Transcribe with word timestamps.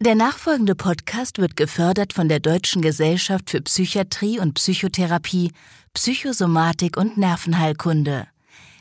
Der 0.00 0.16
nachfolgende 0.16 0.74
Podcast 0.74 1.38
wird 1.38 1.56
gefördert 1.56 2.12
von 2.12 2.28
der 2.28 2.40
Deutschen 2.40 2.82
Gesellschaft 2.82 3.50
für 3.50 3.60
Psychiatrie 3.60 4.40
und 4.40 4.54
Psychotherapie, 4.54 5.52
Psychosomatik 5.92 6.96
und 6.96 7.16
Nervenheilkunde, 7.16 8.26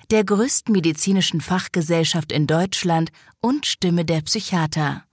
der 0.09 0.23
größten 0.23 0.73
medizinischen 0.73 1.39
Fachgesellschaft 1.39 2.31
in 2.31 2.47
Deutschland 2.47 3.11
und 3.41 3.67
Stimme 3.67 4.05
der 4.05 4.21
Psychiater. 4.21 5.03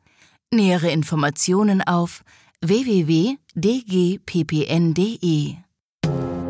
Nähere 0.50 0.90
Informationen 0.90 1.82
auf 1.82 2.22
www.dgppn.de. 2.62 3.37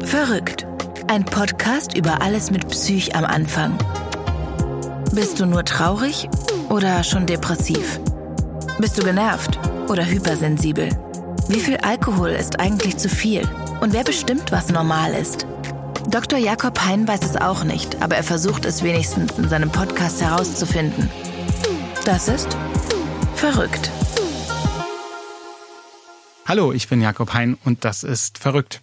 Verrückt. 0.05 0.65
Ein 1.09 1.25
Podcast 1.25 1.97
über 1.97 2.23
alles 2.23 2.53
mit 2.53 2.69
Psych 2.69 3.17
am 3.17 3.25
Anfang. 3.25 3.77
Bist 5.13 5.41
du 5.41 5.47
nur 5.47 5.65
traurig 5.65 6.29
oder 6.69 7.03
schon 7.03 7.27
depressiv? 7.27 7.99
Bist 8.79 8.99
du 8.99 9.03
genervt 9.03 9.59
oder 9.89 10.05
hypersensibel? 10.07 10.89
Wie 11.49 11.61
viel 11.61 11.77
Alkohol 11.79 12.31
ist 12.31 12.61
eigentlich 12.61 12.97
zu 12.97 13.09
viel? 13.09 13.49
Und 13.81 13.93
wer 13.93 14.05
bestimmt, 14.05 14.53
was 14.53 14.69
normal 14.69 15.13
ist? 15.15 15.47
Dr. 16.09 16.39
Jakob 16.39 16.79
Hein 16.81 17.07
weiß 17.07 17.23
es 17.23 17.37
auch 17.37 17.65
nicht, 17.65 18.01
aber 18.03 18.17
er 18.17 18.23
versucht 18.23 18.65
es 18.65 18.83
wenigstens 18.83 19.39
in 19.39 19.49
seinem 19.49 19.71
Podcast 19.71 20.23
herauszufinden. 20.23 21.11
Das 22.05 22.29
ist 22.29 22.57
verrückt. 23.35 23.91
Hallo, 26.47 26.73
ich 26.73 26.89
bin 26.89 27.01
Jakob 27.01 27.35
Hein 27.35 27.59
und 27.65 27.85
das 27.85 28.03
ist 28.03 28.39
verrückt. 28.39 28.81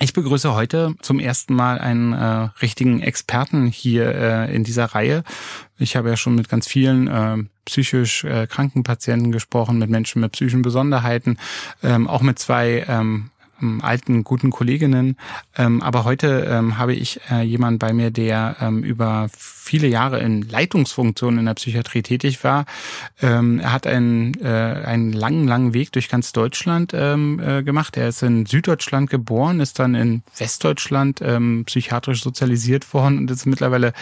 Ich 0.00 0.12
begrüße 0.12 0.54
heute 0.54 0.94
zum 1.00 1.20
ersten 1.20 1.54
Mal 1.54 1.78
einen 1.78 2.12
äh, 2.12 2.48
richtigen 2.60 3.00
Experten 3.00 3.66
hier 3.66 4.14
äh, 4.14 4.54
in 4.54 4.64
dieser 4.64 4.86
Reihe. 4.86 5.22
Ich 5.78 5.96
habe 5.96 6.08
ja 6.08 6.16
schon 6.16 6.34
mit 6.34 6.48
ganz 6.48 6.66
vielen 6.66 7.06
äh, 7.08 7.36
psychisch 7.64 8.24
äh, 8.24 8.46
kranken 8.46 8.82
Patienten 8.82 9.32
gesprochen, 9.32 9.78
mit 9.78 9.90
Menschen 9.90 10.20
mit 10.20 10.32
psychischen 10.32 10.62
Besonderheiten, 10.62 11.38
ähm, 11.82 12.08
auch 12.08 12.22
mit 12.22 12.38
zwei 12.38 12.84
ähm, 12.88 13.30
alten, 13.82 14.24
guten 14.24 14.50
Kolleginnen. 14.50 15.16
Ähm, 15.56 15.82
aber 15.82 16.04
heute 16.04 16.46
ähm, 16.50 16.78
habe 16.78 16.94
ich 16.94 17.20
äh, 17.30 17.42
jemanden 17.42 17.78
bei 17.78 17.92
mir, 17.92 18.10
der 18.10 18.56
ähm, 18.60 18.82
über 18.82 19.28
viele 19.32 19.86
Jahre 19.86 20.20
in 20.20 20.42
Leitungsfunktionen 20.42 21.40
in 21.40 21.46
der 21.46 21.54
Psychiatrie 21.54 22.02
tätig 22.02 22.42
war. 22.42 22.66
Ähm, 23.20 23.60
er 23.60 23.72
hat 23.72 23.86
einen, 23.86 24.34
äh, 24.42 24.48
einen 24.48 25.12
langen, 25.12 25.46
langen 25.46 25.72
Weg 25.72 25.92
durch 25.92 26.08
ganz 26.08 26.32
Deutschland 26.32 26.92
ähm, 26.94 27.40
äh, 27.40 27.62
gemacht. 27.62 27.96
Er 27.96 28.08
ist 28.08 28.22
in 28.22 28.44
Süddeutschland 28.44 29.08
geboren, 29.08 29.60
ist 29.60 29.78
dann 29.78 29.94
in 29.94 30.22
Westdeutschland 30.36 31.20
ähm, 31.22 31.64
psychiatrisch 31.66 32.22
sozialisiert 32.22 32.92
worden 32.92 33.18
und 33.18 33.30
ist 33.30 33.46
mittlerweile 33.46 33.92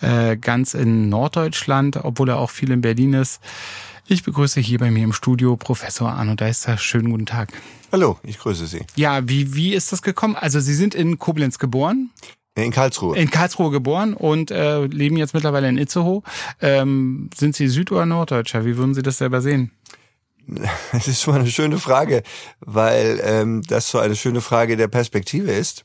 äh, 0.00 0.36
ganz 0.36 0.74
in 0.74 1.08
Norddeutschland, 1.10 1.98
obwohl 2.02 2.30
er 2.30 2.38
auch 2.38 2.50
viel 2.50 2.70
in 2.70 2.80
Berlin 2.80 3.12
ist. 3.12 3.40
Ich 4.12 4.24
begrüße 4.24 4.58
hier 4.58 4.80
bei 4.80 4.90
mir 4.90 5.04
im 5.04 5.12
Studio 5.12 5.56
Professor 5.56 6.10
Arno 6.10 6.34
Deister. 6.34 6.76
Schönen 6.78 7.12
guten 7.12 7.26
Tag. 7.26 7.52
Hallo, 7.92 8.18
ich 8.24 8.40
grüße 8.40 8.66
Sie. 8.66 8.80
Ja, 8.96 9.28
wie, 9.28 9.54
wie 9.54 9.72
ist 9.72 9.92
das 9.92 10.02
gekommen? 10.02 10.34
Also 10.34 10.58
Sie 10.58 10.74
sind 10.74 10.96
in 10.96 11.20
Koblenz 11.20 11.60
geboren. 11.60 12.10
In 12.56 12.72
Karlsruhe. 12.72 13.16
In 13.16 13.30
Karlsruhe 13.30 13.70
geboren 13.70 14.14
und 14.14 14.50
äh, 14.50 14.84
leben 14.86 15.16
jetzt 15.16 15.32
mittlerweile 15.32 15.68
in 15.68 15.78
Itzehoe. 15.78 16.24
Ähm, 16.60 17.30
sind 17.36 17.54
Sie 17.54 17.68
Süd- 17.68 17.92
oder 17.92 18.04
Norddeutscher? 18.04 18.64
Wie 18.64 18.76
würden 18.76 18.94
Sie 18.94 19.02
das 19.02 19.18
selber 19.18 19.40
sehen? 19.40 19.70
Es 20.92 21.06
ist 21.06 21.22
schon 21.22 21.36
eine 21.36 21.46
schöne 21.46 21.78
Frage, 21.78 22.24
weil 22.58 23.20
ähm, 23.22 23.62
das 23.68 23.90
so 23.90 24.00
eine 24.00 24.16
schöne 24.16 24.40
Frage 24.40 24.76
der 24.76 24.88
Perspektive 24.88 25.52
ist. 25.52 25.84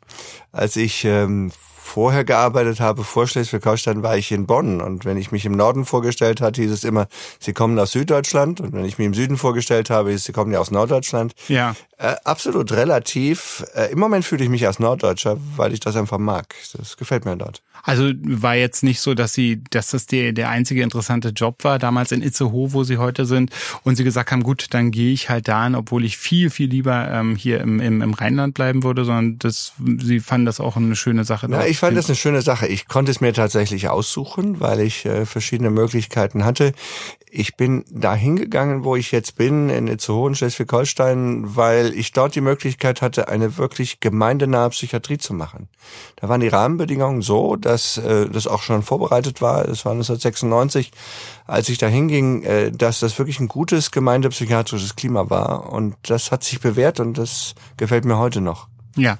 Als 0.51 0.77
ich 0.77 1.05
ähm, 1.05 1.51
vorher 1.95 2.25
gearbeitet 2.25 2.81
habe, 2.81 3.05
vor 3.05 3.25
Schleswig-Holstein, 3.25 4.03
war 4.03 4.17
ich 4.17 4.29
in 4.33 4.45
Bonn. 4.45 4.81
Und 4.81 5.05
wenn 5.05 5.15
ich 5.15 5.31
mich 5.31 5.45
im 5.45 5.53
Norden 5.53 5.85
vorgestellt 5.85 6.41
hatte, 6.41 6.61
hieß 6.61 6.71
es 6.71 6.83
immer, 6.83 7.07
Sie 7.39 7.53
kommen 7.53 7.79
aus 7.79 7.93
Süddeutschland. 7.93 8.59
Und 8.59 8.73
wenn 8.73 8.83
ich 8.83 8.97
mich 8.97 9.07
im 9.07 9.13
Süden 9.13 9.37
vorgestellt 9.37 9.89
habe, 9.89 10.09
hieß 10.09 10.19
es, 10.19 10.25
Sie 10.25 10.33
kommen 10.33 10.51
ja 10.51 10.59
aus 10.59 10.71
Norddeutschland. 10.71 11.33
Ja. 11.47 11.73
Äh, 11.97 12.15
absolut 12.25 12.73
relativ. 12.73 13.63
Äh, 13.73 13.93
Im 13.93 13.99
Moment 13.99 14.25
fühle 14.25 14.43
ich 14.43 14.49
mich 14.49 14.67
als 14.67 14.79
Norddeutscher, 14.79 15.37
weil 15.55 15.71
ich 15.71 15.79
das 15.79 15.95
einfach 15.95 16.17
mag. 16.17 16.53
Das 16.77 16.97
gefällt 16.97 17.23
mir 17.23 17.37
dort. 17.37 17.61
Also 17.83 18.11
war 18.21 18.55
jetzt 18.55 18.83
nicht 18.83 18.99
so, 18.99 19.13
dass 19.13 19.33
Sie, 19.33 19.63
dass 19.69 19.91
das 19.91 20.05
der, 20.05 20.33
der 20.33 20.49
einzige 20.49 20.81
interessante 20.81 21.29
Job 21.29 21.63
war, 21.63 21.79
damals 21.79 22.11
in 22.11 22.21
Itzehoe, 22.21 22.73
wo 22.73 22.83
Sie 22.83 22.97
heute 22.97 23.25
sind, 23.25 23.51
und 23.83 23.95
Sie 23.95 24.03
gesagt 24.03 24.31
haben, 24.31 24.43
gut, 24.43 24.67
dann 24.71 24.91
gehe 24.91 25.13
ich 25.13 25.29
halt 25.29 25.47
dahin, 25.47 25.75
obwohl 25.75 26.03
ich 26.03 26.17
viel, 26.17 26.49
viel 26.49 26.69
lieber 26.69 27.09
ähm, 27.09 27.37
hier 27.37 27.61
im, 27.61 27.79
im, 27.79 28.01
im 28.01 28.13
Rheinland 28.13 28.55
bleiben 28.55 28.83
würde, 28.83 29.05
sondern 29.05 29.39
das, 29.39 29.71
Sie 29.99 30.19
fanden 30.19 30.47
das 30.47 30.59
auch 30.59 30.75
eine 30.75 30.97
schöne 30.97 31.23
Sache. 31.23 31.47
Na, 31.47 31.65
ich 31.65 31.77
fand 31.85 31.97
das 31.97 32.07
eine 32.07 32.15
schöne 32.15 32.41
Sache. 32.41 32.67
Ich 32.67 32.87
konnte 32.87 33.11
es 33.11 33.21
mir 33.21 33.31
tatsächlich 33.31 33.89
aussuchen, 33.89 34.59
weil 34.59 34.79
ich 34.79 35.05
äh, 35.05 35.25
verschiedene 35.25 35.69
Möglichkeiten 35.69 36.43
hatte. 36.43 36.73
Ich 37.29 37.57
bin 37.57 37.85
dahin 37.91 38.37
gegangen, 38.37 38.83
wo 38.83 38.95
ich 38.95 39.11
jetzt 39.11 39.35
bin, 39.35 39.69
in 39.69 39.87
Itzehoe, 39.87 40.33
Schleswig-Holstein, 40.33 41.55
weil 41.55 41.93
ich 41.93 42.11
dort 42.11 42.33
die 42.33 42.41
Möglichkeit 42.41 43.01
hatte, 43.01 43.27
eine 43.27 43.57
wirklich 43.57 43.99
gemeindenahe 43.99 44.69
Psychiatrie 44.71 45.17
zu 45.17 45.33
machen. 45.33 45.67
Da 46.15 46.27
waren 46.27 46.41
die 46.41 46.47
Rahmenbedingungen 46.47 47.21
so, 47.21 47.55
dass 47.55 47.97
äh, 47.97 48.29
das 48.29 48.47
auch 48.47 48.63
schon 48.63 48.81
vorbereitet 48.81 49.41
war. 49.41 49.67
Es 49.67 49.85
war 49.85 49.91
1996, 49.91 50.91
als 51.45 51.69
ich 51.69 51.77
da 51.77 51.87
hinging, 51.87 52.41
äh, 52.43 52.71
dass 52.71 52.99
das 52.99 53.19
wirklich 53.19 53.39
ein 53.39 53.47
gutes 53.47 53.91
gemeindepsychiatrisches 53.91 54.95
Klima 54.95 55.29
war. 55.29 55.71
Und 55.71 55.95
das 56.03 56.31
hat 56.31 56.43
sich 56.43 56.59
bewährt 56.61 56.99
und 56.99 57.17
das 57.17 57.53
gefällt 57.77 58.05
mir 58.05 58.17
heute 58.17 58.41
noch. 58.41 58.69
Ja, 58.97 59.17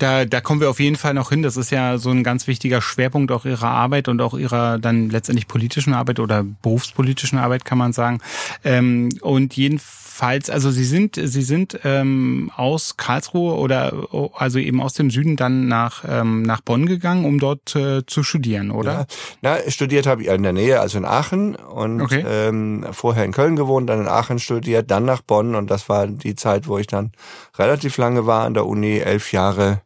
da, 0.00 0.26
da 0.26 0.40
kommen 0.42 0.60
wir 0.60 0.68
auf 0.68 0.80
jeden 0.80 0.96
Fall 0.96 1.14
noch 1.14 1.30
hin. 1.30 1.42
Das 1.42 1.56
ist 1.56 1.70
ja 1.70 1.96
so 1.96 2.10
ein 2.10 2.22
ganz 2.22 2.46
wichtiger 2.46 2.82
Schwerpunkt 2.82 3.32
auch 3.32 3.46
Ihrer 3.46 3.68
Arbeit 3.68 4.08
und 4.08 4.20
auch 4.20 4.34
Ihrer 4.34 4.78
dann 4.78 5.08
letztendlich 5.08 5.48
politischen 5.48 5.94
Arbeit 5.94 6.20
oder 6.20 6.44
berufspolitischen 6.62 7.38
Arbeit, 7.38 7.64
kann 7.64 7.78
man 7.78 7.94
sagen. 7.94 8.20
Ähm, 8.64 9.08
und 9.22 9.56
jedenfalls, 9.56 10.03
also 10.20 10.70
Sie 10.70 10.84
sind, 10.84 11.16
Sie 11.16 11.42
sind 11.42 11.78
ähm, 11.84 12.50
aus 12.56 12.96
Karlsruhe 12.96 13.54
oder 13.54 13.92
also 14.34 14.58
eben 14.58 14.80
aus 14.80 14.94
dem 14.94 15.10
Süden 15.10 15.36
dann 15.36 15.66
nach, 15.68 16.04
ähm, 16.08 16.42
nach 16.42 16.60
Bonn 16.60 16.86
gegangen, 16.86 17.24
um 17.24 17.38
dort 17.38 17.74
äh, 17.76 18.04
zu 18.06 18.22
studieren, 18.22 18.70
oder? 18.70 18.92
Ja. 18.92 19.06
Na, 19.42 19.70
studiert 19.70 20.06
habe 20.06 20.22
ich 20.22 20.28
in 20.28 20.42
der 20.42 20.52
Nähe, 20.52 20.80
also 20.80 20.98
in 20.98 21.04
Aachen 21.04 21.56
und 21.56 22.00
okay. 22.00 22.24
ähm, 22.26 22.86
vorher 22.92 23.24
in 23.24 23.32
Köln 23.32 23.56
gewohnt, 23.56 23.88
dann 23.88 24.00
in 24.00 24.08
Aachen 24.08 24.38
studiert, 24.38 24.90
dann 24.90 25.04
nach 25.04 25.22
Bonn 25.22 25.54
und 25.54 25.70
das 25.70 25.88
war 25.88 26.06
die 26.06 26.34
Zeit, 26.34 26.68
wo 26.68 26.78
ich 26.78 26.86
dann 26.86 27.12
relativ 27.58 27.96
lange 27.96 28.26
war 28.26 28.44
an 28.44 28.54
der 28.54 28.66
Uni 28.66 28.98
elf 28.98 29.32
Jahre 29.32 29.82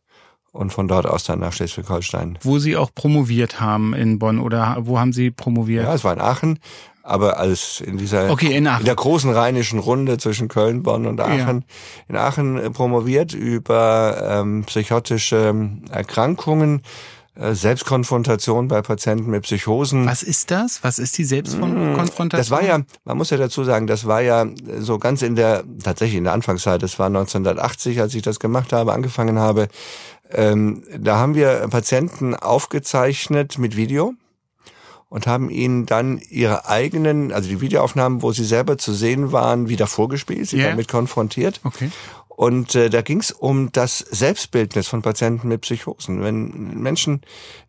und 0.52 0.72
von 0.72 0.88
dort 0.88 1.06
aus 1.06 1.24
dann 1.24 1.40
nach 1.40 1.52
Schleswig-Holstein. 1.52 2.38
Wo 2.42 2.58
Sie 2.58 2.76
auch 2.76 2.92
promoviert 2.94 3.60
haben 3.60 3.94
in 3.94 4.18
Bonn 4.18 4.40
oder 4.40 4.76
wo 4.80 4.98
haben 4.98 5.12
Sie 5.12 5.30
promoviert? 5.30 5.84
Ja, 5.84 5.94
es 5.94 6.04
war 6.04 6.12
in 6.12 6.20
Aachen, 6.20 6.58
aber 7.08 7.38
als 7.38 7.80
in 7.80 7.96
dieser 7.96 8.30
okay, 8.30 8.54
in, 8.54 8.66
in, 8.66 8.84
der 8.84 8.94
großen 8.94 9.32
rheinischen 9.32 9.78
Runde 9.78 10.18
zwischen 10.18 10.48
Köln, 10.48 10.82
Bonn 10.82 11.06
und 11.06 11.20
Aachen. 11.20 11.64
Ja. 11.66 12.08
In 12.08 12.16
Aachen 12.16 12.58
äh, 12.58 12.70
promoviert 12.70 13.32
über 13.32 14.40
ähm, 14.40 14.64
psychotische 14.64 15.54
Erkrankungen 15.90 16.82
äh, 17.34 17.54
Selbstkonfrontation 17.54 18.68
bei 18.68 18.82
Patienten 18.82 19.30
mit 19.30 19.44
Psychosen. 19.44 20.06
Was 20.06 20.22
ist 20.22 20.50
das? 20.50 20.84
Was 20.84 20.98
ist 20.98 21.16
die 21.16 21.24
Selbstkonfrontation? 21.24 22.28
Das 22.30 22.50
war 22.50 22.62
ja, 22.62 22.80
man 23.04 23.16
muss 23.16 23.30
ja 23.30 23.38
dazu 23.38 23.64
sagen, 23.64 23.86
das 23.86 24.06
war 24.06 24.20
ja 24.20 24.46
so 24.78 24.98
ganz 24.98 25.22
in 25.22 25.34
der, 25.34 25.64
tatsächlich 25.82 26.18
in 26.18 26.24
der 26.24 26.34
Anfangszeit, 26.34 26.82
das 26.82 26.98
war 26.98 27.06
1980, 27.06 28.00
als 28.00 28.14
ich 28.14 28.22
das 28.22 28.38
gemacht 28.38 28.72
habe, 28.72 28.92
angefangen 28.92 29.38
habe. 29.38 29.68
Ähm, 30.30 30.82
da 30.98 31.16
haben 31.16 31.34
wir 31.34 31.66
Patienten 31.70 32.34
aufgezeichnet 32.34 33.56
mit 33.56 33.76
Video 33.76 34.14
und 35.08 35.26
haben 35.26 35.50
ihnen 35.50 35.86
dann 35.86 36.20
ihre 36.28 36.68
eigenen, 36.68 37.32
also 37.32 37.48
die 37.48 37.60
Videoaufnahmen, 37.60 38.22
wo 38.22 38.32
sie 38.32 38.44
selber 38.44 38.78
zu 38.78 38.92
sehen 38.92 39.32
waren, 39.32 39.68
wieder 39.68 39.86
vorgespielt, 39.86 40.48
sie 40.48 40.58
yeah. 40.58 40.70
damit 40.70 40.88
konfrontiert. 40.88 41.60
Okay. 41.64 41.90
Und 42.28 42.76
äh, 42.76 42.88
da 42.88 43.02
ging 43.02 43.18
es 43.18 43.32
um 43.32 43.72
das 43.72 43.98
Selbstbildnis 43.98 44.86
von 44.86 45.02
Patienten 45.02 45.48
mit 45.48 45.62
Psychosen. 45.62 46.22
Wenn 46.22 46.80
Menschen, 46.80 47.22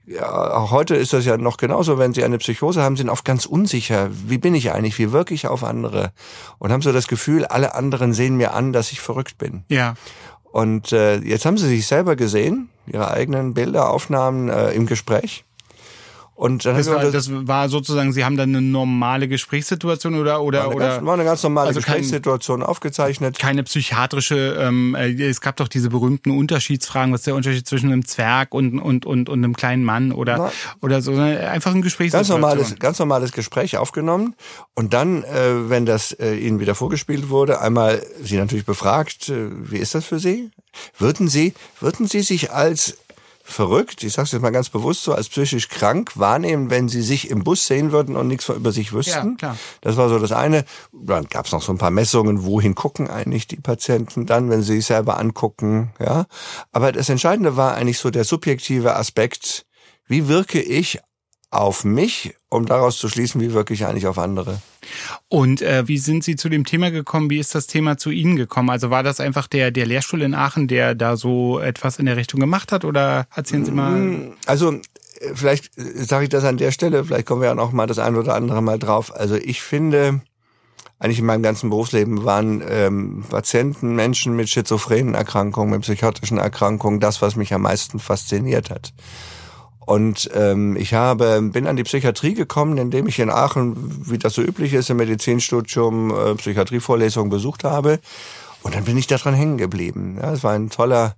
ja, 0.06 0.54
auch 0.54 0.70
heute 0.70 0.96
ist 0.96 1.12
das 1.12 1.26
ja 1.26 1.38
noch 1.38 1.58
genauso, 1.58 1.98
wenn 1.98 2.14
sie 2.14 2.24
eine 2.24 2.38
Psychose 2.38 2.84
haben, 2.84 2.96
sind 2.96 3.10
oft 3.10 3.26
ganz 3.26 3.48
unsicher. 3.48 4.12
Wie 4.12 4.38
bin 4.38 4.54
ich 4.54 4.72
eigentlich? 4.72 5.00
Wie 5.00 5.12
wirke 5.12 5.34
ich 5.34 5.48
auf 5.48 5.64
andere? 5.64 6.12
Und 6.60 6.72
haben 6.72 6.84
so 6.84 6.92
das 6.92 7.08
Gefühl, 7.08 7.46
alle 7.46 7.74
anderen 7.74 8.14
sehen 8.14 8.38
mir 8.38 8.54
an, 8.54 8.72
dass 8.72 8.92
ich 8.92 9.02
verrückt 9.02 9.40
bin. 9.40 9.64
Ja. 9.70 9.96
Und 10.52 10.92
äh, 10.92 11.18
jetzt 11.18 11.48
haben 11.48 11.58
sie 11.58 11.68
sich 11.68 11.88
selber 11.88 12.16
gesehen, 12.16 12.70
ihre 12.86 13.10
eigenen 13.10 13.56
Bilder, 13.56 13.90
Aufnahmen 13.90 14.50
äh, 14.50 14.72
im 14.74 14.86
Gespräch. 14.86 15.46
Und 16.40 16.64
dann 16.64 16.78
das, 16.78 16.90
war, 16.90 17.02
das, 17.02 17.12
das 17.12 17.30
war 17.30 17.68
sozusagen, 17.68 18.14
Sie 18.14 18.24
haben 18.24 18.38
dann 18.38 18.56
eine 18.56 18.62
normale 18.62 19.28
Gesprächssituation 19.28 20.16
oder 20.16 20.42
oder 20.42 20.60
war 20.60 20.66
eine, 20.68 20.76
oder 20.76 20.88
ganz, 20.88 21.06
war 21.06 21.14
eine 21.16 21.24
ganz 21.26 21.44
normale 21.44 21.68
also 21.68 21.82
Gesprächssituation 21.82 22.62
kein, 22.62 22.70
aufgezeichnet. 22.70 23.38
Keine 23.38 23.64
psychiatrische. 23.64 24.56
Ähm, 24.58 24.96
äh, 24.96 25.22
es 25.22 25.42
gab 25.42 25.58
doch 25.58 25.68
diese 25.68 25.90
berühmten 25.90 26.32
Unterschiedsfragen. 26.32 27.12
Was 27.12 27.22
ist 27.22 27.28
der 27.28 27.36
Unterschied 27.36 27.68
zwischen 27.68 27.92
einem 27.92 28.06
Zwerg 28.06 28.54
und 28.54 28.80
und 28.80 29.06
und 29.06 29.28
und 29.28 29.44
einem 29.44 29.54
kleinen 29.54 29.84
Mann 29.84 30.14
oder 30.14 30.38
Na, 30.38 30.52
oder 30.80 31.02
so? 31.02 31.14
Einfach 31.14 31.76
ein 31.76 31.82
Gespräch. 31.82 32.14
Ganz 32.14 32.30
normales, 32.30 32.80
ganz 32.80 33.00
normales 33.00 33.34
Gespräch 33.34 33.76
aufgenommen 33.76 34.34
und 34.76 34.94
dann, 34.94 35.26
äh, 35.26 35.70
wenn 35.70 35.86
das 35.86 36.14
äh, 36.14 36.36
Ihnen 36.36 36.62
wieder 36.62 36.74
vorgespielt 36.74 37.28
wurde, 37.28 37.60
einmal 37.60 38.02
Sie 38.24 38.38
natürlich 38.38 38.66
befragt, 38.66 39.28
äh, 39.28 39.50
wie 39.70 39.78
ist 39.78 39.94
das 39.94 40.06
für 40.06 40.20
Sie? 40.20 40.52
Würden 40.98 41.28
Sie 41.28 41.54
würden 41.82 42.08
Sie 42.08 42.22
sich 42.22 42.54
als 42.54 42.96
verrückt, 43.52 44.04
ich 44.04 44.14
sage 44.14 44.26
es 44.26 44.32
jetzt 44.32 44.42
mal 44.42 44.52
ganz 44.52 44.70
bewusst 44.70 45.04
so, 45.04 45.14
als 45.14 45.30
psychisch 45.30 45.70
krank 45.70 46.12
wahrnehmen, 46.16 46.70
wenn 46.70 46.90
sie 46.90 47.02
sich 47.02 47.30
im 47.30 47.44
Bus 47.44 47.66
sehen 47.66 47.92
würden 47.92 48.16
und 48.16 48.28
nichts 48.28 48.50
über 48.50 48.72
sich 48.72 48.94
wüssten. 48.94 49.32
Ja, 49.32 49.36
klar. 49.38 49.58
Das 49.82 49.98
war 49.98 50.10
so 50.10 50.20
das 50.20 50.32
eine. 50.32 50.66
Dann 50.92 51.26
gab 51.26 51.46
es 51.46 51.52
noch 51.52 51.62
so 51.62 51.72
ein 51.72 51.78
paar 51.78 51.92
Messungen, 51.92 52.44
wohin 52.44 52.76
gucken 52.76 53.10
eigentlich 53.10 53.48
die 53.48 53.58
Patienten 53.58 54.26
dann, 54.26 54.50
wenn 54.50 54.62
sie 54.62 54.76
sich 54.76 54.86
selber 54.86 55.18
angucken. 55.18 55.94
Ja, 56.00 56.26
Aber 56.72 56.92
das 56.92 57.10
Entscheidende 57.10 57.58
war 57.58 57.76
eigentlich 57.76 58.00
so 58.00 58.10
der 58.10 58.24
subjektive 58.24 58.96
Aspekt, 58.96 59.66
wie 60.08 60.28
wirke 60.28 60.62
ich 60.62 61.00
auf 61.52 61.84
mich, 61.84 62.36
um 62.50 62.66
daraus 62.66 62.98
zu 62.98 63.08
schließen, 63.08 63.40
wie 63.42 63.54
wirke 63.54 63.74
ich 63.74 63.86
eigentlich 63.86 64.08
auf 64.08 64.18
andere. 64.18 64.60
Und 65.28 65.62
äh, 65.62 65.88
wie 65.88 66.00
sind 66.00 66.24
Sie 66.24 66.36
zu 66.36 66.50
dem 66.50 66.66
Thema 66.66 66.90
gekommen? 66.90 67.30
Wie 67.30 67.38
ist 67.38 67.54
das 67.54 67.68
Thema 67.68 67.98
zu 67.98 68.10
Ihnen 68.10 68.36
gekommen? 68.36 68.72
Also 68.72 68.90
war 68.90 69.04
das 69.04 69.20
einfach 69.20 69.48
der, 69.48 69.70
der 69.72 69.86
Lehrstuhl 69.86 70.24
in 70.24 70.34
Aachen, 70.34 70.68
der 70.68 70.96
da 70.96 71.16
so 71.16 71.60
etwas 71.60 72.00
in 72.00 72.08
der 72.08 72.18
Richtung 72.18 72.40
gemacht 72.40 72.72
hat? 72.72 72.86
Oder 72.86 73.28
erzählen 73.36 73.66
Sie 73.66 73.72
mal? 73.72 73.92
Mm, 73.92 74.34
also 74.48 74.74
äh, 74.74 74.80
vielleicht 75.36 75.72
sage 75.76 76.24
ich 76.24 76.30
das 76.30 76.44
an 76.44 76.58
der 76.58 76.72
Stelle, 76.72 77.06
vielleicht 77.06 77.28
kommen 77.28 77.42
wir 77.42 77.50
ja 77.50 77.56
noch 77.56 77.72
mal 77.72 77.88
das 77.88 78.00
ein 78.00 78.16
oder 78.16 78.36
andere 78.36 78.64
Mal 78.64 78.80
drauf. 78.80 79.16
Also 79.16 79.36
ich 79.36 79.62
finde, 79.62 80.22
eigentlich 80.98 81.20
in 81.20 81.26
meinem 81.26 81.44
ganzen 81.44 81.70
Berufsleben 81.70 82.26
waren 82.26 82.64
ähm, 82.68 83.24
Patienten, 83.30 83.96
Menschen 83.96 84.36
mit 84.36 84.50
schizophrenen 84.50 85.14
Erkrankungen, 85.14 85.70
mit 85.70 85.82
psychotischen 85.82 86.40
Erkrankungen 86.40 87.00
das, 87.00 87.22
was 87.22 87.36
mich 87.36 87.54
am 87.54 87.62
meisten 87.62 88.00
fasziniert 88.00 88.72
hat. 88.72 88.94
Und 89.86 90.30
ähm, 90.34 90.76
ich 90.76 90.94
habe 90.94 91.42
bin 91.42 91.66
an 91.66 91.76
die 91.76 91.84
Psychiatrie 91.84 92.34
gekommen, 92.34 92.78
indem 92.78 93.08
ich 93.08 93.20
in 93.20 93.30
Aachen, 93.30 94.10
wie 94.10 94.18
das 94.18 94.34
so 94.34 94.42
üblich 94.42 94.74
ist, 94.74 94.90
im 94.90 94.98
Medizinstudium 94.98 96.12
äh, 96.12 96.36
Psychiatrievorlesungen 96.36 97.30
besucht 97.30 97.64
habe. 97.64 98.00
Und 98.62 98.76
dann 98.76 98.84
bin 98.84 98.98
ich 98.98 99.08
daran 99.08 99.34
hängen 99.34 99.58
geblieben. 99.58 100.18
Ja, 100.22 100.34
es 100.34 100.44
war 100.44 100.54
ein 100.54 100.70
toller 100.70 101.16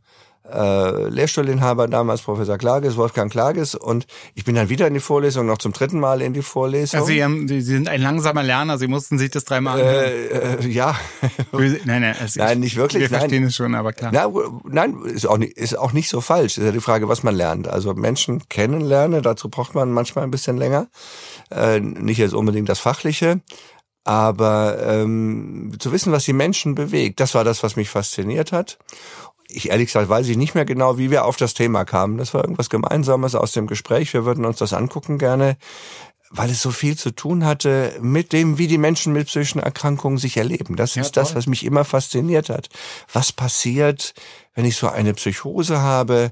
äh, 0.51 1.09
Lehrstuhlinhaber 1.09 1.87
damals, 1.87 2.21
Professor 2.21 2.57
Klages, 2.57 2.97
Wolfgang 2.97 3.31
Klages. 3.31 3.75
Und 3.75 4.05
ich 4.35 4.43
bin 4.43 4.55
dann 4.55 4.69
wieder 4.69 4.87
in 4.87 4.93
die 4.93 4.99
Vorlesung, 4.99 5.45
noch 5.45 5.57
zum 5.57 5.73
dritten 5.73 5.99
Mal 5.99 6.21
in 6.21 6.33
die 6.33 6.41
Vorlesung. 6.41 6.99
Also 6.99 7.11
Sie, 7.11 7.23
haben, 7.23 7.47
Sie 7.47 7.61
sind 7.61 7.87
ein 7.87 8.01
langsamer 8.01 8.43
Lerner, 8.43 8.77
Sie 8.77 8.87
mussten 8.87 9.17
sich 9.17 9.31
das 9.31 9.45
dreimal 9.45 9.79
anhören. 9.79 10.05
Äh, 10.05 10.65
äh, 10.65 10.67
ja. 10.67 10.95
nein, 11.51 11.79
nein, 11.85 12.15
also 12.19 12.39
nein, 12.39 12.59
nicht 12.59 12.75
wirklich. 12.75 13.03
Wir 13.03 13.09
nein. 13.09 13.19
verstehen 13.19 13.43
es 13.45 13.55
schon, 13.55 13.75
aber 13.75 13.93
klar. 13.93 14.11
Na, 14.13 14.27
nein, 14.69 14.97
ist 15.05 15.25
auch, 15.25 15.37
nicht, 15.37 15.57
ist 15.57 15.77
auch 15.77 15.93
nicht 15.93 16.09
so 16.09 16.21
falsch. 16.21 16.57
Ist 16.57 16.65
ja 16.65 16.71
die 16.71 16.81
Frage, 16.81 17.07
was 17.07 17.23
man 17.23 17.35
lernt. 17.35 17.67
Also 17.67 17.93
Menschen 17.93 18.47
kennenlernen, 18.49 19.21
dazu 19.21 19.49
braucht 19.49 19.75
man 19.75 19.91
manchmal 19.91 20.23
ein 20.23 20.31
bisschen 20.31 20.57
länger. 20.57 20.87
Äh, 21.49 21.79
nicht 21.79 22.17
jetzt 22.17 22.33
unbedingt 22.33 22.69
das 22.69 22.79
Fachliche. 22.79 23.41
Aber 24.03 24.77
ähm, 24.83 25.73
zu 25.79 25.91
wissen, 25.91 26.11
was 26.11 26.25
die 26.25 26.33
Menschen 26.33 26.73
bewegt, 26.75 27.19
das 27.19 27.35
war 27.35 27.43
das, 27.43 27.61
was 27.61 27.75
mich 27.75 27.89
fasziniert 27.89 28.51
hat 28.51 28.79
ich 29.53 29.69
ehrlich 29.69 29.87
gesagt 29.87 30.09
weiß 30.09 30.27
ich 30.27 30.37
nicht 30.37 30.55
mehr 30.55 30.65
genau, 30.65 30.97
wie 30.97 31.11
wir 31.11 31.25
auf 31.25 31.37
das 31.37 31.53
Thema 31.53 31.85
kamen. 31.85 32.17
Das 32.17 32.33
war 32.33 32.43
irgendwas 32.43 32.69
Gemeinsames 32.69 33.35
aus 33.35 33.51
dem 33.51 33.67
Gespräch. 33.67 34.13
Wir 34.13 34.25
würden 34.25 34.45
uns 34.45 34.57
das 34.57 34.73
angucken 34.73 35.17
gerne, 35.17 35.57
weil 36.29 36.49
es 36.49 36.61
so 36.61 36.71
viel 36.71 36.97
zu 36.97 37.11
tun 37.11 37.45
hatte 37.45 37.93
mit 38.01 38.33
dem, 38.33 38.57
wie 38.57 38.67
die 38.67 38.77
Menschen 38.77 39.13
mit 39.13 39.27
psychischen 39.27 39.59
Erkrankungen 39.59 40.17
sich 40.17 40.37
erleben. 40.37 40.75
Das 40.75 40.95
ja, 40.95 41.01
ist 41.01 41.15
toll. 41.15 41.23
das, 41.23 41.35
was 41.35 41.47
mich 41.47 41.65
immer 41.65 41.83
fasziniert 41.83 42.49
hat. 42.49 42.69
Was 43.11 43.31
passiert, 43.31 44.13
wenn 44.55 44.65
ich 44.65 44.77
so 44.77 44.87
eine 44.87 45.13
Psychose 45.13 45.81
habe? 45.81 46.31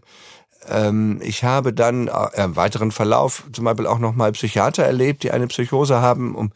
Ähm, 0.67 1.19
ich 1.23 1.43
habe 1.43 1.73
dann 1.73 2.07
äh, 2.07 2.43
im 2.43 2.55
weiteren 2.55 2.91
Verlauf 2.91 3.43
zum 3.51 3.65
Beispiel 3.65 3.87
auch 3.87 3.99
nochmal 3.99 4.31
Psychiater 4.31 4.83
erlebt, 4.83 5.23
die 5.23 5.31
eine 5.31 5.47
Psychose 5.47 6.01
haben, 6.01 6.35
um, 6.35 6.45
um 6.45 6.51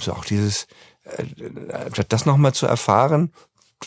so 0.00 0.12
auch 0.12 0.24
dieses 0.24 0.66
äh, 1.04 1.24
das 2.08 2.26
nochmal 2.26 2.54
zu 2.54 2.66
erfahren 2.66 3.32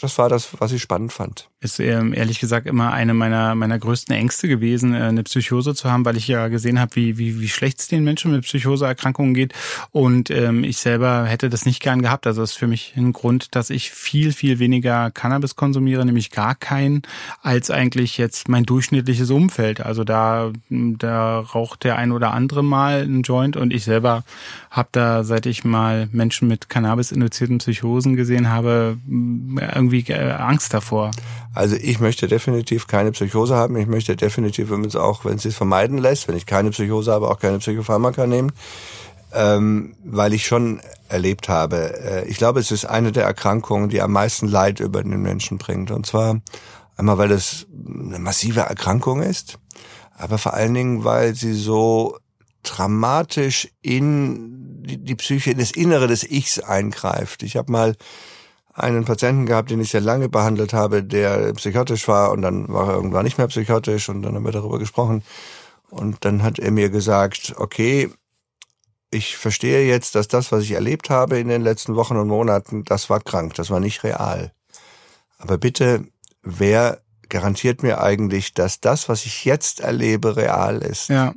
das 0.02 0.18
war 0.18 0.30
das, 0.30 0.60
was 0.60 0.72
ich 0.72 0.82
spannend 0.82 1.12
fand. 1.12 1.50
Ist 1.62 1.82
ähm, 1.82 2.14
ehrlich 2.14 2.40
gesagt 2.40 2.68
immer 2.68 2.94
eine 2.94 3.14
meiner 3.14 3.54
meiner 3.54 3.78
größten 3.78 4.16
Ängste 4.16 4.48
gewesen, 4.48 4.94
äh, 4.96 5.00
eine 5.00 5.24
Psychose 5.24 5.76
zu 5.76 5.92
haben, 5.92 6.06
weil 6.06 6.16
ich 6.16 6.26
ja 6.26 6.48
gesehen 6.48 6.80
habe, 6.80 6.96
wie 6.96 7.18
wie 7.18 7.42
wie 7.42 7.50
schlecht 7.50 7.82
es 7.82 7.90
den 7.90 8.06
Menschen 8.06 8.32
mit 8.32 8.44
Psychoseerkrankungen 8.44 9.34
geht 9.34 9.54
und 9.92 10.32
ähm, 10.32 10.64
ich 10.64 10.78
selber 10.78 11.26
hätte 11.26 11.50
das 11.50 11.66
nicht 11.66 11.82
gern 11.82 12.02
gehabt. 12.02 12.28
Also 12.28 12.40
das 12.40 12.52
ist 12.52 12.58
für 12.58 12.68
mich 12.68 12.94
ein 12.96 13.12
Grund, 13.12 13.56
dass 13.56 13.72
ich 13.72 13.92
viel 13.92 14.32
viel 14.32 14.60
weniger 14.60 15.12
Cannabis 15.12 15.58
konsumiere, 15.58 16.06
nämlich 16.06 16.32
gar 16.32 16.56
keinen, 16.56 17.02
als 17.42 17.70
eigentlich 17.72 18.18
jetzt 18.18 18.48
mein 18.48 18.64
durchschnittliches 18.64 19.30
Umfeld. 19.30 19.82
Also 19.82 20.06
da 20.06 20.54
da 20.70 21.40
raucht 21.40 21.84
der 21.84 21.98
ein 21.98 22.14
oder 22.14 22.32
andere 22.32 22.64
mal 22.64 23.02
einen 23.02 23.24
Joint 23.24 23.58
und 23.58 23.74
ich 23.74 23.84
selber 23.84 24.24
habe 24.72 24.88
da, 24.94 25.26
seit 25.26 25.46
ich 25.46 25.66
mal 25.66 26.08
Menschen 26.14 26.48
mit 26.48 26.70
Cannabis 26.70 27.12
induzierten 27.12 27.58
Psychosen 27.58 28.16
gesehen 28.16 28.48
habe, 28.48 28.98
irgendwie 29.10 30.06
äh, 30.08 30.32
Angst 30.32 30.74
davor. 30.74 31.12
Also 31.54 31.76
ich 31.76 32.00
möchte 32.00 32.28
definitiv 32.28 32.88
keine 32.88 33.12
Psychose 33.12 33.56
haben. 33.56 33.76
Ich 33.78 33.88
möchte 33.88 34.16
definitiv, 34.16 34.70
wenn 34.70 34.86
es 34.86 34.96
auch, 34.96 35.26
wenn 35.26 35.36
es 35.36 35.44
sich 35.44 35.56
vermeiden 35.56 35.98
lässt, 35.98 36.28
wenn 36.28 36.38
ich 36.38 36.46
keine 36.46 36.70
Psychose 36.72 37.12
habe, 37.12 37.30
auch 37.30 37.40
keine 37.40 37.60
Psychopharmaka 37.60 38.28
nehmen, 38.28 38.52
ähm, 39.34 39.96
weil 40.04 40.34
ich 40.34 40.46
schon 40.46 40.82
erlebt 41.08 41.50
habe. 41.50 42.00
Äh, 42.00 42.28
ich 42.28 42.38
glaube, 42.38 42.60
es 42.60 42.72
ist 42.72 42.86
eine 42.86 43.12
der 43.12 43.26
Erkrankungen, 43.26 43.90
die 43.90 44.02
am 44.02 44.12
meisten 44.12 44.48
Leid 44.48 44.80
über 44.80 45.02
den 45.02 45.22
Menschen 45.22 45.58
bringt. 45.58 45.92
Und 45.92 46.06
zwar 46.06 46.40
einmal, 46.98 47.18
weil 47.18 47.32
es 47.32 47.66
eine 47.74 48.20
massive 48.20 48.62
Erkrankung 48.62 49.22
ist, 49.22 49.58
aber 50.18 50.38
vor 50.38 50.54
allen 50.54 50.74
Dingen, 50.74 51.04
weil 51.04 51.34
sie 51.34 51.54
so 51.54 52.18
dramatisch 52.64 53.70
in 53.82 54.84
die, 54.84 54.98
die 54.98 55.16
Psyche, 55.16 55.52
in 55.52 55.60
das 55.60 55.72
Innere 55.72 56.08
des 56.08 56.30
Ichs 56.30 56.60
eingreift. 56.60 57.44
Ich 57.44 57.56
habe 57.56 57.72
mal 57.72 57.96
einen 58.80 59.06
Patienten 59.06 59.46
gehabt, 59.46 59.72
den 59.72 59.82
ich 59.82 59.92
sehr 59.92 60.02
lange 60.02 60.30
behandelt 60.30 60.74
habe, 60.74 61.04
der 61.04 61.54
psychotisch 61.54 62.08
war 62.08 62.32
und 62.32 62.42
dann 62.42 62.68
war 62.70 62.90
er 62.90 62.96
irgendwann 62.96 63.24
nicht 63.24 63.38
mehr 63.38 63.48
psychotisch 63.48 64.10
und 64.10 64.22
dann 64.22 64.36
haben 64.36 64.46
wir 64.46 64.52
darüber 64.52 64.80
gesprochen 64.80 65.24
und 65.90 66.24
dann 66.26 66.44
hat 66.44 66.60
er 66.60 66.72
mir 66.72 66.90
gesagt, 66.90 67.56
okay, 67.58 68.10
ich 69.12 69.38
verstehe 69.38 69.88
jetzt, 69.88 70.16
dass 70.16 70.28
das, 70.28 70.52
was 70.52 70.64
ich 70.64 70.72
erlebt 70.72 71.10
habe 71.10 71.40
in 71.40 71.48
den 71.48 71.62
letzten 71.62 71.96
Wochen 71.96 72.18
und 72.18 72.28
Monaten, 72.28 72.84
das 72.84 73.10
war 73.10 73.20
krank, 73.20 73.56
das 73.56 73.70
war 73.70 73.80
nicht 73.80 74.04
real. 74.04 74.52
Aber 75.40 75.58
bitte, 75.58 76.06
wer 76.44 77.02
garantiert 77.28 77.82
mir 77.82 78.02
eigentlich, 78.02 78.54
dass 78.54 78.82
das, 78.82 79.10
was 79.10 79.26
ich 79.26 79.46
jetzt 79.46 79.80
erlebe, 79.80 80.36
real 80.36 80.82
ist? 80.82 81.10
Ja 81.10 81.34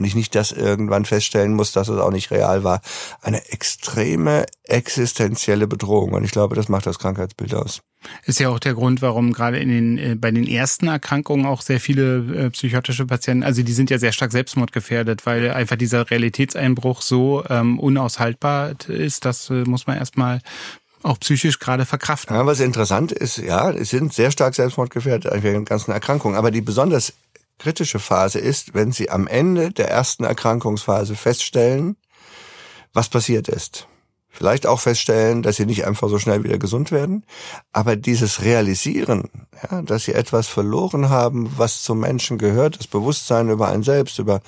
und 0.00 0.06
ich 0.06 0.14
nicht 0.14 0.34
das 0.34 0.50
irgendwann 0.50 1.04
feststellen 1.04 1.52
muss, 1.52 1.72
dass 1.72 1.88
es 1.88 1.98
auch 1.98 2.10
nicht 2.10 2.30
real 2.30 2.64
war. 2.64 2.80
Eine 3.20 3.46
extreme 3.52 4.46
existenzielle 4.64 5.66
Bedrohung. 5.66 6.12
Und 6.12 6.24
ich 6.24 6.30
glaube, 6.30 6.56
das 6.56 6.70
macht 6.70 6.86
das 6.86 6.98
Krankheitsbild 6.98 7.54
aus. 7.54 7.82
Ist 8.24 8.40
ja 8.40 8.48
auch 8.48 8.58
der 8.58 8.72
Grund, 8.72 9.02
warum 9.02 9.34
gerade 9.34 9.58
in 9.58 9.68
den, 9.68 9.98
äh, 9.98 10.14
bei 10.14 10.30
den 10.30 10.46
ersten 10.46 10.88
Erkrankungen 10.88 11.44
auch 11.44 11.60
sehr 11.60 11.80
viele 11.80 12.46
äh, 12.46 12.50
psychotische 12.50 13.04
Patienten, 13.04 13.44
also 13.44 13.62
die 13.62 13.72
sind 13.74 13.90
ja 13.90 13.98
sehr 13.98 14.12
stark 14.12 14.32
selbstmordgefährdet, 14.32 15.26
weil 15.26 15.50
einfach 15.50 15.76
dieser 15.76 16.10
Realitätseinbruch 16.10 17.02
so 17.02 17.44
ähm, 17.50 17.78
unaushaltbar 17.78 18.72
ist, 18.88 19.26
das 19.26 19.50
äh, 19.50 19.64
muss 19.64 19.86
man 19.86 19.98
erstmal 19.98 20.40
auch 21.02 21.18
psychisch 21.20 21.58
gerade 21.58 21.84
verkraften. 21.84 22.34
Ja, 22.34 22.46
was 22.46 22.60
interessant 22.60 23.12
ist, 23.12 23.36
ja, 23.36 23.70
es 23.70 23.90
sind 23.90 24.14
sehr 24.14 24.30
stark 24.30 24.54
selbstmordgefährdet, 24.54 25.30
wegen 25.42 25.60
den 25.60 25.64
ganzen 25.66 25.92
Erkrankungen. 25.92 26.36
Aber 26.36 26.50
die 26.50 26.60
besonders 26.62 27.12
kritische 27.60 28.00
Phase 28.00 28.40
ist, 28.40 28.74
wenn 28.74 28.90
Sie 28.90 29.10
am 29.10 29.26
Ende 29.28 29.70
der 29.70 29.88
ersten 29.88 30.24
Erkrankungsphase 30.24 31.14
feststellen, 31.14 31.96
was 32.92 33.08
passiert 33.08 33.48
ist. 33.48 33.86
Vielleicht 34.32 34.64
auch 34.64 34.78
feststellen, 34.78 35.42
dass 35.42 35.56
sie 35.56 35.66
nicht 35.66 35.84
einfach 35.84 36.08
so 36.08 36.20
schnell 36.20 36.44
wieder 36.44 36.56
gesund 36.56 36.92
werden, 36.92 37.24
aber 37.72 37.96
dieses 37.96 38.42
Realisieren, 38.42 39.28
ja, 39.68 39.82
dass 39.82 40.04
sie 40.04 40.14
etwas 40.14 40.46
verloren 40.46 41.08
haben, 41.08 41.50
was 41.56 41.82
zum 41.82 41.98
Menschen 41.98 42.38
gehört, 42.38 42.78
das 42.78 42.86
Bewusstsein 42.86 43.50
über 43.50 43.68
einen 43.68 43.82
selbst, 43.82 44.20
über 44.20 44.36
äh, 44.36 44.40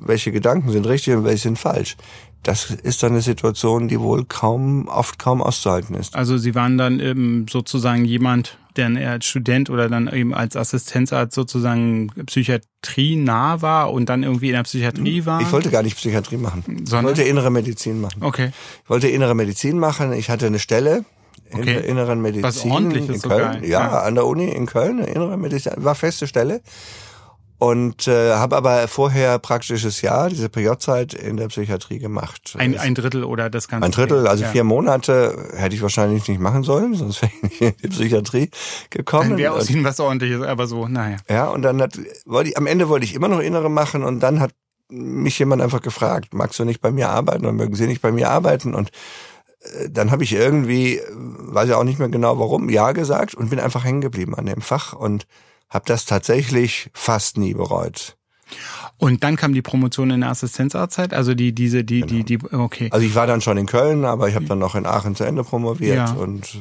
welche 0.00 0.32
Gedanken 0.32 0.72
sind 0.72 0.88
richtig 0.88 1.14
und 1.14 1.24
welche 1.24 1.44
sind 1.44 1.58
falsch, 1.58 1.96
das 2.42 2.70
ist 2.70 3.02
dann 3.04 3.12
eine 3.12 3.22
Situation, 3.22 3.86
die 3.86 4.00
wohl 4.00 4.24
kaum, 4.24 4.88
oft 4.88 5.20
kaum 5.20 5.40
auszuhalten 5.40 5.94
ist. 5.94 6.16
Also 6.16 6.36
Sie 6.36 6.56
waren 6.56 6.76
dann 6.76 6.98
eben 6.98 7.46
sozusagen 7.48 8.04
jemand, 8.04 8.58
der 8.78 9.10
als 9.10 9.26
Student 9.26 9.70
oder 9.70 9.88
dann 9.88 10.12
eben 10.12 10.34
als 10.34 10.56
Assistenzarzt 10.56 11.34
sozusagen 11.34 12.08
Psychiatrie 12.26 13.16
nah 13.16 13.62
war 13.62 13.92
und 13.92 14.08
dann 14.08 14.22
irgendwie 14.22 14.48
in 14.48 14.54
der 14.54 14.62
Psychiatrie 14.62 15.26
war? 15.26 15.40
Ich 15.40 15.52
wollte 15.52 15.70
gar 15.70 15.82
nicht 15.82 15.96
Psychiatrie 15.96 16.36
machen. 16.36 16.62
Sondern? 16.84 17.12
Ich 17.12 17.18
wollte 17.18 17.22
innere 17.22 17.50
Medizin 17.50 18.00
machen. 18.00 18.22
Okay. 18.22 18.50
Ich 18.84 18.90
wollte 18.90 19.08
innere 19.08 19.34
Medizin 19.34 19.78
machen. 19.78 20.12
Ich 20.12 20.30
hatte 20.30 20.46
eine 20.46 20.58
Stelle 20.58 21.04
in 21.50 21.60
okay. 21.60 21.74
der 21.74 21.84
inneren 21.84 22.20
Medizin. 22.20 22.42
Was 22.42 22.64
ordentliches 22.64 23.22
in 23.22 23.30
Köln. 23.30 23.54
Sogar. 23.54 23.64
Ja, 23.64 23.80
ja, 23.80 24.00
an 24.02 24.14
der 24.14 24.26
Uni 24.26 24.48
in 24.48 24.66
Köln, 24.66 24.98
innere 24.98 25.36
Medizin, 25.36 25.72
war 25.76 25.94
feste 25.94 26.26
Stelle 26.26 26.60
und 27.58 28.06
äh, 28.06 28.34
habe 28.34 28.56
aber 28.56 28.86
vorher 28.86 29.38
praktisches 29.38 30.02
Jahr, 30.02 30.28
diese 30.28 30.48
PJ-Zeit 30.48 31.14
in 31.14 31.36
der 31.36 31.48
Psychiatrie 31.48 31.98
gemacht. 31.98 32.54
Ein, 32.58 32.78
ein 32.78 32.94
Drittel 32.94 33.24
oder 33.24 33.48
das 33.48 33.68
Ganze? 33.68 33.86
Ein 33.86 33.92
Drittel, 33.92 34.26
also 34.26 34.44
ja. 34.44 34.50
vier 34.50 34.64
Monate 34.64 35.52
hätte 35.56 35.74
ich 35.74 35.82
wahrscheinlich 35.82 36.28
nicht 36.28 36.40
machen 36.40 36.64
sollen, 36.64 36.94
sonst 36.94 37.22
wäre 37.22 37.32
ich 37.34 37.42
nicht 37.42 37.60
in 37.60 37.74
die 37.82 37.88
Psychiatrie 37.88 38.50
gekommen. 38.90 39.30
Dann 39.30 39.38
wäre 39.38 39.54
aus 39.54 39.70
Ihnen 39.70 39.84
was 39.84 39.98
ordentliches, 40.00 40.42
aber 40.42 40.66
so, 40.66 40.86
naja. 40.86 41.16
Ja, 41.30 41.48
und 41.48 41.62
dann 41.62 41.80
hat, 41.80 41.98
wollte 42.26 42.50
ich, 42.50 42.58
am 42.58 42.66
Ende 42.66 42.88
wollte 42.88 43.06
ich 43.06 43.14
immer 43.14 43.28
noch 43.28 43.40
Innere 43.40 43.70
machen 43.70 44.02
und 44.02 44.20
dann 44.20 44.40
hat 44.40 44.52
mich 44.88 45.38
jemand 45.38 45.62
einfach 45.62 45.80
gefragt, 45.80 46.34
magst 46.34 46.58
du 46.58 46.64
nicht 46.64 46.80
bei 46.80 46.92
mir 46.92 47.08
arbeiten 47.08 47.44
oder 47.44 47.52
mögen 47.52 47.74
Sie 47.74 47.86
nicht 47.86 48.02
bei 48.02 48.12
mir 48.12 48.30
arbeiten? 48.30 48.74
Und 48.74 48.90
äh, 49.60 49.88
dann 49.90 50.10
habe 50.10 50.24
ich 50.24 50.32
irgendwie, 50.32 51.00
weiß 51.10 51.70
ja 51.70 51.76
auch 51.76 51.84
nicht 51.84 51.98
mehr 51.98 52.08
genau 52.08 52.38
warum, 52.38 52.68
ja 52.68 52.92
gesagt 52.92 53.34
und 53.34 53.50
bin 53.50 53.60
einfach 53.60 53.84
hängen 53.84 54.00
geblieben 54.00 54.34
an 54.34 54.46
dem 54.46 54.60
Fach 54.60 54.92
und 54.92 55.26
habe 55.68 55.84
das 55.86 56.04
tatsächlich 56.04 56.90
fast 56.94 57.38
nie 57.38 57.54
bereut. 57.54 58.16
Und 58.98 59.24
dann 59.24 59.36
kam 59.36 59.52
die 59.52 59.62
Promotion 59.62 60.10
in 60.10 60.20
der 60.22 60.30
Assistenzarztzeit, 60.30 61.12
also 61.12 61.34
die 61.34 61.52
diese 61.52 61.84
die 61.84 62.00
genau. 62.00 62.24
die 62.24 62.38
die 62.38 62.52
okay. 62.52 62.88
Also 62.92 63.06
ich 63.06 63.14
war 63.14 63.26
dann 63.26 63.40
schon 63.42 63.58
in 63.58 63.66
Köln, 63.66 64.04
aber 64.04 64.28
ich 64.28 64.34
habe 64.34 64.46
dann 64.46 64.58
noch 64.58 64.74
in 64.74 64.86
Aachen 64.86 65.14
zu 65.14 65.24
Ende 65.24 65.44
promoviert 65.44 65.96
ja. 65.96 66.12
und 66.12 66.58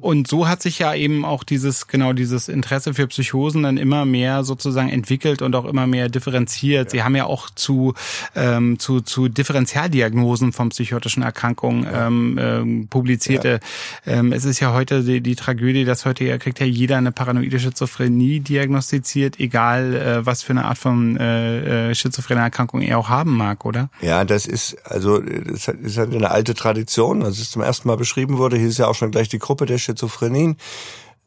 und 0.00 0.28
so 0.28 0.48
hat 0.48 0.62
sich 0.62 0.78
ja 0.78 0.94
eben 0.94 1.24
auch 1.24 1.44
dieses, 1.44 1.88
genau 1.88 2.12
dieses 2.12 2.48
Interesse 2.48 2.94
für 2.94 3.06
Psychosen 3.08 3.64
dann 3.64 3.76
immer 3.76 4.04
mehr 4.04 4.44
sozusagen 4.44 4.88
entwickelt 4.88 5.42
und 5.42 5.56
auch 5.56 5.64
immer 5.64 5.86
mehr 5.86 6.08
differenziert. 6.08 6.86
Ja. 6.86 6.90
Sie 6.90 7.02
haben 7.02 7.16
ja 7.16 7.24
auch 7.24 7.50
zu, 7.50 7.94
ähm, 8.36 8.78
zu, 8.78 9.00
zu 9.00 9.28
Differentialdiagnosen 9.28 10.52
von 10.52 10.68
psychotischen 10.68 11.22
Erkrankungen 11.22 11.84
ja. 11.84 12.06
ähm, 12.06 12.38
ähm, 12.40 12.88
publizierte. 12.88 13.60
Ja. 14.04 14.12
Ähm, 14.18 14.32
es 14.32 14.44
ist 14.44 14.60
ja 14.60 14.72
heute 14.72 15.02
die, 15.02 15.20
die 15.20 15.36
Tragödie, 15.36 15.84
dass 15.84 16.04
heute 16.04 16.38
kriegt 16.38 16.60
ja 16.60 16.66
jeder 16.66 16.96
eine 16.96 17.12
paranoide 17.12 17.58
Schizophrenie 17.58 18.40
diagnostiziert, 18.40 19.40
egal 19.40 19.94
äh, 19.94 20.26
was 20.26 20.42
für 20.42 20.52
eine 20.52 20.64
Art 20.64 20.78
von 20.78 21.16
äh, 21.16 21.67
äh, 21.68 21.94
schizophrene 21.94 22.40
Erkrankung 22.40 22.80
er 22.80 22.98
auch 22.98 23.08
haben 23.08 23.36
mag, 23.36 23.64
oder? 23.64 23.90
Ja, 24.00 24.24
das 24.24 24.46
ist, 24.46 24.76
also 24.84 25.18
das 25.18 25.68
ist 25.68 25.98
halt 25.98 26.14
eine 26.14 26.30
alte 26.30 26.54
Tradition. 26.54 27.22
Als 27.22 27.38
es 27.38 27.50
zum 27.50 27.62
ersten 27.62 27.88
Mal 27.88 27.96
beschrieben 27.96 28.38
wurde, 28.38 28.56
hieß 28.56 28.78
ja 28.78 28.88
auch 28.88 28.94
schon 28.94 29.10
gleich 29.10 29.28
die 29.28 29.38
Gruppe 29.38 29.66
der 29.66 29.78
Schizophrenien. 29.78 30.56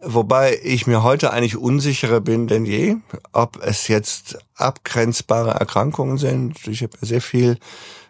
Wobei 0.04 0.60
ich 0.64 0.88
mir 0.88 1.04
heute 1.04 1.32
eigentlich 1.32 1.58
unsicherer 1.58 2.22
bin 2.22 2.48
denn 2.48 2.66
je, 2.66 2.96
ob 3.34 3.64
es 3.64 3.88
jetzt 3.88 4.40
abgrenzbare 4.56 5.52
Erkrankungen 5.52 6.18
sind. 6.18 6.68
Ich 6.68 6.82
habe 6.82 6.98
sehr 7.02 7.22
viel 7.22 7.60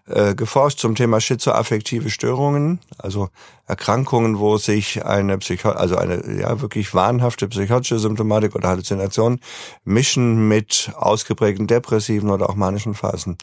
äh, 0.08 0.36
geforscht 0.36 0.80
zum 0.80 0.96
Thema 0.96 1.22
schizoaffektive 1.22 2.10
Störungen, 2.10 2.80
also 2.98 3.30
Erkrankungen, 3.68 4.40
wo 4.40 4.58
sich 4.58 5.06
eine 5.06 5.38
Psycho 5.38 5.70
also 5.70 5.96
eine 5.96 6.40
ja 6.40 6.62
wirklich 6.62 6.94
wahnhafte 6.94 7.48
psychotische 7.48 8.00
Symptomatik 8.00 8.56
oder 8.56 8.70
Halluzination 8.70 9.40
mischen 9.84 10.48
mit 10.48 10.92
ausgeprägten 10.96 11.68
depressiven 11.68 12.30
oder 12.30 12.50
auch 12.50 12.56
manischen 12.56 12.94
Phasen. 12.94 13.38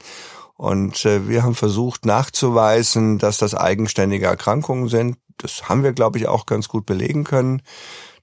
Und 0.56 1.04
äh, 1.04 1.28
wir 1.28 1.44
haben 1.44 1.54
versucht 1.54 2.04
nachzuweisen, 2.04 3.18
dass 3.18 3.38
das 3.38 3.54
eigenständige 3.54 4.26
Erkrankungen 4.26 4.88
sind 4.88 5.16
das 5.38 5.68
haben 5.68 5.82
wir, 5.82 5.92
glaube 5.92 6.18
ich, 6.18 6.28
auch 6.28 6.46
ganz 6.46 6.68
gut 6.68 6.84
belegen 6.84 7.24
können. 7.24 7.62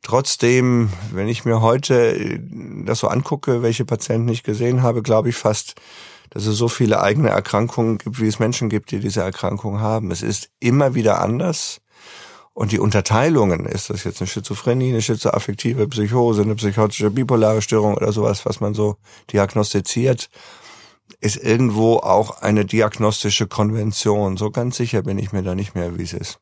Trotzdem, 0.01 0.89
wenn 1.11 1.27
ich 1.27 1.45
mir 1.45 1.61
heute 1.61 2.15
äh, 2.15 2.39
das 2.85 2.99
so 2.99 3.07
angucke, 3.07 3.63
welche 3.63 3.85
Patienten 3.85 4.29
ich 4.29 4.43
gesehen 4.43 4.83
habe, 4.83 5.01
glaube 5.01 5.29
ich 5.29 5.35
fast, 5.35 5.75
dass 6.35 6.47
es 6.47 6.57
so 6.57 6.67
viele 6.67 7.01
eigene 7.01 7.29
Erkrankungen 7.29 7.97
gibt, 7.97 8.19
wie 8.19 8.27
es 8.27 8.39
Menschen 8.39 8.67
gibt, 8.67 8.91
die 8.91 8.99
diese 8.99 9.21
Erkrankung 9.21 9.79
haben. 9.79 10.11
Es 10.11 10.21
ist 10.21 10.49
immer 10.59 10.93
wieder 10.93 11.21
anders. 11.21 11.79
Und 12.53 12.73
die 12.73 12.79
Unterteilungen, 12.79 13.65
ist 13.65 13.89
das 13.89 14.03
jetzt 14.03 14.19
eine 14.19 14.27
Schizophrenie, 14.27 14.89
eine 14.89 15.01
schizoaffektive 15.01 15.87
Psychose, 15.87 16.41
eine 16.41 16.55
psychotische 16.55 17.09
bipolare 17.09 17.61
Störung 17.61 17.95
oder 17.95 18.11
sowas, 18.11 18.45
was 18.45 18.59
man 18.59 18.73
so 18.73 18.97
diagnostiziert, 19.31 20.29
ist 21.21 21.37
irgendwo 21.37 21.99
auch 21.99 22.41
eine 22.41 22.65
diagnostische 22.65 23.47
Konvention. 23.47 24.35
So 24.35 24.51
ganz 24.51 24.75
sicher 24.75 25.03
bin 25.03 25.17
ich 25.17 25.31
mir 25.31 25.41
da 25.41 25.55
nicht 25.55 25.73
mehr, 25.73 25.97
wie 25.97 26.03
es 26.03 26.11
ist. 26.11 26.39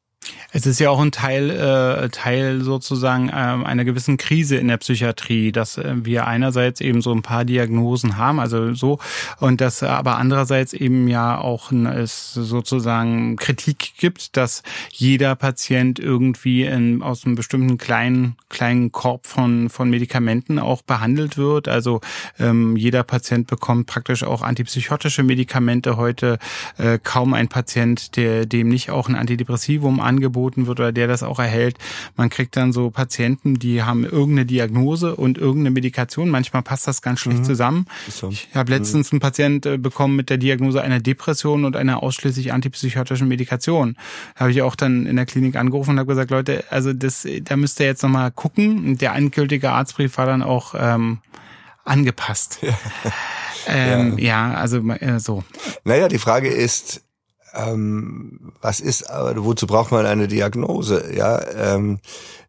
Es 0.51 0.67
ist 0.67 0.79
ja 0.79 0.89
auch 0.91 0.99
ein 0.99 1.11
Teil, 1.11 1.49
äh, 1.49 2.09
Teil 2.09 2.61
sozusagen 2.61 3.29
äh, 3.29 3.31
einer 3.31 3.85
gewissen 3.85 4.17
Krise 4.17 4.57
in 4.57 4.67
der 4.67 4.77
Psychiatrie, 4.77 5.51
dass 5.51 5.77
äh, 5.77 5.95
wir 5.95 6.27
einerseits 6.27 6.79
eben 6.79 7.01
so 7.01 7.11
ein 7.11 7.23
paar 7.23 7.43
Diagnosen 7.43 8.17
haben, 8.17 8.39
also 8.39 8.73
so, 8.75 8.99
und 9.39 9.61
dass 9.61 9.81
aber 9.81 10.17
andererseits 10.17 10.73
eben 10.73 11.07
ja 11.07 11.39
auch 11.39 11.71
es 11.71 12.33
sozusagen 12.33 13.35
Kritik 13.35 13.93
gibt, 13.97 14.37
dass 14.37 14.61
jeder 14.91 15.35
Patient 15.35 15.99
irgendwie 15.99 16.63
in, 16.63 17.01
aus 17.01 17.25
einem 17.25 17.35
bestimmten 17.35 17.77
kleinen, 17.77 18.35
kleinen 18.49 18.91
Korb 18.91 19.25
von, 19.25 19.69
von 19.69 19.89
Medikamenten 19.89 20.59
auch 20.59 20.83
behandelt 20.83 21.37
wird. 21.37 21.67
Also 21.67 22.01
ähm, 22.39 22.75
jeder 22.75 23.03
Patient 23.03 23.47
bekommt 23.47 23.87
praktisch 23.87 24.23
auch 24.23 24.43
antipsychotische 24.43 25.23
Medikamente 25.23 25.97
heute. 25.97 26.37
Äh, 26.77 26.99
kaum 27.03 27.33
ein 27.33 27.47
Patient, 27.47 28.15
der 28.15 28.45
dem 28.45 28.69
nicht 28.69 28.91
auch 28.91 29.09
ein 29.09 29.15
Antidepressivum 29.15 29.99
an 29.99 30.12
angeboten 30.13 30.67
wird 30.67 30.79
oder 30.79 30.91
der 30.91 31.07
das 31.07 31.23
auch 31.23 31.39
erhält. 31.39 31.77
Man 32.15 32.29
kriegt 32.29 32.55
dann 32.55 32.71
so 32.71 32.89
Patienten, 32.89 33.55
die 33.55 33.83
haben 33.83 34.03
irgendeine 34.03 34.45
Diagnose 34.45 35.15
und 35.15 35.37
irgendeine 35.37 35.71
Medikation. 35.71 36.29
Manchmal 36.29 36.61
passt 36.61 36.87
das 36.87 37.01
ganz 37.01 37.19
schlecht 37.19 37.39
mhm. 37.39 37.43
zusammen. 37.45 37.85
So. 38.09 38.29
Ich 38.29 38.49
habe 38.53 38.71
letztens 38.71 39.11
einen 39.11 39.19
Patient 39.19 39.65
äh, 39.65 39.77
bekommen 39.77 40.15
mit 40.15 40.29
der 40.29 40.37
Diagnose 40.37 40.81
einer 40.81 40.99
Depression 40.99 41.65
und 41.65 41.75
einer 41.75 42.03
ausschließlich 42.03 42.53
antipsychotischen 42.53 43.27
Medikation. 43.27 43.95
Habe 44.35 44.51
ich 44.51 44.61
auch 44.61 44.75
dann 44.75 45.05
in 45.05 45.15
der 45.15 45.25
Klinik 45.25 45.55
angerufen 45.55 45.91
und 45.91 45.99
habe 45.99 46.07
gesagt, 46.07 46.31
Leute, 46.31 46.63
also 46.69 46.93
das, 46.93 47.27
da 47.43 47.55
müsst 47.57 47.79
ihr 47.79 47.85
jetzt 47.85 48.03
nochmal 48.03 48.31
gucken. 48.31 48.97
Der 48.97 49.13
endgültige 49.13 49.71
Arztbrief 49.71 50.17
war 50.17 50.25
dann 50.25 50.43
auch 50.43 50.75
ähm, 50.77 51.19
angepasst. 51.83 52.59
Ja. 53.65 53.73
Ähm, 53.75 54.17
ja. 54.17 54.49
ja, 54.49 54.53
also 54.55 54.79
äh, 54.89 55.21
so. 55.21 55.45
Naja, 55.85 56.09
die 56.09 56.17
Frage 56.17 56.49
ist, 56.49 57.01
ähm, 57.53 58.51
was 58.61 58.79
ist, 58.79 59.05
wozu 59.09 59.67
braucht 59.67 59.91
man 59.91 60.05
eine 60.05 60.27
Diagnose? 60.27 61.13
Ja, 61.15 61.41
ähm, 61.51 61.99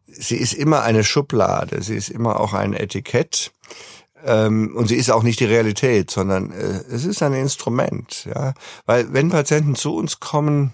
sie 0.05 0.37
ist 0.37 0.53
immer 0.53 0.81
eine 0.81 1.03
Schublade, 1.03 1.81
sie 1.81 1.95
ist 1.95 2.09
immer 2.09 2.39
auch 2.39 2.53
ein 2.53 2.73
Etikett 2.73 3.51
ähm, 4.25 4.75
und 4.75 4.87
sie 4.87 4.95
ist 4.95 5.11
auch 5.11 5.23
nicht 5.23 5.39
die 5.39 5.45
Realität, 5.45 6.09
sondern 6.09 6.51
äh, 6.51 6.81
es 6.89 7.05
ist 7.05 7.21
ein 7.21 7.33
Instrument. 7.33 8.27
Ja, 8.33 8.53
weil 8.85 9.13
wenn 9.13 9.29
Patienten 9.29 9.75
zu 9.75 9.95
uns 9.95 10.19
kommen, 10.19 10.73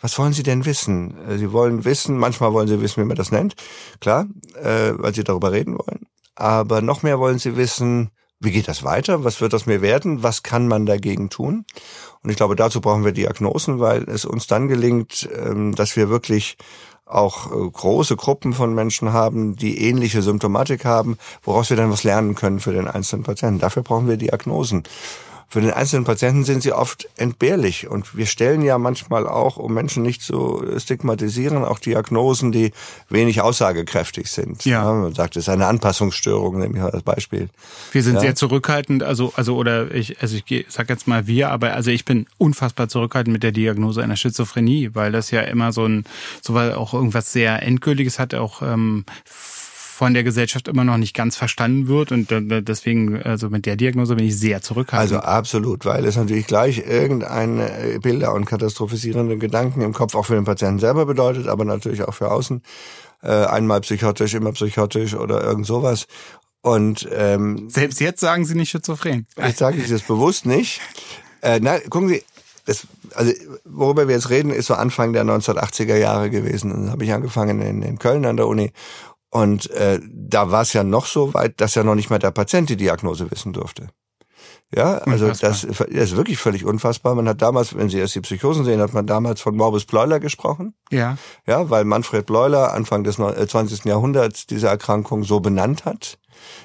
was 0.00 0.18
wollen 0.18 0.32
Sie 0.32 0.42
denn 0.42 0.64
wissen? 0.64 1.16
Äh, 1.28 1.38
sie 1.38 1.52
wollen 1.52 1.84
wissen, 1.84 2.18
manchmal 2.18 2.52
wollen 2.52 2.68
Sie 2.68 2.80
wissen, 2.80 3.02
wie 3.02 3.06
man 3.06 3.16
das 3.16 3.30
nennt, 3.30 3.54
klar, 4.00 4.26
äh, 4.62 4.92
weil 4.96 5.14
Sie 5.14 5.24
darüber 5.24 5.52
reden 5.52 5.78
wollen. 5.78 6.06
Aber 6.34 6.82
noch 6.82 7.02
mehr 7.02 7.18
wollen 7.18 7.38
Sie 7.38 7.56
wissen, 7.56 8.10
wie 8.42 8.50
geht 8.50 8.68
das 8.68 8.82
weiter? 8.82 9.24
Was 9.24 9.40
wird 9.40 9.52
das 9.52 9.66
mir 9.66 9.82
werden? 9.82 10.22
Was 10.22 10.42
kann 10.42 10.66
man 10.66 10.84
dagegen 10.84 11.30
tun? 11.30 11.64
Und 12.22 12.30
ich 12.30 12.36
glaube, 12.36 12.56
dazu 12.56 12.80
brauchen 12.80 13.04
wir 13.04 13.12
Diagnosen, 13.12 13.78
weil 13.78 14.02
es 14.08 14.24
uns 14.24 14.46
dann 14.46 14.68
gelingt, 14.68 15.28
ähm, 15.34 15.74
dass 15.74 15.96
wir 15.96 16.08
wirklich 16.08 16.56
auch 17.06 17.52
äh, 17.52 17.70
große 17.70 18.16
Gruppen 18.16 18.52
von 18.52 18.74
Menschen 18.74 19.12
haben, 19.12 19.56
die 19.56 19.86
ähnliche 19.86 20.22
Symptomatik 20.22 20.84
haben, 20.84 21.18
woraus 21.42 21.70
wir 21.70 21.76
dann 21.76 21.90
was 21.90 22.04
lernen 22.04 22.34
können 22.34 22.60
für 22.60 22.72
den 22.72 22.88
einzelnen 22.88 23.22
Patienten. 23.22 23.60
Dafür 23.60 23.82
brauchen 23.82 24.08
wir 24.08 24.16
Diagnosen. 24.16 24.82
Für 25.52 25.60
den 25.60 25.70
einzelnen 25.70 26.04
Patienten 26.04 26.44
sind 26.44 26.62
sie 26.62 26.72
oft 26.72 27.10
entbehrlich. 27.18 27.86
Und 27.86 28.16
wir 28.16 28.24
stellen 28.24 28.62
ja 28.62 28.78
manchmal 28.78 29.26
auch, 29.28 29.58
um 29.58 29.74
Menschen 29.74 30.02
nicht 30.02 30.22
zu 30.22 30.64
stigmatisieren, 30.78 31.62
auch 31.62 31.78
Diagnosen, 31.78 32.52
die 32.52 32.72
wenig 33.10 33.42
aussagekräftig 33.42 34.30
sind. 34.30 34.64
Ja. 34.64 34.82
ja 34.82 34.92
man 34.94 35.14
sagt, 35.14 35.36
es 35.36 35.42
ist 35.44 35.48
eine 35.50 35.66
Anpassungsstörung, 35.66 36.58
nehme 36.58 36.76
ich 36.76 36.80
mal 36.80 36.88
als 36.88 37.02
Beispiel. 37.02 37.50
Wir 37.90 38.02
sind 38.02 38.14
ja. 38.14 38.20
sehr 38.20 38.34
zurückhaltend, 38.34 39.02
also, 39.02 39.34
also, 39.36 39.54
oder 39.54 39.94
ich, 39.94 40.22
also 40.22 40.38
ich 40.42 40.64
sag 40.70 40.88
jetzt 40.88 41.06
mal 41.06 41.26
wir, 41.26 41.50
aber 41.50 41.74
also 41.74 41.90
ich 41.90 42.06
bin 42.06 42.24
unfassbar 42.38 42.88
zurückhaltend 42.88 43.34
mit 43.34 43.42
der 43.42 43.52
Diagnose 43.52 44.02
einer 44.02 44.16
Schizophrenie, 44.16 44.94
weil 44.94 45.12
das 45.12 45.30
ja 45.32 45.42
immer 45.42 45.70
so 45.72 45.84
ein, 45.84 46.04
so 46.40 46.54
weil 46.54 46.72
auch 46.72 46.94
irgendwas 46.94 47.30
sehr 47.30 47.62
Endgültiges 47.62 48.18
hat, 48.18 48.34
auch 48.34 48.62
ähm, 48.62 49.04
von 50.02 50.14
der 50.14 50.24
Gesellschaft 50.24 50.66
immer 50.66 50.82
noch 50.82 50.96
nicht 50.96 51.14
ganz 51.14 51.36
verstanden 51.36 51.86
wird 51.86 52.10
und 52.10 52.26
deswegen, 52.28 53.22
also 53.22 53.50
mit 53.50 53.66
der 53.66 53.76
Diagnose 53.76 54.16
bin 54.16 54.26
ich 54.26 54.36
sehr 54.36 54.60
zurückhaltend. 54.60 55.12
Also 55.12 55.24
absolut, 55.24 55.84
weil 55.84 56.04
es 56.04 56.16
natürlich 56.16 56.48
gleich 56.48 56.78
irgendeine 56.78 58.00
Bilder 58.02 58.34
und 58.34 58.44
katastrophisierende 58.44 59.38
Gedanken 59.38 59.80
im 59.80 59.92
Kopf 59.92 60.16
auch 60.16 60.26
für 60.26 60.34
den 60.34 60.44
Patienten 60.44 60.80
selber 60.80 61.06
bedeutet, 61.06 61.46
aber 61.46 61.64
natürlich 61.64 62.02
auch 62.02 62.14
für 62.14 62.32
außen. 62.32 62.62
Äh, 63.22 63.28
einmal 63.28 63.80
psychotisch, 63.82 64.34
immer 64.34 64.50
psychotisch 64.50 65.14
oder 65.14 65.44
irgend 65.44 65.66
sowas. 65.66 66.08
Und 66.62 67.08
ähm, 67.12 67.70
selbst 67.70 68.00
jetzt 68.00 68.18
sagen 68.18 68.44
Sie 68.44 68.56
nicht 68.56 68.70
schizophren. 68.70 69.28
Ich 69.48 69.56
sage 69.56 69.80
es 69.80 69.88
jetzt 69.88 70.08
bewusst 70.08 70.46
nicht. 70.46 70.80
Äh, 71.42 71.60
na, 71.62 71.78
gucken 71.78 72.08
Sie, 72.08 72.24
das, 72.64 72.88
also 73.14 73.32
worüber 73.64 74.08
wir 74.08 74.16
jetzt 74.16 74.30
reden, 74.30 74.50
ist 74.50 74.66
so 74.66 74.74
Anfang 74.74 75.12
der 75.12 75.24
1980er 75.24 75.96
Jahre 75.96 76.28
gewesen. 76.28 76.70
Dann 76.70 76.90
habe 76.90 77.04
ich 77.04 77.12
angefangen 77.12 77.60
in, 77.60 77.82
in 77.82 78.00
Köln 78.00 78.24
an 78.24 78.36
der 78.36 78.48
Uni 78.48 78.72
und 79.32 79.70
äh, 79.70 79.98
da 80.04 80.50
war 80.50 80.60
es 80.60 80.74
ja 80.74 80.84
noch 80.84 81.06
so 81.06 81.32
weit, 81.32 81.58
dass 81.62 81.74
ja 81.74 81.82
noch 81.82 81.94
nicht 81.94 82.10
mal 82.10 82.18
der 82.18 82.32
Patient 82.32 82.68
die 82.68 82.76
Diagnose 82.76 83.30
wissen 83.30 83.54
durfte. 83.54 83.88
Ja, 84.74 84.98
also 84.98 85.28
das, 85.28 85.40
das, 85.40 85.64
ist 85.64 86.16
wirklich 86.16 86.38
völlig 86.38 86.66
unfassbar. 86.66 87.14
Man 87.14 87.26
hat 87.26 87.40
damals, 87.40 87.74
wenn 87.74 87.88
Sie 87.88 87.98
erst 87.98 88.14
die 88.14 88.20
Psychosen 88.20 88.64
sehen, 88.66 88.80
hat 88.80 88.92
man 88.92 89.06
damals 89.06 89.40
von 89.40 89.56
Morbus 89.56 89.86
Bleuler 89.86 90.20
gesprochen. 90.20 90.74
Ja. 90.90 91.16
Ja, 91.46 91.70
weil 91.70 91.84
Manfred 91.84 92.26
Bleuler 92.26 92.74
Anfang 92.74 93.04
des 93.04 93.16
20. 93.16 93.84
Äh, 93.84 93.88
Jahrhunderts 93.88 94.46
diese 94.46 94.68
Erkrankung 94.68 95.24
so 95.24 95.40
benannt 95.40 95.86
hat. 95.86 96.18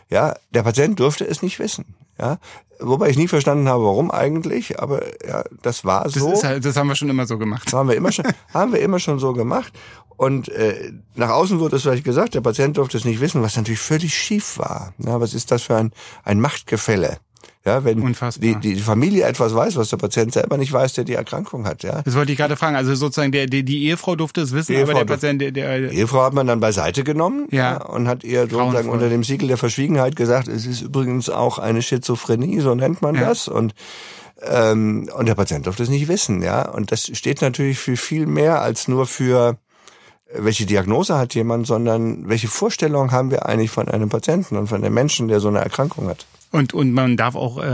Ja, 0.10 0.36
der 0.52 0.64
Patient 0.64 1.00
durfte 1.00 1.26
es 1.26 1.42
nicht 1.42 1.60
wissen. 1.60 1.96
Ja, 2.20 2.40
wobei 2.80 3.10
ich 3.10 3.18
nie 3.18 3.28
verstanden 3.28 3.70
habe, 3.70 3.84
warum 3.84 4.10
eigentlich, 4.10 4.80
aber 4.80 5.04
ja, 5.26 5.44
das 5.62 5.86
war 5.86 6.10
so. 6.10 6.30
Das, 6.30 6.40
ist 6.40 6.44
halt, 6.44 6.66
das 6.66 6.76
haben 6.76 6.88
wir 6.88 6.96
schon 6.96 7.10
immer 7.10 7.28
so 7.28 7.38
gemacht. 7.38 7.64
Das 7.68 7.74
haben 7.74 7.88
wir 7.90 7.96
immer 7.96 8.12
schon, 8.12 8.26
haben 8.54 8.74
wir 8.74 8.80
immer 8.80 9.00
schon 9.00 9.20
so 9.20 9.34
gemacht. 9.34 9.72
Und 10.18 10.50
äh, 10.50 10.92
nach 11.16 11.30
außen 11.30 11.60
wurde 11.60 11.76
es 11.76 11.84
vielleicht 11.84 12.04
gesagt, 12.04 12.34
der 12.34 12.42
Patient 12.42 12.78
durfte 12.78 12.98
es 12.98 13.06
nicht 13.06 13.22
wissen, 13.22 13.42
was 13.44 13.56
natürlich 13.56 13.80
völlig 13.80 14.16
schief 14.16 14.58
war. 14.58 14.94
Ja, 14.98 15.22
was 15.22 15.34
ist 15.34 15.52
das 15.52 15.64
für 15.64 15.76
ein, 15.76 15.92
ein 16.24 16.42
Machtgefälle? 16.42 17.18
Ja, 17.68 17.84
wenn 17.84 18.02
Unfassbar. 18.02 18.60
Die, 18.62 18.76
die 18.76 18.82
Familie 18.82 19.26
etwas 19.26 19.54
weiß, 19.54 19.76
was 19.76 19.90
der 19.90 19.98
Patient 19.98 20.32
selber 20.32 20.58
nicht 20.58 20.72
weiß, 20.72 20.94
der 20.94 21.04
die 21.04 21.14
Erkrankung 21.16 21.66
hat. 21.68 21.84
Ja. 21.84 22.02
Das 22.02 22.16
wollte 22.16 22.32
ich 22.32 22.38
gerade 22.38 22.56
fragen. 22.56 22.78
Also 22.78 22.96
sozusagen 22.96 23.34
der, 23.34 23.46
die, 23.46 23.64
die 23.64 23.84
Ehefrau 23.88 24.16
durfte 24.16 24.42
es 24.42 24.54
wissen, 24.54 24.76
aber 24.78 24.94
der 24.94 25.04
Patient, 25.04 25.42
der, 25.42 25.52
der 25.52 25.90
die 25.90 25.98
Ehefrau 25.98 26.24
hat 26.24 26.34
man 26.34 26.48
dann 26.48 26.62
beiseite 26.62 27.04
genommen 27.04 27.48
ja. 27.52 27.74
ja 27.74 27.84
und 27.84 28.08
hat 28.08 28.24
ihr 28.24 28.50
sozusagen 28.50 28.90
unter 28.90 29.10
dem 29.10 29.24
Siegel 29.24 29.50
der 29.50 29.58
Verschwiegenheit 29.58 30.16
gesagt, 30.16 30.48
es 30.48 30.66
ist 30.66 30.82
übrigens 30.82 31.30
auch 31.30 31.60
eine 31.60 31.82
Schizophrenie, 31.82 32.62
so 32.62 32.74
nennt 32.74 33.02
man 33.02 33.16
ja. 33.16 33.28
das. 33.28 33.50
Und 33.50 33.76
ähm, 34.42 35.10
und 35.16 35.28
der 35.28 35.36
Patient 35.36 35.66
durfte 35.66 35.84
es 35.84 35.90
nicht 35.90 36.08
wissen, 36.08 36.42
ja. 36.42 36.70
Und 36.70 36.92
das 36.92 37.12
steht 37.18 37.42
natürlich 37.42 37.80
für 37.80 37.98
viel 37.98 38.28
mehr 38.28 38.62
als 38.62 38.88
nur 38.88 39.08
für 39.08 39.58
welche 40.34 40.66
Diagnose 40.66 41.18
hat 41.18 41.34
jemand, 41.36 41.68
sondern 41.68 42.28
welche 42.28 42.48
Vorstellung 42.48 43.12
haben 43.12 43.32
wir 43.32 43.46
eigentlich 43.46 43.72
von 43.72 43.88
einem 43.88 44.10
Patienten 44.10 44.58
und 44.58 44.68
von 44.68 44.82
dem 44.82 44.94
Menschen, 44.94 45.28
der 45.28 45.40
so 45.40 45.48
eine 45.48 45.60
Erkrankung 45.60 46.08
hat. 46.08 46.26
Und, 46.52 46.74
und 46.74 46.94
man 46.94 47.18
darf 47.18 47.36
auch, 47.36 47.62
äh, 47.62 47.66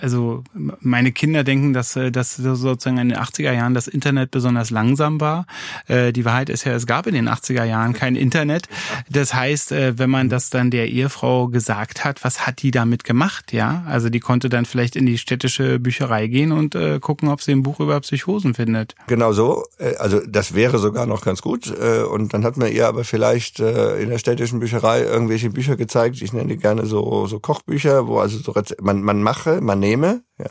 also 0.00 0.44
meine 0.80 1.10
Kinder 1.10 1.42
denken, 1.42 1.72
dass, 1.72 1.96
äh, 1.96 2.12
dass 2.12 2.36
sozusagen 2.36 2.98
in 2.98 3.08
den 3.08 3.18
80er 3.18 3.52
Jahren 3.52 3.74
das 3.74 3.88
Internet 3.88 4.30
besonders 4.30 4.70
langsam 4.70 5.20
war. 5.20 5.46
Äh, 5.88 6.12
die 6.12 6.24
Wahrheit 6.24 6.48
ist 6.48 6.64
ja, 6.64 6.72
es 6.74 6.86
gab 6.86 7.08
in 7.08 7.14
den 7.14 7.28
80er 7.28 7.64
Jahren 7.64 7.92
kein 7.92 8.14
Internet. 8.14 8.68
Das 9.10 9.34
heißt, 9.34 9.72
äh, 9.72 9.98
wenn 9.98 10.10
man 10.10 10.28
das 10.28 10.50
dann 10.50 10.70
der 10.70 10.90
Ehefrau 10.90 11.48
gesagt 11.48 12.04
hat, 12.04 12.22
was 12.22 12.46
hat 12.46 12.62
die 12.62 12.70
damit 12.70 13.02
gemacht? 13.02 13.52
Ja, 13.52 13.82
also 13.88 14.10
die 14.10 14.20
konnte 14.20 14.48
dann 14.48 14.64
vielleicht 14.64 14.94
in 14.94 15.04
die 15.04 15.18
städtische 15.18 15.80
Bücherei 15.80 16.28
gehen 16.28 16.52
und 16.52 16.76
äh, 16.76 17.00
gucken, 17.00 17.28
ob 17.30 17.42
sie 17.42 17.50
ein 17.50 17.64
Buch 17.64 17.80
über 17.80 18.00
Psychosen 18.00 18.54
findet. 18.54 18.94
Genau 19.08 19.32
so. 19.32 19.64
Äh, 19.78 19.96
also 19.96 20.20
das 20.24 20.54
wäre 20.54 20.78
sogar 20.78 21.06
noch 21.06 21.24
ganz 21.24 21.42
gut. 21.42 21.66
Äh, 21.66 22.04
und 22.04 22.32
dann 22.32 22.44
hat 22.44 22.56
man 22.56 22.70
ihr 22.70 22.86
aber 22.86 23.02
vielleicht 23.02 23.58
in 23.58 24.08
der 24.08 24.18
städtischen 24.18 24.60
Bücherei 24.60 25.02
irgendwelche 25.02 25.50
Bücher 25.50 25.76
gezeigt. 25.76 26.22
Ich 26.22 26.32
nenne 26.32 26.48
die 26.48 26.56
gerne 26.56 26.86
so, 26.86 27.26
so 27.26 27.40
Kochbücher 27.40 27.71
Kochbücher, 27.72 28.06
wo 28.06 28.18
also 28.18 28.38
so 28.38 28.54
man, 28.80 29.02
man 29.02 29.22
mache, 29.22 29.60
man 29.60 29.78
nehme, 29.78 30.22
ja, 30.38 30.50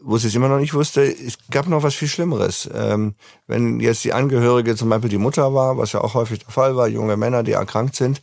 wo 0.00 0.18
sie 0.18 0.28
es 0.28 0.34
immer 0.34 0.48
noch 0.48 0.58
nicht 0.58 0.74
wusste, 0.74 1.02
es 1.02 1.38
gab 1.50 1.66
noch 1.66 1.82
was 1.82 1.94
viel 1.94 2.08
Schlimmeres. 2.08 2.68
Ähm, 2.74 3.14
wenn 3.46 3.80
jetzt 3.80 4.04
die 4.04 4.12
Angehörige 4.12 4.76
zum 4.76 4.88
Beispiel 4.88 5.10
die 5.10 5.18
Mutter 5.18 5.54
war, 5.54 5.78
was 5.78 5.92
ja 5.92 6.00
auch 6.02 6.14
häufig 6.14 6.40
der 6.40 6.50
Fall 6.50 6.76
war, 6.76 6.88
junge 6.88 7.16
Männer, 7.16 7.42
die 7.42 7.52
erkrankt 7.52 7.96
sind, 7.96 8.20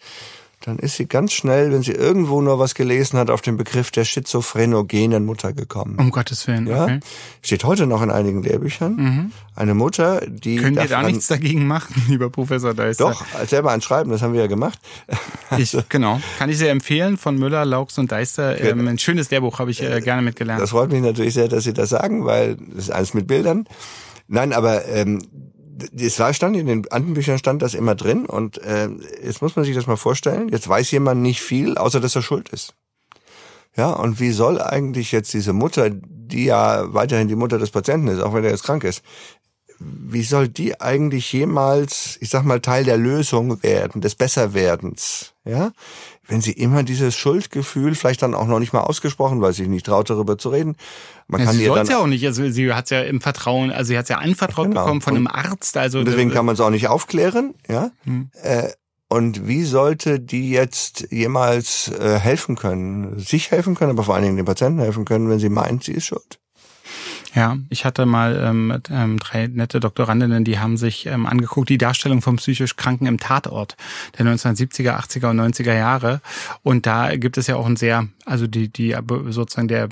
dann 0.62 0.78
ist 0.78 0.96
sie 0.96 1.06
ganz 1.06 1.32
schnell, 1.32 1.72
wenn 1.72 1.84
sie 1.84 1.94
irgendwo 1.94 2.42
nur 2.42 2.60
was 2.60 2.76
gelesen 2.76 3.18
hat, 3.18 3.30
auf 3.30 3.42
den 3.42 3.56
Begriff 3.56 3.92
der 3.92 4.04
schizophrenogenen 4.04 5.26
Mutter 5.26 5.54
gekommen. 5.54 5.98
Um 5.98 6.12
Gottes 6.12 6.48
Willen. 6.48 6.68
Ja? 6.68 6.84
Okay. 6.84 7.00
Steht 7.42 7.64
heute 7.64 7.88
noch 7.88 8.02
in 8.02 8.12
einigen 8.12 8.44
Lehrbüchern. 8.44 8.96
Mhm. 8.96 9.32
Eine 9.56 9.74
Mutter, 9.74 10.22
die. 10.28 10.58
Können 10.58 10.76
wir 10.76 10.88
da 10.88 11.04
nichts 11.04 11.28
dagegen 11.28 11.66
machen, 11.66 12.04
lieber 12.10 12.30
Professor 12.30 12.74
Deister? 12.74 13.06
Doch, 13.06 13.26
selber 13.48 13.72
anschreiben, 13.72 14.12
das 14.12 14.22
haben 14.22 14.34
wir 14.34 14.42
ja 14.42 14.48
gemacht. 14.48 14.80
Ich, 15.58 15.78
genau. 15.90 16.20
Kann 16.38 16.50
ich 16.50 16.58
sehr 16.58 16.72
empfehlen 16.72 17.18
von 17.18 17.38
Müller, 17.38 17.64
Laux 17.64 17.98
und 17.98 18.12
Deister. 18.12 18.60
Ähm, 18.60 18.86
ein 18.88 19.00
schönes 19.00 19.32
Lehrbuch 19.32 19.60
habe 19.60 19.72
ich 19.72 19.82
äh, 19.82 20.02
gerne 20.02 20.22
mitgelernt. 20.22 20.62
Das 20.62 20.72
freut 20.72 20.92
mich 20.92 21.02
natürlich 21.02 21.36
sehr, 21.36 21.48
dass 21.48 21.64
Sie 21.64 21.74
das 21.74 21.90
sagen, 21.90 22.26
weil 22.26 22.56
das 22.56 22.86
ist 22.86 22.92
alles 22.92 23.14
mit 23.14 23.28
Bildern. 23.28 23.66
Nein, 24.28 24.54
aber 24.54 24.86
ähm, 24.88 25.22
es 25.98 26.20
war 26.20 26.34
stand 26.34 26.56
in 26.56 26.68
den 26.68 26.92
anderen 26.92 27.14
Büchern 27.14 27.38
stand 27.38 27.62
das 27.62 27.74
immer 27.74 27.96
drin 27.96 28.26
und 28.26 28.58
äh, 28.60 28.90
jetzt 29.24 29.42
muss 29.42 29.56
man 29.56 29.66
sich 29.66 29.76
das 29.76 29.88
mal 29.88 29.98
vorstellen. 29.98 30.50
Jetzt 30.50 30.68
weiß 30.68 30.92
jemand 30.92 31.22
nicht 31.22 31.42
viel, 31.42 31.78
außer 31.78 32.00
dass 32.00 32.16
er 32.16 32.22
schuld 32.22 32.50
ist. 32.50 32.74
Ja, 33.76 33.92
und 33.92 34.20
wie 34.20 34.32
soll 34.32 34.62
eigentlich 34.62 35.12
jetzt 35.12 35.34
diese 35.34 35.54
Mutter, 35.54 35.90
die 35.90 36.46
ja 36.46 36.94
weiterhin 36.94 37.28
die 37.28 37.36
Mutter 37.36 37.60
des 37.60 37.72
Patienten 37.72 38.08
ist, 38.08 38.22
auch 38.22 38.34
wenn 38.34 38.44
er 38.44 38.52
jetzt 38.52 38.64
krank 38.64 38.84
ist, 38.84 39.04
wie 39.80 40.24
soll 40.24 40.50
die 40.50 40.82
eigentlich 40.82 41.32
jemals, 41.32 42.18
ich 42.20 42.30
sag 42.30 42.44
mal, 42.44 42.60
Teil 42.60 42.84
der 42.84 42.98
Lösung 42.98 43.64
werden, 43.64 44.02
des 44.02 44.16
Besserwerdens? 44.16 45.34
Ja, 45.46 45.72
wenn 46.30 46.42
sie 46.42 46.52
immer 46.52 46.84
dieses 46.84 47.16
Schuldgefühl, 47.16 47.96
vielleicht 47.96 48.22
dann 48.22 48.36
auch 48.36 48.46
noch 48.46 48.60
nicht 48.60 48.72
mal 48.72 48.82
ausgesprochen, 48.82 49.42
weil 49.42 49.54
sie 49.54 49.68
nicht 49.68 49.88
traut, 49.88 50.10
darüber 50.10 50.38
zu 50.38 50.50
reden. 50.50 50.76
Man 51.28 51.42
ja, 51.42 51.48
kann 51.48 51.56
sie 51.56 51.66
soll 51.66 51.86
ja 51.88 51.98
auch 51.98 52.08
nicht. 52.08 52.26
Also 52.26 52.50
sie 52.50 52.72
hat 52.72 52.92
ja 52.92 53.02
im 53.02 53.20
Vertrauen, 53.20 53.72
also 53.72 53.90
sie 53.90 53.98
hat 53.98 54.10
ja 54.10 54.20
anvertraut 54.20 54.68
genau. 54.68 54.84
bekommen 54.84 55.02
von 55.02 55.16
einem 55.16 55.28
Arzt. 55.28 55.76
Also 55.76 56.04
deswegen 56.04 56.32
kann 56.32 56.46
man 56.46 56.54
es 56.54 56.62
auch 56.62 56.70
nicht 56.70 56.88
aufklären. 56.88 57.56
Ja. 57.68 57.92
Hm. 58.06 58.30
Äh, 58.44 58.70
und 59.10 59.48
wie 59.48 59.64
sollte 59.64 60.20
die 60.20 60.52
jetzt 60.52 61.08
jemals 61.12 61.92
äh, 62.00 62.20
helfen 62.20 62.56
können, 62.56 63.18
sich 63.18 63.50
helfen 63.50 63.74
können, 63.74 63.92
aber 63.92 64.04
vor 64.04 64.14
allen 64.14 64.24
Dingen 64.24 64.38
den 64.38 64.46
Patienten 64.46 64.80
helfen 64.80 65.04
können, 65.06 65.30
wenn 65.30 65.40
sie 65.40 65.50
meint, 65.50 65.84
sie 65.84 65.94
ist 65.94 66.06
schuld? 66.06 66.40
Ja, 67.36 67.58
ich 67.70 67.86
hatte 67.86 68.06
mal 68.06 68.42
ähm, 68.44 68.82
ähm, 68.90 69.18
drei 69.20 69.48
nette 69.48 69.80
Doktorandinnen, 69.80 70.44
die 70.44 70.58
haben 70.58 70.78
sich 70.78 71.06
ähm, 71.06 71.28
angeguckt, 71.28 71.70
die 71.70 71.78
Darstellung 71.78 72.22
von 72.22 72.38
psychisch 72.38 72.76
Kranken 72.76 73.06
im 73.06 73.20
Tatort 73.20 73.78
der 74.18 74.26
1970er, 74.26 74.98
80er 75.00 75.30
und 75.30 75.40
90er 75.40 75.76
Jahre. 75.76 76.22
Und 76.64 76.88
da 76.88 77.16
gibt 77.16 77.38
es 77.38 77.48
ja 77.48 77.56
auch 77.56 77.68
ein 77.68 77.76
sehr, 77.76 78.08
also 78.26 78.48
die, 78.48 78.70
die 78.70 78.96
sozusagen 79.28 79.68
der 79.68 79.90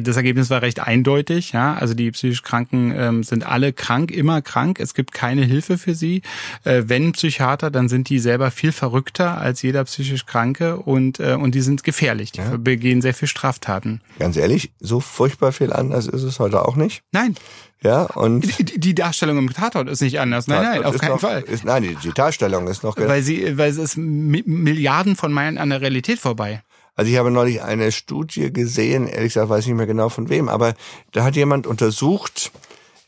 das 0.00 0.16
Ergebnis 0.16 0.50
war 0.50 0.62
recht 0.62 0.80
eindeutig, 0.80 1.52
ja. 1.52 1.74
Also 1.74 1.94
die 1.94 2.10
psychisch 2.10 2.42
Kranken 2.42 2.92
ähm, 2.96 3.22
sind 3.22 3.46
alle 3.46 3.72
krank, 3.72 4.10
immer 4.10 4.42
krank. 4.42 4.80
Es 4.80 4.94
gibt 4.94 5.12
keine 5.12 5.44
Hilfe 5.44 5.78
für 5.78 5.94
sie. 5.94 6.22
Äh, 6.64 6.84
wenn 6.86 7.12
Psychiater, 7.12 7.70
dann 7.70 7.88
sind 7.88 8.08
die 8.08 8.18
selber 8.18 8.50
viel 8.50 8.72
verrückter 8.72 9.38
als 9.38 9.62
jeder 9.62 9.84
psychisch 9.84 10.26
Kranke 10.26 10.76
und 10.76 11.20
äh, 11.20 11.34
und 11.34 11.54
die 11.54 11.60
sind 11.60 11.84
gefährlich. 11.84 12.32
Die 12.32 12.40
ja. 12.40 12.56
begehen 12.56 13.02
sehr 13.02 13.14
viel 13.14 13.28
Straftaten. 13.28 14.00
Ganz 14.18 14.36
ehrlich, 14.36 14.72
so 14.80 15.00
furchtbar 15.00 15.52
viel 15.52 15.72
anders 15.72 16.06
ist 16.06 16.22
es 16.22 16.38
heute 16.38 16.66
auch 16.66 16.76
nicht. 16.76 17.02
Nein. 17.12 17.34
Ja, 17.82 18.04
und 18.04 18.40
die, 18.58 18.80
die 18.80 18.94
Darstellung 18.94 19.36
im 19.38 19.52
Tatort 19.52 19.88
ist 19.88 20.00
nicht 20.00 20.18
anders. 20.18 20.46
Nein, 20.46 20.62
nein, 20.62 20.84
auf 20.84 20.96
keinen 20.98 21.10
noch, 21.10 21.20
Fall. 21.20 21.42
Ist, 21.42 21.64
nein, 21.64 21.82
die, 21.82 21.94
die 21.96 22.12
Darstellung 22.12 22.66
ist 22.68 22.82
noch 22.82 22.96
weil 22.96 23.22
sie 23.22 23.58
weil 23.58 23.70
es 23.70 23.76
ist 23.76 23.96
Milliarden 23.96 25.14
von 25.14 25.32
Meilen 25.32 25.58
an 25.58 25.70
der 25.70 25.82
Realität 25.82 26.18
vorbei. 26.18 26.62
Also 26.96 27.10
ich 27.10 27.18
habe 27.18 27.30
neulich 27.30 27.62
eine 27.62 27.92
Studie 27.92 28.52
gesehen, 28.52 29.06
ehrlich 29.06 29.34
gesagt 29.34 29.50
weiß 29.50 29.60
ich 29.60 29.68
nicht 29.68 29.76
mehr 29.76 29.86
genau 29.86 30.08
von 30.08 30.30
wem, 30.30 30.48
aber 30.48 30.74
da 31.12 31.24
hat 31.24 31.36
jemand 31.36 31.66
untersucht 31.66 32.50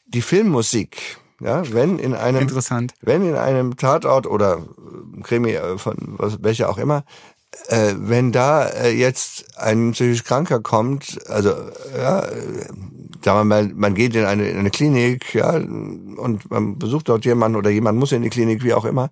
die 0.07 0.23
Filmmusik. 0.23 1.19
Ja, 1.41 1.63
wenn 1.73 1.99
in 1.99 2.15
einem 2.15 2.43
Interessant. 2.43 2.95
wenn 3.01 3.27
in 3.27 3.37
einem 3.37 3.77
Tatort 3.77 4.27
oder 4.27 4.67
Krimi 5.23 5.53
äh, 5.53 5.79
von 5.79 5.97
was, 6.19 6.43
welcher 6.43 6.69
auch 6.69 6.79
immer 6.79 7.05
äh, 7.69 7.95
wenn 7.97 8.33
da 8.33 8.67
äh, 8.67 8.91
jetzt 8.91 9.59
ein 9.59 9.93
psychisch 9.93 10.25
Kranker 10.25 10.61
kommt, 10.61 11.19
also 11.29 11.55
ja, 11.97 12.21
äh, 12.21 12.67
sagen 13.25 13.41
wir 13.41 13.45
mal, 13.45 13.69
man 13.75 13.95
geht 13.95 14.15
in 14.15 14.25
eine, 14.25 14.49
in 14.49 14.59
eine 14.59 14.71
Klinik, 14.71 15.35
ja, 15.35 15.51
und 15.51 16.51
man 16.51 16.79
besucht 16.79 17.09
dort 17.09 17.25
jemanden 17.25 17.57
oder 17.57 17.71
jemand 17.71 17.99
muss 17.99 18.13
in 18.13 18.23
die 18.23 18.31
Klinik, 18.31 18.63
wie 18.63 18.75
auch 18.75 18.85
immer, 18.85 19.11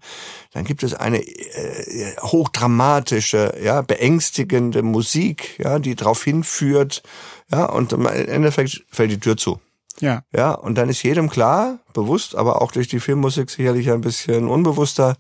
dann 0.53 0.65
gibt 0.65 0.83
es 0.83 0.95
eine 0.95 1.19
äh, 1.19 2.17
hochdramatische, 2.21 3.59
ja, 3.63 3.83
beängstigende 3.83 4.83
Musik, 4.83 5.59
ja, 5.59 5.79
die 5.79 5.95
darauf 5.95 6.23
hinführt, 6.23 7.03
ja, 7.51 7.67
und 7.67 7.93
im 7.93 8.07
Endeffekt 8.07 8.85
fällt 8.91 9.11
die 9.11 9.21
Tür 9.21 9.37
zu. 9.37 9.61
Ja. 10.01 10.23
Ja, 10.35 10.53
und 10.53 10.77
dann 10.77 10.89
ist 10.89 11.03
jedem 11.03 11.29
klar, 11.29 11.79
bewusst, 11.95 12.35
aber 12.35 12.63
auch 12.63 12.73
durch 12.73 12.89
die 12.89 13.01
Filmmusik 13.01 13.51
sicherlich 13.51 13.91
ein 13.91 14.03
bisschen 14.03 14.49
unbewusster, 14.49 15.17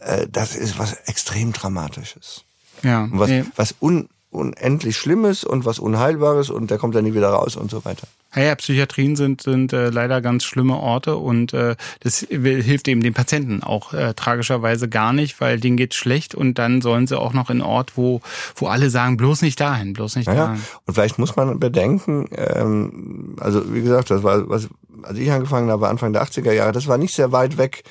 äh, 0.00 0.26
das 0.30 0.56
ist 0.56 0.78
was 0.78 0.94
extrem 1.06 1.52
Dramatisches. 1.52 2.45
Ja. 2.82 3.08
was, 3.10 3.28
nee. 3.28 3.44
was 3.56 3.74
un, 3.80 4.08
unendlich 4.30 4.96
Schlimmes 4.96 5.44
und 5.44 5.64
was 5.64 5.78
Unheilbares 5.78 6.50
und 6.50 6.70
der 6.70 6.78
kommt 6.78 6.94
dann 6.94 7.04
nie 7.04 7.14
wieder 7.14 7.30
raus 7.30 7.56
und 7.56 7.70
so 7.70 7.84
weiter. 7.84 8.06
Ja, 8.34 8.42
ja 8.42 8.54
Psychiatrien 8.54 9.16
sind, 9.16 9.42
sind 9.42 9.72
äh, 9.72 9.88
leider 9.88 10.20
ganz 10.20 10.44
schlimme 10.44 10.76
Orte 10.76 11.16
und 11.16 11.54
äh, 11.54 11.74
das 12.00 12.18
hilft 12.28 12.86
eben 12.88 13.02
den 13.02 13.14
Patienten 13.14 13.62
auch 13.62 13.94
äh, 13.94 14.14
tragischerweise 14.14 14.88
gar 14.88 15.12
nicht, 15.12 15.40
weil 15.40 15.58
denen 15.58 15.76
geht's 15.76 15.96
schlecht 15.96 16.34
und 16.34 16.58
dann 16.58 16.82
sollen 16.82 17.06
sie 17.06 17.18
auch 17.18 17.32
noch 17.32 17.48
in 17.50 17.62
Ort, 17.62 17.96
wo, 17.96 18.20
wo 18.56 18.66
alle 18.66 18.90
sagen, 18.90 19.16
bloß 19.16 19.42
nicht 19.42 19.58
dahin, 19.58 19.94
bloß 19.94 20.16
nicht 20.16 20.26
naja, 20.26 20.48
dahin. 20.48 20.62
Und 20.84 20.94
vielleicht 20.94 21.18
muss 21.18 21.34
man 21.36 21.58
bedenken, 21.58 22.28
ähm, 22.36 23.36
also 23.40 23.72
wie 23.72 23.82
gesagt, 23.82 24.10
das 24.10 24.22
war, 24.22 24.48
was, 24.48 24.68
als 25.02 25.18
ich 25.18 25.30
angefangen 25.30 25.70
habe, 25.70 25.88
Anfang 25.88 26.12
der 26.12 26.22
80er 26.22 26.52
Jahre, 26.52 26.72
das 26.72 26.88
war 26.88 26.98
nicht 26.98 27.14
sehr 27.14 27.32
weit 27.32 27.56
weg 27.56 27.84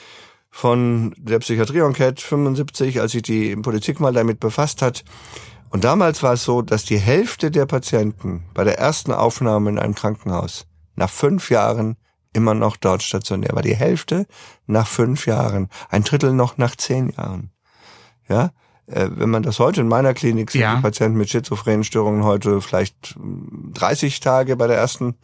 von 0.55 1.13
der 1.17 1.39
Psychiatrie-Enquete 1.39 2.23
75, 2.23 3.01
als 3.01 3.11
sich 3.11 3.23
die 3.23 3.57
Politik 3.57 3.99
mal 3.99 4.13
damit 4.13 4.39
befasst 4.39 4.81
hat. 4.81 5.03
Und 5.69 5.83
damals 5.83 6.23
war 6.23 6.31
es 6.31 6.45
so, 6.45 6.61
dass 6.61 6.85
die 6.85 6.97
Hälfte 6.97 7.51
der 7.51 7.65
Patienten 7.65 8.45
bei 8.53 8.63
der 8.63 8.79
ersten 8.79 9.11
Aufnahme 9.11 9.69
in 9.69 9.77
einem 9.77 9.95
Krankenhaus 9.95 10.65
nach 10.95 11.09
fünf 11.09 11.49
Jahren 11.49 11.97
immer 12.31 12.53
noch 12.53 12.77
dort 12.77 13.03
stationär 13.03 13.53
war. 13.53 13.63
Die 13.63 13.75
Hälfte 13.75 14.27
nach 14.65 14.87
fünf 14.87 15.27
Jahren, 15.27 15.67
ein 15.89 16.05
Drittel 16.05 16.31
noch 16.31 16.57
nach 16.57 16.77
zehn 16.77 17.09
Jahren. 17.09 17.51
Ja, 18.29 18.51
wenn 18.87 19.31
man 19.31 19.41
das 19.41 19.57
heute 19.57 19.81
in 19.81 19.87
meiner 19.87 20.13
Klinik 20.13 20.51
sieht, 20.51 20.61
ja. 20.61 20.75
die 20.75 20.81
Patienten 20.81 21.17
mit 21.17 21.29
schizophrenen 21.29 21.83
Störungen 21.83 22.23
heute 22.23 22.61
vielleicht 22.61 23.15
30 23.73 24.19
Tage 24.19 24.55
bei 24.55 24.67
der 24.67 24.77
ersten 24.77 25.15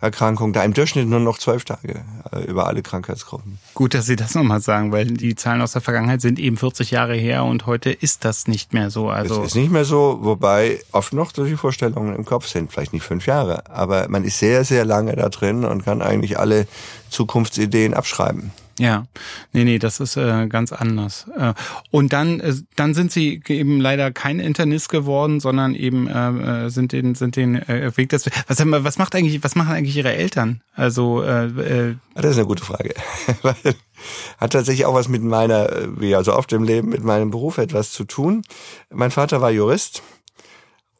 Erkrankung, 0.00 0.52
da 0.52 0.62
im 0.62 0.74
Durchschnitt 0.74 1.08
nur 1.08 1.20
noch 1.20 1.38
12 1.38 1.64
Tage 1.64 2.04
äh, 2.30 2.40
über 2.44 2.66
alle 2.66 2.82
Krankheitsgruppen. 2.82 3.58
Gut, 3.72 3.94
dass 3.94 4.04
Sie 4.04 4.16
das 4.16 4.34
nochmal 4.34 4.60
sagen, 4.60 4.92
weil 4.92 5.06
die 5.06 5.34
Zahlen 5.34 5.62
aus 5.62 5.72
der 5.72 5.80
Vergangenheit 5.80 6.20
sind 6.20 6.38
eben 6.38 6.58
40 6.58 6.90
Jahre 6.90 7.14
her 7.14 7.44
und 7.44 7.64
heute 7.64 7.90
ist 7.90 8.26
das 8.26 8.46
nicht 8.46 8.74
mehr 8.74 8.90
so. 8.90 9.08
Also 9.08 9.40
es 9.40 9.48
ist 9.48 9.54
nicht 9.54 9.72
mehr 9.72 9.86
so, 9.86 10.18
wobei 10.20 10.80
oft 10.92 11.14
noch 11.14 11.32
solche 11.34 11.56
Vorstellungen 11.56 12.14
im 12.14 12.26
Kopf 12.26 12.46
sind, 12.46 12.70
vielleicht 12.70 12.92
nicht 12.92 13.04
fünf 13.04 13.26
Jahre, 13.26 13.70
aber 13.70 14.08
man 14.08 14.24
ist 14.24 14.38
sehr, 14.38 14.64
sehr 14.64 14.84
lange 14.84 15.16
da 15.16 15.30
drin 15.30 15.64
und 15.64 15.84
kann 15.84 16.02
eigentlich 16.02 16.38
alle 16.38 16.66
Zukunftsideen 17.08 17.94
abschreiben. 17.94 18.52
Ja, 18.78 19.06
nee, 19.52 19.64
nee, 19.64 19.78
das 19.78 20.00
ist 20.00 20.16
äh, 20.16 20.46
ganz 20.48 20.70
anders. 20.72 21.26
Äh, 21.36 21.54
und 21.90 22.12
dann, 22.12 22.40
äh, 22.40 22.54
dann 22.76 22.92
sind 22.92 23.10
sie 23.10 23.42
eben 23.48 23.80
leider 23.80 24.10
kein 24.10 24.38
Internist 24.38 24.90
geworden, 24.90 25.40
sondern 25.40 25.74
eben 25.74 26.08
äh, 26.08 26.66
äh 26.66 26.68
sind 26.68 26.92
den, 26.92 27.14
sind 27.14 27.36
den 27.36 27.56
äh, 27.56 27.96
Weg 27.96 28.10
des. 28.10 28.26
Was, 28.48 28.62
was 28.64 28.98
macht 28.98 29.14
eigentlich, 29.14 29.42
was 29.42 29.54
machen 29.54 29.72
eigentlich 29.72 29.96
ihre 29.96 30.14
Eltern? 30.14 30.60
Also 30.74 31.22
äh, 31.22 31.46
äh, 31.46 31.96
das 32.14 32.32
ist 32.32 32.36
eine 32.36 32.46
gute 32.46 32.64
Frage. 32.64 32.94
Hat 34.38 34.52
tatsächlich 34.52 34.84
auch 34.84 34.94
was 34.94 35.08
mit 35.08 35.22
meiner, 35.22 35.70
wie 35.96 36.14
also 36.14 36.34
oft 36.34 36.52
im 36.52 36.64
Leben, 36.64 36.90
mit 36.90 37.02
meinem 37.02 37.30
Beruf 37.30 37.56
etwas 37.56 37.92
zu 37.92 38.04
tun. 38.04 38.42
Mein 38.90 39.10
Vater 39.10 39.40
war 39.40 39.50
Jurist 39.50 40.02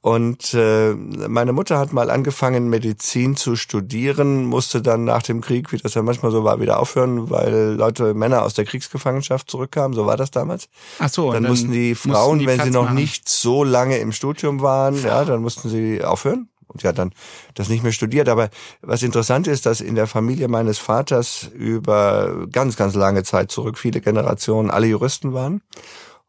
und 0.07 0.55
äh, 0.55 0.95
meine 0.95 1.53
Mutter 1.53 1.81
hat 1.81 1.92
mal 1.92 2.11
angefangen, 2.11 2.69
Medizin 2.69 3.35
zu 3.35 3.57
studieren, 3.57 4.45
musste 4.45 4.81
dann 4.81 5.03
nach 5.03 5.25
dem 5.25 5.40
Krieg, 5.40 5.73
wie 5.73 5.79
das 5.79 5.95
ja 5.95 6.03
manchmal 6.03 6.31
so 6.31 6.45
war, 6.45 6.61
wieder 6.61 6.79
aufhören, 6.79 7.29
weil 7.29 7.75
Leute, 7.77 8.14
Männer 8.14 8.45
aus 8.45 8.55
der 8.55 8.66
Kriegsgefangenschaft 8.66 9.51
zurückkamen. 9.51 9.97
So 9.97 10.07
war 10.07 10.16
das 10.16 10.31
damals. 10.31 10.69
Ach 11.01 11.09
so. 11.09 11.33
Dann, 11.33 11.42
dann 11.42 11.51
mussten 11.51 11.73
die 11.73 11.97
Frauen, 11.97 12.37
mussten 12.37 12.38
die 12.38 12.47
wenn 12.47 12.61
sie 12.61 12.71
noch 12.71 12.85
machen. 12.85 12.95
nicht 12.95 13.29
so 13.29 13.64
lange 13.64 13.99
im 13.99 14.12
Studium 14.12 14.62
waren, 14.62 15.03
ja, 15.03 15.25
dann 15.25 15.42
mussten 15.42 15.69
sie 15.71 16.05
aufhören. 16.05 16.51
Und 16.69 16.85
hat 16.85 16.99
dann 16.99 17.12
das 17.55 17.69
nicht 17.69 17.83
mehr 17.83 17.90
studiert. 17.90 18.29
Aber 18.29 18.51
was 18.83 19.03
interessant 19.03 19.49
ist, 19.49 19.66
dass 19.66 19.81
in 19.81 19.97
der 19.97 20.07
Familie 20.07 20.47
meines 20.47 20.79
Vaters 20.79 21.51
über 21.53 22.47
ganz, 22.53 22.77
ganz 22.77 22.95
lange 22.95 23.25
Zeit 23.25 23.51
zurück 23.51 23.77
viele 23.77 24.01
Generationen 24.01 24.71
alle 24.71 24.87
Juristen 24.87 25.33
waren 25.33 25.62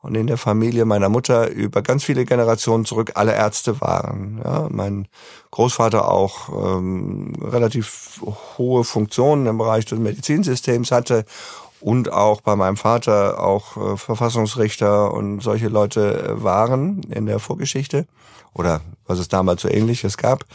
und 0.07 0.15
in 0.15 0.27
der 0.27 0.37
Familie 0.37 0.85
meiner 0.85 1.09
Mutter 1.09 1.49
über 1.51 1.81
ganz 1.81 2.05
viele 2.05 2.23
Generationen 2.23 2.85
zurück 2.85 3.11
alle 3.15 3.35
Ärzte 3.35 3.81
waren. 3.81 4.41
Ja, 4.43 4.67
mein 4.71 5.09
Großvater 5.51 6.09
auch 6.09 6.49
ähm, 6.49 7.33
relativ 7.43 8.21
hohe 8.57 8.85
Funktionen 8.85 9.47
im 9.47 9.57
Bereich 9.57 9.83
des 9.85 9.99
Medizinsystems 9.99 10.91
hatte 10.91 11.25
und 11.81 12.11
auch 12.11 12.39
bei 12.39 12.55
meinem 12.55 12.77
Vater 12.77 13.43
auch 13.43 13.75
äh, 13.75 13.97
Verfassungsrichter 13.97 15.13
und 15.13 15.41
solche 15.41 15.67
Leute 15.67 16.23
äh, 16.23 16.43
waren 16.43 17.03
in 17.09 17.25
der 17.25 17.39
Vorgeschichte 17.39 18.07
oder 18.53 18.79
was 19.05 19.19
es 19.19 19.27
damals 19.27 19.61
so 19.61 19.67
ähnliches 19.67 20.17
gab. 20.17 20.45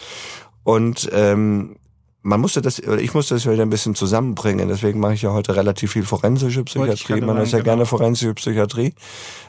Und 0.65 1.11
ähm, 1.13 1.77
man 2.23 2.41
musste 2.41 2.63
das, 2.63 2.83
oder 2.83 3.01
ich 3.01 3.15
musste 3.15 3.35
das 3.35 3.47
wieder 3.47 3.63
ein 3.63 3.71
bisschen 3.71 3.95
zusammenbringen. 3.95 4.69
Deswegen 4.69 5.01
mache 5.01 5.15
ich 5.15 5.23
ja 5.23 5.33
heute 5.33 5.57
relativ 5.57 5.93
viel 5.93 6.05
forensische 6.05 6.65
Psychiatrie. 6.65 7.21
Man 7.21 7.37
ist 7.39 7.53
ja 7.53 7.59
genau. 7.59 7.71
gerne 7.71 7.87
forensische 7.87 8.35
Psychiatrie. 8.35 8.95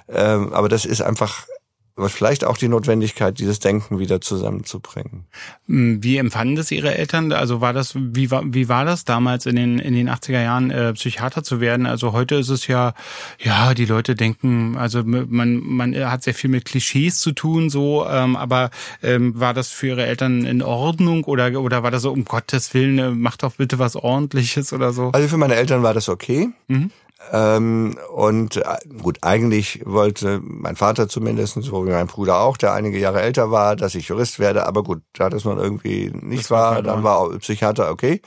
Ähm, 0.09 0.53
aber 0.53 0.69
das 0.69 0.85
ist 0.85 1.01
einfach 1.01 1.45
aber 1.95 2.09
vielleicht 2.09 2.43
auch 2.43 2.57
die 2.57 2.67
Notwendigkeit, 2.67 3.37
dieses 3.37 3.59
Denken 3.59 3.99
wieder 3.99 4.19
zusammenzubringen. 4.19 5.25
Hm, 5.67 6.03
wie 6.03 6.17
empfanden 6.17 6.55
das 6.55 6.71
Ihre 6.71 6.95
Eltern? 6.97 7.31
Also 7.31 7.61
war 7.61 7.71
das, 7.71 7.93
wie 7.95 8.31
war, 8.31 8.41
wie 8.45 8.67
war 8.67 8.83
das 8.83 9.05
damals 9.05 9.45
in 9.45 9.55
den, 9.55 9.77
in 9.77 9.93
den 9.93 10.09
80er 10.09 10.41
Jahren, 10.41 10.71
äh, 10.71 10.93
Psychiater 10.93 11.43
zu 11.43 11.61
werden? 11.61 11.85
Also 11.85 12.11
heute 12.11 12.35
ist 12.35 12.49
es 12.49 12.65
ja, 12.65 12.95
ja, 13.39 13.75
die 13.75 13.85
Leute 13.85 14.15
denken, 14.15 14.75
also 14.75 15.03
man, 15.03 15.59
man 15.59 15.95
hat 15.95 16.23
sehr 16.23 16.33
viel 16.33 16.49
mit 16.49 16.65
Klischees 16.65 17.19
zu 17.19 17.31
tun, 17.31 17.69
so, 17.69 18.07
ähm, 18.07 18.35
aber 18.35 18.71
ähm, 19.03 19.39
war 19.39 19.53
das 19.53 19.69
für 19.69 19.87
Ihre 19.87 20.07
Eltern 20.07 20.45
in 20.45 20.63
Ordnung 20.63 21.23
oder, 21.25 21.61
oder 21.61 21.83
war 21.83 21.91
das 21.91 22.01
so, 22.01 22.11
um 22.11 22.25
Gottes 22.25 22.73
Willen, 22.73 22.97
äh, 22.97 23.11
macht 23.11 23.43
doch 23.43 23.55
bitte 23.55 23.77
was 23.77 23.95
ordentliches 23.95 24.73
oder 24.73 24.93
so? 24.93 25.11
Also 25.13 25.27
für 25.27 25.37
meine 25.37 25.55
Eltern 25.55 25.83
war 25.83 25.93
das 25.93 26.09
okay. 26.09 26.49
Mhm. 26.67 26.89
Ähm, 27.31 27.97
und 28.13 28.57
äh, 28.57 28.77
gut, 29.01 29.19
eigentlich 29.21 29.81
wollte 29.85 30.41
mein 30.43 30.75
Vater 30.75 31.07
zumindest, 31.07 31.61
so 31.61 31.85
wie 31.85 31.91
mein 31.91 32.07
Bruder 32.07 32.39
auch, 32.39 32.57
der 32.57 32.73
einige 32.73 32.99
Jahre 32.99 33.21
älter 33.21 33.51
war, 33.51 33.75
dass 33.75 33.95
ich 33.95 34.09
Jurist 34.09 34.39
werde. 34.39 34.67
Aber 34.67 34.83
gut, 34.83 35.01
da 35.13 35.29
das 35.29 35.45
nun 35.45 35.57
irgendwie 35.57 36.11
nicht 36.13 36.51
war, 36.51 36.75
war 36.75 36.81
dann 36.83 37.03
war 37.03 37.17
auch 37.17 37.37
Psychiater 37.39 37.89
okay. 37.89 38.21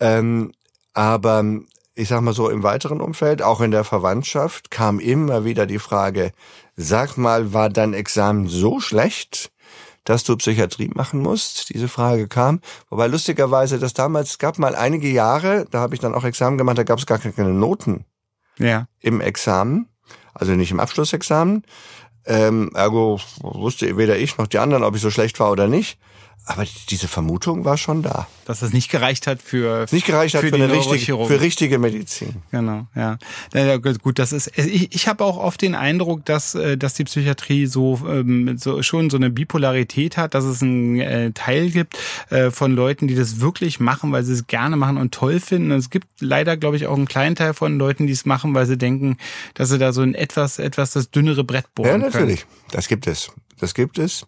Ähm, 0.00 0.52
aber 0.94 1.44
ich 1.94 2.08
sag 2.08 2.20
mal 2.20 2.34
so 2.34 2.48
im 2.48 2.62
weiteren 2.62 3.00
Umfeld, 3.00 3.42
auch 3.42 3.60
in 3.60 3.70
der 3.70 3.84
Verwandtschaft, 3.84 4.70
kam 4.70 5.00
immer 5.00 5.44
wieder 5.44 5.66
die 5.66 5.80
Frage, 5.80 6.32
sag 6.76 7.16
mal, 7.16 7.52
war 7.52 7.70
dein 7.70 7.92
Examen 7.92 8.46
so 8.46 8.78
schlecht, 8.78 9.50
dass 10.04 10.22
du 10.22 10.36
Psychiatrie 10.36 10.90
machen 10.94 11.20
musst? 11.20 11.74
Diese 11.74 11.88
Frage 11.88 12.28
kam. 12.28 12.60
Wobei 12.88 13.08
lustigerweise 13.08 13.78
das 13.78 13.94
damals 13.94 14.38
gab 14.38 14.58
mal 14.58 14.76
einige 14.76 15.08
Jahre, 15.08 15.66
da 15.70 15.80
habe 15.80 15.94
ich 15.94 16.00
dann 16.00 16.14
auch 16.14 16.24
Examen 16.24 16.56
gemacht, 16.56 16.78
da 16.78 16.84
gab 16.84 16.98
es 16.98 17.06
gar 17.06 17.18
keine 17.18 17.52
Noten 17.52 18.04
ja. 18.58 18.86
im 19.00 19.20
Examen, 19.20 19.88
also 20.34 20.52
nicht 20.52 20.70
im 20.70 20.80
Abschlussexamen. 20.80 21.64
Ähm, 22.26 22.70
ergo 22.74 23.20
wusste 23.40 23.96
weder 23.96 24.18
ich 24.18 24.36
noch 24.36 24.46
die 24.46 24.58
anderen, 24.58 24.84
ob 24.84 24.94
ich 24.94 25.00
so 25.00 25.10
schlecht 25.10 25.40
war 25.40 25.50
oder 25.50 25.66
nicht. 25.66 25.98
Aber 26.44 26.64
diese 26.88 27.08
Vermutung 27.08 27.66
war 27.66 27.76
schon 27.76 28.02
da. 28.02 28.26
Dass 28.46 28.62
es 28.62 28.72
nicht 28.72 28.90
gereicht 28.90 29.26
hat 29.26 29.42
für 29.42 29.84
nicht 29.90 30.06
gereicht 30.06 30.34
hat 30.34 30.40
für, 30.40 30.48
für 30.48 30.54
eine 30.54 30.72
richtige 30.72 31.26
für 31.26 31.40
richtige 31.42 31.78
Medizin. 31.78 32.36
Genau, 32.50 32.86
ja. 32.94 33.18
ja 33.52 33.76
gut, 33.76 34.18
das 34.18 34.32
ist. 34.32 34.56
Ich, 34.56 34.94
ich 34.94 35.08
habe 35.08 35.22
auch 35.24 35.36
oft 35.36 35.60
den 35.60 35.74
Eindruck, 35.74 36.24
dass 36.24 36.54
äh, 36.54 36.78
dass 36.78 36.94
die 36.94 37.04
Psychiatrie 37.04 37.66
so, 37.66 38.00
ähm, 38.08 38.56
so 38.56 38.82
schon 38.82 39.10
so 39.10 39.18
eine 39.18 39.28
Bipolarität 39.28 40.16
hat, 40.16 40.32
dass 40.32 40.44
es 40.44 40.62
einen 40.62 40.98
äh, 40.98 41.32
Teil 41.32 41.68
gibt 41.68 41.98
äh, 42.30 42.50
von 42.50 42.74
Leuten, 42.74 43.08
die 43.08 43.14
das 43.14 43.40
wirklich 43.40 43.78
machen, 43.78 44.12
weil 44.12 44.24
sie 44.24 44.32
es 44.32 44.46
gerne 44.46 44.76
machen 44.76 44.96
und 44.96 45.12
toll 45.12 45.40
finden. 45.40 45.72
Und 45.72 45.78
es 45.78 45.90
gibt 45.90 46.06
leider, 46.20 46.56
glaube 46.56 46.78
ich, 46.78 46.86
auch 46.86 46.96
einen 46.96 47.08
kleinen 47.08 47.36
Teil 47.36 47.52
von 47.52 47.78
Leuten, 47.78 48.06
die 48.06 48.14
es 48.14 48.24
machen, 48.24 48.54
weil 48.54 48.64
sie 48.64 48.78
denken, 48.78 49.18
dass 49.52 49.68
sie 49.68 49.78
da 49.78 49.92
so 49.92 50.00
ein 50.00 50.14
etwas 50.14 50.58
etwas 50.58 50.92
das 50.92 51.10
dünnere 51.10 51.44
Brett 51.44 51.74
bohren 51.74 51.90
Ja, 51.90 51.98
natürlich. 51.98 52.40
Können. 52.40 52.70
Das 52.70 52.88
gibt 52.88 53.06
es. 53.06 53.30
Das 53.58 53.74
gibt 53.74 53.98
es. 53.98 54.26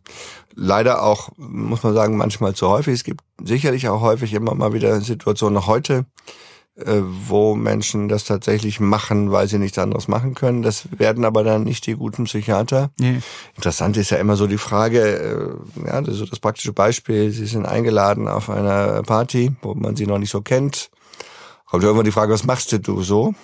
Leider 0.55 1.03
auch, 1.03 1.31
muss 1.37 1.83
man 1.83 1.95
sagen, 1.95 2.17
manchmal 2.17 2.55
zu 2.55 2.69
häufig. 2.69 2.95
Es 2.95 3.05
gibt 3.05 3.23
sicherlich 3.43 3.89
auch 3.89 4.01
häufig 4.01 4.35
immer 4.35 4.55
mal 4.55 4.73
wieder 4.73 5.01
Situationen 5.01 5.67
heute, 5.67 6.07
äh, 6.77 7.01
wo 7.01 7.55
Menschen 7.55 8.09
das 8.09 8.25
tatsächlich 8.25 8.81
machen, 8.81 9.33
weil 9.33 9.49
sie 9.49 9.59
nichts 9.59 9.79
anderes 9.79 10.09
machen 10.09 10.35
können. 10.35 10.63
Das 10.63 10.89
werden 10.99 11.25
aber 11.25 11.45
dann 11.45 11.65
nicht 11.65 11.87
die 11.87 11.95
guten 11.95 12.25
Psychiater. 12.25 12.91
Nee. 12.99 13.21
Interessant 13.57 13.97
ist 13.97 14.11
ja 14.11 14.19
immer 14.19 14.37
so 14.37 14.47
die 14.47 14.59
Frage, 14.59 15.01
äh, 15.01 15.87
ja, 15.87 16.01
das 16.01 16.15
ist 16.15 16.19
so 16.21 16.27
das 16.27 16.41
praktische 16.41 16.73
Beispiel, 16.73 17.31
Sie 17.31 17.47
sind 17.47 17.67
eingeladen 17.67 18.29
auf 18.29 18.51
einer 18.51 19.03
Party, 19.03 19.53
wo 19.63 19.75
man 19.75 19.97
sie 19.97 20.07
noch 20.07 20.19
nicht 20.19 20.31
so 20.31 20.41
kennt. 20.41 20.91
Kommt 21.67 21.85
irgendwann 21.85 22.05
die 22.05 22.13
Frage, 22.13 22.33
was 22.33 22.45
machst 22.45 22.77
du 22.87 23.03
so? 23.03 23.35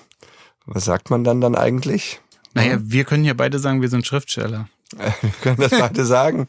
Was 0.66 0.84
sagt 0.84 1.10
man 1.10 1.22
dann 1.22 1.40
dann 1.40 1.54
eigentlich? 1.54 2.20
Naja, 2.54 2.78
wir 2.80 3.04
können 3.04 3.24
ja 3.24 3.34
beide 3.34 3.58
sagen, 3.60 3.82
wir 3.82 3.88
sind 3.88 4.06
Schriftsteller. 4.06 4.68
Wir 5.20 5.30
können 5.42 5.56
das 5.58 5.70
beide 5.70 6.04
sagen. 6.04 6.46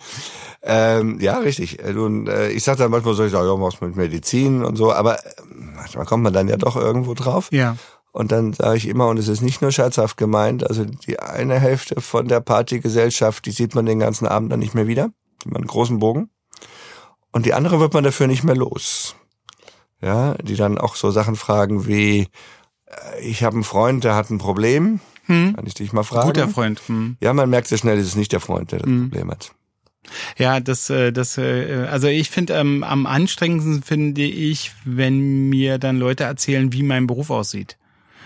Ähm, 0.61 1.19
ja, 1.19 1.39
richtig. 1.39 1.79
Nun, 1.93 2.27
äh, 2.27 2.49
ich 2.49 2.63
sage 2.63 2.79
dann 2.79 2.91
manchmal 2.91 3.13
so, 3.13 3.23
ich 3.23 3.31
sage, 3.31 3.47
ja, 3.47 3.59
was 3.59 3.81
mit 3.81 3.95
Medizin 3.95 4.63
und 4.63 4.75
so, 4.75 4.93
aber 4.93 5.25
äh, 5.25 5.31
manchmal 5.49 6.05
kommt 6.05 6.23
man 6.23 6.33
dann 6.33 6.47
ja 6.47 6.57
doch 6.57 6.75
irgendwo 6.75 7.13
drauf. 7.13 7.49
Ja. 7.51 7.77
Und 8.11 8.31
dann 8.31 8.53
sage 8.53 8.77
ich 8.77 8.87
immer, 8.87 9.07
und 9.07 9.17
es 9.17 9.27
ist 9.27 9.41
nicht 9.41 9.61
nur 9.61 9.71
scherzhaft 9.71 10.17
gemeint, 10.17 10.67
also 10.67 10.85
die 10.85 11.19
eine 11.19 11.59
Hälfte 11.59 12.01
von 12.01 12.27
der 12.27 12.39
Partygesellschaft, 12.39 13.45
die 13.45 13.51
sieht 13.51 13.75
man 13.75 13.85
den 13.85 13.99
ganzen 13.99 14.27
Abend 14.27 14.51
dann 14.51 14.59
nicht 14.59 14.73
mehr 14.73 14.87
wieder, 14.87 15.11
man 15.45 15.57
einen 15.57 15.67
großen 15.67 15.99
Bogen. 15.99 16.29
Und 17.31 17.45
die 17.45 17.53
andere 17.53 17.79
wird 17.79 17.93
man 17.93 18.03
dafür 18.03 18.27
nicht 18.27 18.43
mehr 18.43 18.55
los. 18.55 19.15
Ja, 20.01 20.35
die 20.35 20.55
dann 20.55 20.77
auch 20.77 20.95
so 20.95 21.11
Sachen 21.11 21.35
fragen 21.35 21.87
wie, 21.87 22.27
äh, 22.85 23.19
ich 23.21 23.43
habe 23.43 23.55
einen 23.55 23.63
Freund, 23.63 24.03
der 24.03 24.15
hat 24.15 24.29
ein 24.29 24.37
Problem, 24.37 24.99
hm. 25.27 25.55
Kann 25.55 25.67
ich 25.67 25.73
dich 25.73 25.93
mal 25.93 26.03
fragen? 26.03 26.27
Guter 26.27 26.47
Freund. 26.47 26.81
Hm. 26.87 27.17
Ja, 27.21 27.33
man 27.33 27.49
merkt 27.49 27.67
sehr 27.67 27.77
schnell, 27.77 27.97
es 27.97 28.07
ist 28.07 28.15
nicht 28.15 28.31
der 28.31 28.39
Freund, 28.39 28.71
der 28.71 28.79
das 28.79 28.87
hm. 28.87 29.09
Problem 29.09 29.31
hat. 29.31 29.51
Ja, 30.37 30.59
das, 30.59 30.89
äh, 30.89 31.11
das, 31.11 31.37
äh, 31.37 31.85
also 31.89 32.07
ich 32.07 32.29
finde 32.29 32.53
ähm, 32.53 32.83
am 32.83 33.05
anstrengendsten 33.05 33.83
finde 33.83 34.23
ich, 34.23 34.71
wenn 34.85 35.49
mir 35.49 35.77
dann 35.77 35.97
Leute 35.97 36.23
erzählen, 36.23 36.71
wie 36.71 36.83
mein 36.83 37.07
Beruf 37.07 37.29
aussieht. 37.29 37.77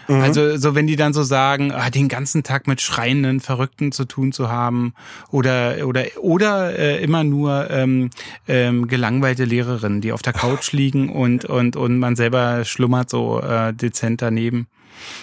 Mhm. 0.08 0.22
Also 0.22 0.58
so 0.58 0.76
wenn 0.76 0.88
die 0.88 0.96
dann 0.96 1.14
so 1.14 1.24
sagen, 1.24 1.72
ah, 1.72 1.90
den 1.90 2.08
ganzen 2.08 2.44
Tag 2.44 2.68
mit 2.68 2.82
schreienden 2.82 3.40
Verrückten 3.40 3.92
zu 3.92 4.06
tun 4.06 4.32
zu 4.32 4.50
haben 4.50 4.94
oder 5.30 5.88
oder 5.88 6.06
oder 6.20 6.78
äh, 6.78 7.04
immer 7.04 7.24
nur 7.24 7.70
ähm, 7.70 8.10
ähm, 8.48 8.88
gelangweilte 8.88 9.46
Lehrerinnen, 9.46 10.02
die 10.02 10.12
auf 10.12 10.22
der 10.22 10.34
Couch 10.34 10.72
liegen 10.74 11.10
und 11.10 11.46
und 11.46 11.76
und 11.76 12.00
man 12.00 12.16
selber 12.16 12.66
schlummert 12.66 13.10
so 13.10 13.42
äh, 13.42 13.74
dezent 13.74 14.22
daneben. 14.22 14.68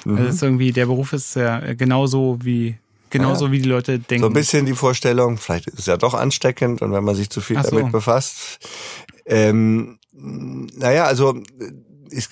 Mhm. 0.04 0.16
Also 0.16 0.28
ist 0.28 0.42
irgendwie, 0.42 0.72
der 0.72 0.86
Beruf 0.86 1.12
ist 1.12 1.34
ja 1.36 1.74
genauso 1.74 2.38
wie 2.42 2.76
Genauso 3.10 3.46
ja. 3.46 3.52
wie 3.52 3.60
die 3.60 3.68
Leute 3.68 3.98
denken. 3.98 4.22
So 4.22 4.26
ein 4.28 4.34
bisschen 4.34 4.66
die 4.66 4.74
Vorstellung, 4.74 5.38
vielleicht 5.38 5.68
ist 5.68 5.78
es 5.78 5.86
ja 5.86 5.96
doch 5.96 6.14
ansteckend 6.14 6.82
und 6.82 6.92
wenn 6.92 7.04
man 7.04 7.14
sich 7.14 7.30
zu 7.30 7.40
viel 7.40 7.62
so. 7.62 7.70
damit 7.70 7.92
befasst. 7.92 8.58
Ähm, 9.24 9.98
naja, 10.12 11.04
also 11.04 11.40
ich, 12.10 12.28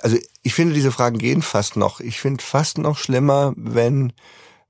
also 0.00 0.16
ich 0.42 0.54
finde, 0.54 0.74
diese 0.74 0.92
Fragen 0.92 1.18
gehen 1.18 1.42
fast 1.42 1.76
noch. 1.76 2.00
Ich 2.00 2.18
finde 2.18 2.42
fast 2.42 2.78
noch 2.78 2.98
schlimmer, 2.98 3.52
wenn 3.56 4.12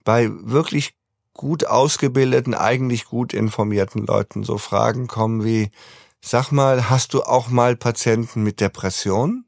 bei 0.04 0.30
wirklich 0.30 0.94
gut 1.32 1.66
ausgebildeten, 1.66 2.54
eigentlich 2.54 3.06
gut 3.06 3.34
informierten 3.34 4.06
Leuten 4.06 4.42
so 4.42 4.58
Fragen 4.58 5.06
kommen 5.06 5.44
wie, 5.44 5.70
sag 6.20 6.50
mal, 6.50 6.88
hast 6.90 7.14
du 7.14 7.22
auch 7.22 7.48
mal 7.48 7.76
Patienten 7.76 8.42
mit 8.42 8.60
Depression? 8.60 9.45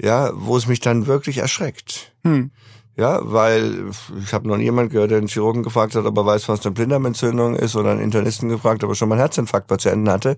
Ja, 0.00 0.30
wo 0.34 0.56
es 0.56 0.66
mich 0.66 0.80
dann 0.80 1.06
wirklich 1.06 1.38
erschreckt. 1.38 2.12
Hm. 2.24 2.50
Ja, 2.96 3.20
weil 3.24 3.90
ich 4.22 4.32
habe 4.32 4.46
noch 4.46 4.56
niemand 4.56 4.90
gehört, 4.90 5.10
der 5.10 5.18
einen 5.18 5.26
Chirurgen 5.26 5.64
gefragt 5.64 5.96
hat, 5.96 6.04
ob 6.04 6.16
er 6.16 6.26
weiß, 6.26 6.48
was 6.48 6.64
eine 6.64 6.72
Blinddarmentzündung 6.74 7.56
ist, 7.56 7.74
oder 7.74 7.90
einen 7.90 8.00
Internisten 8.00 8.48
gefragt, 8.48 8.84
ob 8.84 8.90
er 8.90 8.94
schon 8.94 9.08
mal 9.08 9.16
einen 9.16 9.22
Herzinfarktpatienten 9.22 10.08
hatte. 10.08 10.36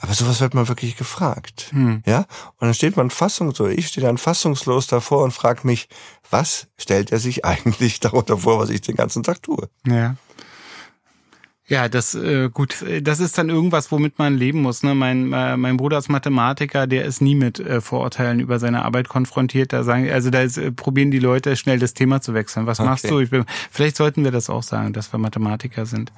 Aber 0.00 0.12
sowas 0.12 0.40
wird 0.40 0.54
man 0.54 0.66
wirklich 0.66 0.96
gefragt. 0.96 1.68
Hm. 1.70 2.02
Ja, 2.04 2.26
und 2.58 2.66
dann 2.66 2.74
steht 2.74 2.96
man 2.96 3.10
fassungslos, 3.10 3.70
ich 3.70 3.86
stehe 3.86 4.04
dann 4.04 4.18
fassungslos 4.18 4.88
davor 4.88 5.22
und 5.22 5.30
frage 5.30 5.60
mich, 5.64 5.88
was 6.28 6.66
stellt 6.76 7.12
er 7.12 7.20
sich 7.20 7.44
eigentlich 7.44 8.00
darunter 8.00 8.36
vor, 8.36 8.58
was 8.58 8.70
ich 8.70 8.80
den 8.80 8.96
ganzen 8.96 9.22
Tag 9.22 9.40
tue? 9.42 9.68
Ja. 9.86 10.16
Ja, 11.68 11.88
das 11.88 12.16
äh, 12.16 12.50
gut, 12.52 12.84
das 13.02 13.20
ist 13.20 13.38
dann 13.38 13.48
irgendwas, 13.48 13.92
womit 13.92 14.18
man 14.18 14.36
leben 14.36 14.62
muss. 14.62 14.82
Ne? 14.82 14.96
Mein, 14.96 15.32
äh, 15.32 15.56
mein 15.56 15.76
Bruder 15.76 15.96
ist 15.96 16.08
Mathematiker, 16.08 16.88
der 16.88 17.04
ist 17.04 17.20
nie 17.20 17.36
mit 17.36 17.60
äh, 17.60 17.80
Vorurteilen 17.80 18.40
über 18.40 18.58
seine 18.58 18.84
Arbeit 18.84 19.08
konfrontiert. 19.08 19.72
Da 19.72 19.84
sagen, 19.84 20.10
also 20.10 20.30
da 20.30 20.42
ist, 20.42 20.58
äh, 20.58 20.72
probieren 20.72 21.12
die 21.12 21.20
Leute 21.20 21.56
schnell 21.56 21.78
das 21.78 21.94
Thema 21.94 22.20
zu 22.20 22.34
wechseln. 22.34 22.66
Was 22.66 22.80
okay. 22.80 22.88
machst 22.88 23.08
du? 23.08 23.20
Ich 23.20 23.30
bin, 23.30 23.44
vielleicht 23.70 23.96
sollten 23.96 24.24
wir 24.24 24.32
das 24.32 24.50
auch 24.50 24.64
sagen, 24.64 24.92
dass 24.92 25.14
wir 25.14 25.18
Mathematiker 25.18 25.86
sind. 25.86 26.12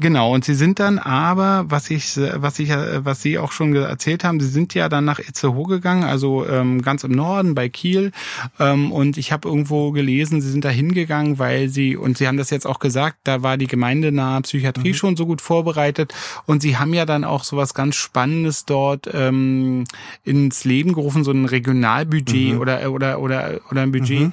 Genau. 0.00 0.32
Und 0.32 0.46
sie 0.46 0.54
sind 0.54 0.80
dann 0.80 0.98
aber, 0.98 1.66
was 1.68 1.90
ich, 1.90 2.16
was 2.16 2.58
ich, 2.58 2.70
was 2.70 3.20
Sie 3.20 3.38
auch 3.38 3.52
schon 3.52 3.76
erzählt 3.76 4.24
haben, 4.24 4.40
Sie 4.40 4.48
sind 4.48 4.72
ja 4.72 4.88
dann 4.88 5.04
nach 5.04 5.18
Itzehoe 5.18 5.68
gegangen, 5.68 6.04
also 6.04 6.46
ähm, 6.48 6.80
ganz 6.80 7.04
im 7.04 7.12
Norden 7.12 7.54
bei 7.54 7.68
Kiel. 7.68 8.10
Ähm, 8.58 8.90
und 8.90 9.18
ich 9.18 9.32
habe 9.32 9.46
irgendwo 9.48 9.92
gelesen, 9.92 10.40
Sie 10.40 10.50
sind 10.50 10.64
da 10.64 10.70
hingegangen, 10.70 11.38
weil 11.38 11.68
Sie 11.68 11.96
und 11.96 12.16
Sie 12.18 12.26
haben 12.26 12.38
das 12.38 12.48
jetzt 12.50 12.66
auch 12.66 12.78
gesagt, 12.78 13.18
da 13.24 13.42
war 13.42 13.58
die 13.58 13.66
gemeindenahe 13.66 14.40
Psychiatrie 14.42 14.87
Psychiatrie 14.88 14.92
mhm. 14.92 14.94
schon 14.94 15.16
so 15.16 15.26
gut 15.26 15.40
vorbereitet. 15.40 16.14
Und 16.46 16.62
sie 16.62 16.76
haben 16.76 16.94
ja 16.94 17.06
dann 17.06 17.24
auch 17.24 17.44
so 17.44 17.56
was 17.56 17.74
ganz 17.74 17.96
Spannendes 17.96 18.64
dort 18.64 19.08
ähm, 19.12 19.84
ins 20.24 20.64
Leben 20.64 20.92
gerufen, 20.92 21.24
so 21.24 21.30
ein 21.30 21.44
Regionalbudget 21.44 22.54
mhm. 22.54 22.60
oder, 22.60 22.90
oder, 22.90 23.20
oder, 23.20 23.60
oder 23.70 23.82
ein 23.82 23.92
Budget. 23.92 24.20
Mhm. 24.20 24.32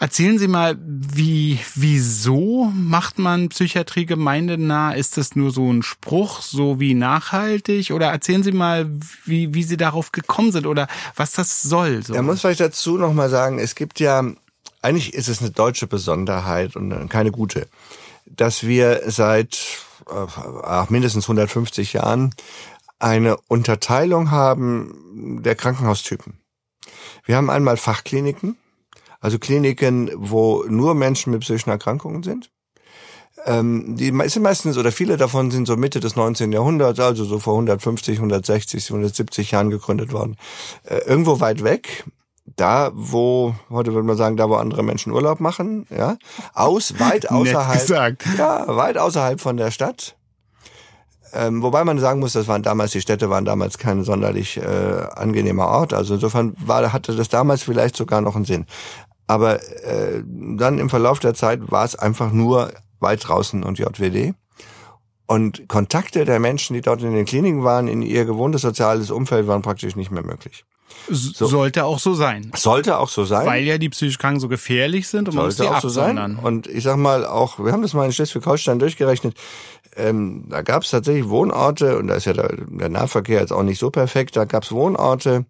Erzählen 0.00 0.38
Sie 0.38 0.48
mal, 0.48 0.76
wie, 0.80 1.60
wieso 1.76 2.70
macht 2.74 3.18
man 3.18 3.48
Psychiatrie 3.48 4.06
gemeindenah? 4.06 4.92
Ist 4.92 5.16
das 5.16 5.36
nur 5.36 5.52
so 5.52 5.72
ein 5.72 5.82
Spruch, 5.84 6.42
so 6.42 6.80
wie 6.80 6.94
nachhaltig? 6.94 7.92
Oder 7.92 8.08
erzählen 8.08 8.42
Sie 8.42 8.52
mal, 8.52 8.90
wie, 9.24 9.54
wie 9.54 9.62
Sie 9.62 9.76
darauf 9.76 10.10
gekommen 10.10 10.50
sind 10.50 10.66
oder 10.66 10.88
was 11.14 11.32
das 11.32 11.62
soll? 11.62 12.02
So. 12.02 12.12
Er 12.12 12.22
muss 12.22 12.40
vielleicht 12.40 12.60
dazu 12.60 12.98
nochmal 12.98 13.30
sagen, 13.30 13.60
es 13.60 13.76
gibt 13.76 14.00
ja, 14.00 14.24
eigentlich 14.82 15.14
ist 15.14 15.28
es 15.28 15.40
eine 15.40 15.52
deutsche 15.52 15.86
Besonderheit 15.86 16.74
und 16.74 17.08
keine 17.08 17.30
gute 17.30 17.68
dass 18.26 18.66
wir 18.66 19.02
seit 19.06 19.58
äh, 20.10 20.84
mindestens 20.88 21.24
150 21.24 21.92
Jahren 21.92 22.34
eine 22.98 23.36
Unterteilung 23.48 24.30
haben 24.30 25.40
der 25.42 25.54
Krankenhaustypen. 25.54 26.40
Wir 27.24 27.36
haben 27.36 27.50
einmal 27.50 27.76
Fachkliniken, 27.76 28.56
also 29.20 29.38
Kliniken, 29.38 30.10
wo 30.14 30.64
nur 30.68 30.94
Menschen 30.94 31.32
mit 31.32 31.40
psychischen 31.40 31.70
Erkrankungen 31.70 32.22
sind. 32.22 32.50
Ähm, 33.46 33.96
die 33.96 34.06
sind 34.28 34.42
meistens 34.42 34.78
oder 34.78 34.92
viele 34.92 35.16
davon 35.16 35.50
sind 35.50 35.66
so 35.66 35.76
Mitte 35.76 36.00
des 36.00 36.16
19. 36.16 36.52
Jahrhunderts, 36.52 37.00
also 37.00 37.24
so 37.24 37.38
vor 37.38 37.54
150, 37.54 38.18
160, 38.18 38.90
170 38.90 39.50
Jahren 39.50 39.70
gegründet 39.70 40.12
worden. 40.12 40.36
Äh, 40.84 40.98
irgendwo 41.06 41.40
weit 41.40 41.62
weg, 41.62 42.04
da, 42.56 42.90
wo, 42.94 43.54
heute 43.70 43.92
würde 43.92 44.06
man 44.06 44.16
sagen, 44.16 44.36
da, 44.36 44.48
wo 44.48 44.54
andere 44.54 44.82
Menschen 44.82 45.12
Urlaub 45.12 45.40
machen, 45.40 45.86
ja, 45.90 46.16
aus, 46.52 46.98
weit 46.98 47.30
außerhalb, 47.30 48.18
ja, 48.38 48.76
weit 48.76 48.98
außerhalb 48.98 49.40
von 49.40 49.56
der 49.56 49.70
Stadt. 49.70 50.16
Ähm, 51.32 51.62
wobei 51.62 51.84
man 51.84 51.98
sagen 51.98 52.20
muss, 52.20 52.34
das 52.34 52.46
waren 52.46 52.62
damals, 52.62 52.92
die 52.92 53.00
Städte 53.00 53.28
waren 53.28 53.44
damals 53.44 53.76
kein 53.78 54.04
sonderlich 54.04 54.56
äh, 54.56 55.06
angenehmer 55.16 55.66
Ort. 55.66 55.92
Also 55.92 56.14
insofern 56.14 56.54
war, 56.64 56.92
hatte 56.92 57.16
das 57.16 57.28
damals 57.28 57.64
vielleicht 57.64 57.96
sogar 57.96 58.20
noch 58.20 58.36
einen 58.36 58.44
Sinn. 58.44 58.66
Aber 59.26 59.60
äh, 59.84 60.22
dann 60.24 60.78
im 60.78 60.90
Verlauf 60.90 61.18
der 61.18 61.34
Zeit 61.34 61.72
war 61.72 61.84
es 61.84 61.96
einfach 61.96 62.30
nur 62.30 62.72
weit 63.00 63.26
draußen 63.26 63.64
und 63.64 63.78
JWD. 63.78 64.34
Und 65.26 65.68
Kontakte 65.68 66.24
der 66.24 66.38
Menschen, 66.38 66.74
die 66.74 66.82
dort 66.82 67.02
in 67.02 67.14
den 67.14 67.24
Kliniken 67.24 67.64
waren, 67.64 67.88
in 67.88 68.02
ihr 68.02 68.26
gewohntes 68.26 68.62
soziales 68.62 69.10
Umfeld, 69.10 69.46
waren 69.46 69.62
praktisch 69.62 69.96
nicht 69.96 70.10
mehr 70.10 70.24
möglich. 70.24 70.64
So. 71.08 71.46
Sollte 71.46 71.84
auch 71.84 71.98
so 71.98 72.14
sein. 72.14 72.50
Sollte 72.54 72.98
auch 72.98 73.08
so 73.08 73.24
sein. 73.24 73.46
Weil 73.46 73.64
ja 73.64 73.78
die 73.78 73.88
psychisch 73.88 74.18
Kranken 74.18 74.40
so 74.40 74.48
gefährlich 74.48 75.08
sind 75.08 75.28
und 75.28 75.34
man 75.34 75.46
muss 75.46 75.56
die 75.56 75.62
auch 75.62 75.74
absondern. 75.74 76.36
So 76.36 76.36
sein. 76.36 76.44
Und 76.44 76.66
ich 76.66 76.84
sag 76.84 76.96
mal 76.96 77.26
auch, 77.26 77.58
wir 77.58 77.72
haben 77.72 77.82
das 77.82 77.94
mal 77.94 78.06
in 78.06 78.12
Schleswig-Holstein 78.12 78.78
durchgerechnet, 78.78 79.36
ähm, 79.96 80.46
da 80.48 80.62
gab 80.62 80.82
es 80.82 80.90
tatsächlich 80.90 81.28
Wohnorte, 81.28 81.98
und 81.98 82.08
da 82.08 82.14
ist 82.14 82.24
ja 82.24 82.32
der, 82.32 82.56
der 82.56 82.88
Nahverkehr 82.88 83.40
jetzt 83.40 83.52
auch 83.52 83.62
nicht 83.62 83.78
so 83.78 83.90
perfekt, 83.90 84.36
da 84.36 84.44
gab 84.44 84.64
es 84.64 84.72
Wohnorte, 84.72 85.46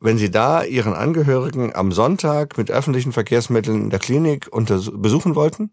wenn 0.00 0.18
Sie 0.18 0.30
da 0.30 0.62
Ihren 0.62 0.94
Angehörigen 0.94 1.74
am 1.74 1.92
Sonntag 1.92 2.56
mit 2.56 2.70
öffentlichen 2.70 3.12
Verkehrsmitteln 3.12 3.84
in 3.84 3.90
der 3.90 3.98
Klinik 3.98 4.48
besuchen 4.52 5.34
wollten, 5.34 5.70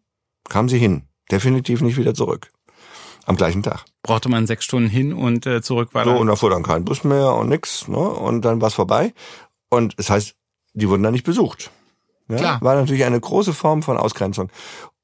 kamen 0.50 0.70
Sie 0.70 0.80
hin. 0.80 1.04
Definitiv 1.32 1.82
nicht 1.82 1.98
wieder 1.98 2.14
zurück. 2.14 2.52
Am 3.26 3.36
gleichen 3.36 3.64
Tag. 3.64 3.86
Brauchte 4.04 4.30
man 4.30 4.46
sechs 4.46 4.66
Stunden 4.66 4.90
hin 4.90 5.14
und 5.14 5.46
äh, 5.46 5.62
zurück 5.62 5.90
war 5.94 6.06
So, 6.06 6.12
und 6.12 6.28
da 6.28 6.36
fuhr 6.36 6.52
dann 6.52 6.64
kein 6.64 6.86
Bus 6.86 7.04
mehr 7.04 7.34
und 7.34 7.50
nix, 7.50 7.88
ne? 7.88 7.98
Und 7.98 8.44
dann 8.44 8.62
war's 8.62 8.76
vorbei. 8.76 9.14
Und 9.70 9.98
das 9.98 10.10
heißt, 10.10 10.36
die 10.74 10.90
wurden 10.90 11.04
dann 11.04 11.14
nicht 11.14 11.26
besucht. 11.26 11.72
Ja? 12.30 12.38
Klar. 12.38 12.62
War 12.62 12.76
natürlich 12.76 13.04
eine 13.04 13.20
große 13.20 13.54
Form 13.54 13.84
von 13.84 13.98
Ausgrenzung. 13.98 14.50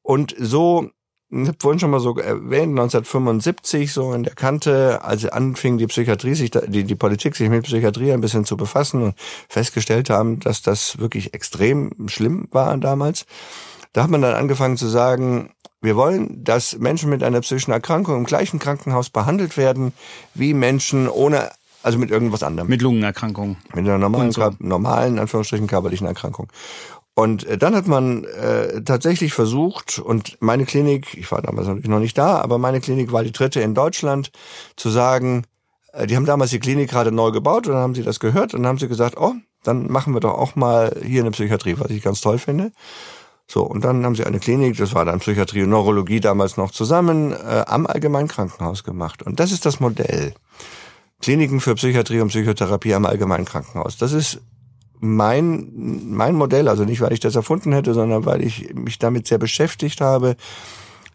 Und 0.03 0.35
so, 0.37 0.89
ich 1.29 1.47
habe 1.47 1.57
vorhin 1.59 1.79
schon 1.79 1.91
mal 1.91 1.99
so 1.99 2.15
erwähnt, 2.17 2.71
1975, 2.77 3.91
so 3.91 4.13
in 4.13 4.23
der 4.23 4.35
Kante, 4.35 5.03
als 5.03 5.25
anfing 5.25 5.77
die 5.77 5.87
Psychiatrie 5.87 6.35
sich, 6.35 6.51
die, 6.51 6.83
die 6.83 6.95
Politik 6.95 7.35
sich 7.35 7.49
mit 7.49 7.63
Psychiatrie 7.63 8.11
ein 8.11 8.21
bisschen 8.21 8.45
zu 8.45 8.57
befassen 8.57 9.01
und 9.01 9.15
festgestellt 9.49 10.09
haben, 10.09 10.39
dass 10.39 10.61
das 10.61 10.99
wirklich 10.99 11.33
extrem 11.33 12.07
schlimm 12.07 12.47
war 12.51 12.77
damals. 12.77 13.25
Da 13.93 14.03
hat 14.03 14.09
man 14.09 14.21
dann 14.21 14.35
angefangen 14.35 14.77
zu 14.77 14.87
sagen, 14.87 15.51
wir 15.81 15.95
wollen, 15.95 16.43
dass 16.43 16.77
Menschen 16.77 17.09
mit 17.09 17.23
einer 17.23 17.41
psychischen 17.41 17.71
Erkrankung 17.71 18.17
im 18.17 18.25
gleichen 18.25 18.59
Krankenhaus 18.59 19.09
behandelt 19.09 19.57
werden 19.57 19.93
wie 20.33 20.53
Menschen 20.53 21.09
ohne, 21.09 21.51
also 21.81 21.97
mit 21.97 22.11
irgendwas 22.11 22.43
anderem. 22.43 22.69
Mit 22.69 22.81
Lungenerkrankung. 22.81 23.57
Mit 23.73 23.85
einer 23.85 23.97
normalen, 23.97 24.31
so. 24.31 24.51
normalen, 24.59 25.17
Anführungsstrichen, 25.17 25.67
körperlichen 25.67 26.07
Erkrankung. 26.07 26.47
Und 27.13 27.45
äh, 27.45 27.57
dann 27.57 27.75
hat 27.75 27.87
man 27.87 28.23
äh, 28.23 28.83
tatsächlich 28.83 29.33
versucht, 29.33 29.99
und 29.99 30.37
meine 30.39 30.65
Klinik, 30.65 31.17
ich 31.17 31.31
war 31.31 31.41
damals 31.41 31.67
natürlich 31.67 31.89
noch 31.89 31.99
nicht 31.99 32.17
da, 32.17 32.37
aber 32.39 32.57
meine 32.57 32.79
Klinik 32.79 33.11
war 33.11 33.23
die 33.23 33.33
dritte 33.33 33.59
in 33.59 33.73
Deutschland, 33.73 34.31
zu 34.75 34.89
sagen, 34.89 35.43
äh, 35.93 36.07
die 36.07 36.15
haben 36.15 36.25
damals 36.25 36.51
die 36.51 36.59
Klinik 36.59 36.89
gerade 36.89 37.11
neu 37.11 37.31
gebaut 37.31 37.67
und 37.67 37.73
dann 37.73 37.81
haben 37.81 37.95
sie 37.95 38.03
das 38.03 38.19
gehört 38.19 38.53
und 38.53 38.63
dann 38.63 38.69
haben 38.69 38.77
sie 38.77 38.87
gesagt, 38.87 39.17
oh, 39.17 39.33
dann 39.63 39.91
machen 39.91 40.13
wir 40.13 40.19
doch 40.19 40.33
auch 40.33 40.55
mal 40.55 40.95
hier 41.03 41.21
eine 41.21 41.31
Psychiatrie, 41.31 41.75
was 41.77 41.91
ich 41.91 42.01
ganz 42.01 42.21
toll 42.21 42.37
finde. 42.37 42.71
So, 43.51 43.63
und 43.63 43.83
dann 43.83 44.05
haben 44.05 44.15
sie 44.15 44.23
eine 44.23 44.39
Klinik, 44.39 44.77
das 44.77 44.95
war 44.95 45.03
dann 45.03 45.19
Psychiatrie 45.19 45.63
und 45.63 45.71
Neurologie 45.71 46.21
damals 46.21 46.55
noch 46.55 46.71
zusammen, 46.71 47.33
äh, 47.33 47.65
am 47.67 47.85
Allgemeinen 47.85 48.29
Krankenhaus 48.29 48.85
gemacht. 48.85 49.23
Und 49.23 49.41
das 49.41 49.51
ist 49.51 49.65
das 49.65 49.81
Modell. 49.81 50.33
Kliniken 51.21 51.59
für 51.59 51.75
Psychiatrie 51.75 52.21
und 52.21 52.29
Psychotherapie 52.29 52.93
am 52.93 53.05
Allgemeinen 53.05 53.43
Krankenhaus. 53.43 53.97
Das 53.97 54.13
ist 54.13 54.39
mein, 55.01 55.69
mein 56.05 56.35
Modell, 56.35 56.69
also 56.69 56.85
nicht, 56.85 57.01
weil 57.01 57.11
ich 57.11 57.19
das 57.19 57.35
erfunden 57.35 57.73
hätte, 57.73 57.93
sondern 57.93 58.25
weil 58.25 58.41
ich 58.41 58.73
mich 58.73 58.99
damit 58.99 59.27
sehr 59.27 59.37
beschäftigt 59.37 59.99
habe. 59.99 60.37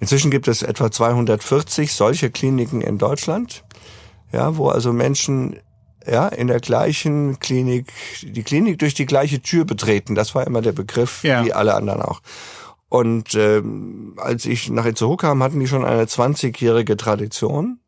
Inzwischen 0.00 0.30
gibt 0.30 0.46
es 0.46 0.60
etwa 0.60 0.90
240 0.90 1.94
solche 1.94 2.30
Kliniken 2.30 2.82
in 2.82 2.98
Deutschland, 2.98 3.64
ja, 4.30 4.58
wo 4.58 4.68
also 4.68 4.92
Menschen 4.92 5.56
ja, 6.10 6.28
in 6.28 6.48
der 6.48 6.60
gleichen 6.60 7.38
Klinik, 7.40 7.92
die 8.22 8.42
Klinik 8.42 8.78
durch 8.78 8.94
die 8.94 9.06
gleiche 9.06 9.40
Tür 9.40 9.64
betreten. 9.64 10.14
Das 10.14 10.34
war 10.34 10.46
immer 10.46 10.62
der 10.62 10.72
Begriff, 10.72 11.22
ja. 11.22 11.44
wie 11.44 11.52
alle 11.52 11.74
anderen 11.74 12.02
auch. 12.02 12.20
Und 12.88 13.34
ähm, 13.34 14.14
als 14.16 14.46
ich 14.46 14.70
nach 14.70 14.86
Itzehoe 14.86 15.16
kam, 15.16 15.42
hatten 15.42 15.60
die 15.60 15.66
schon 15.66 15.84
eine 15.84 16.04
20-jährige 16.04 16.96
Tradition. 16.96 17.80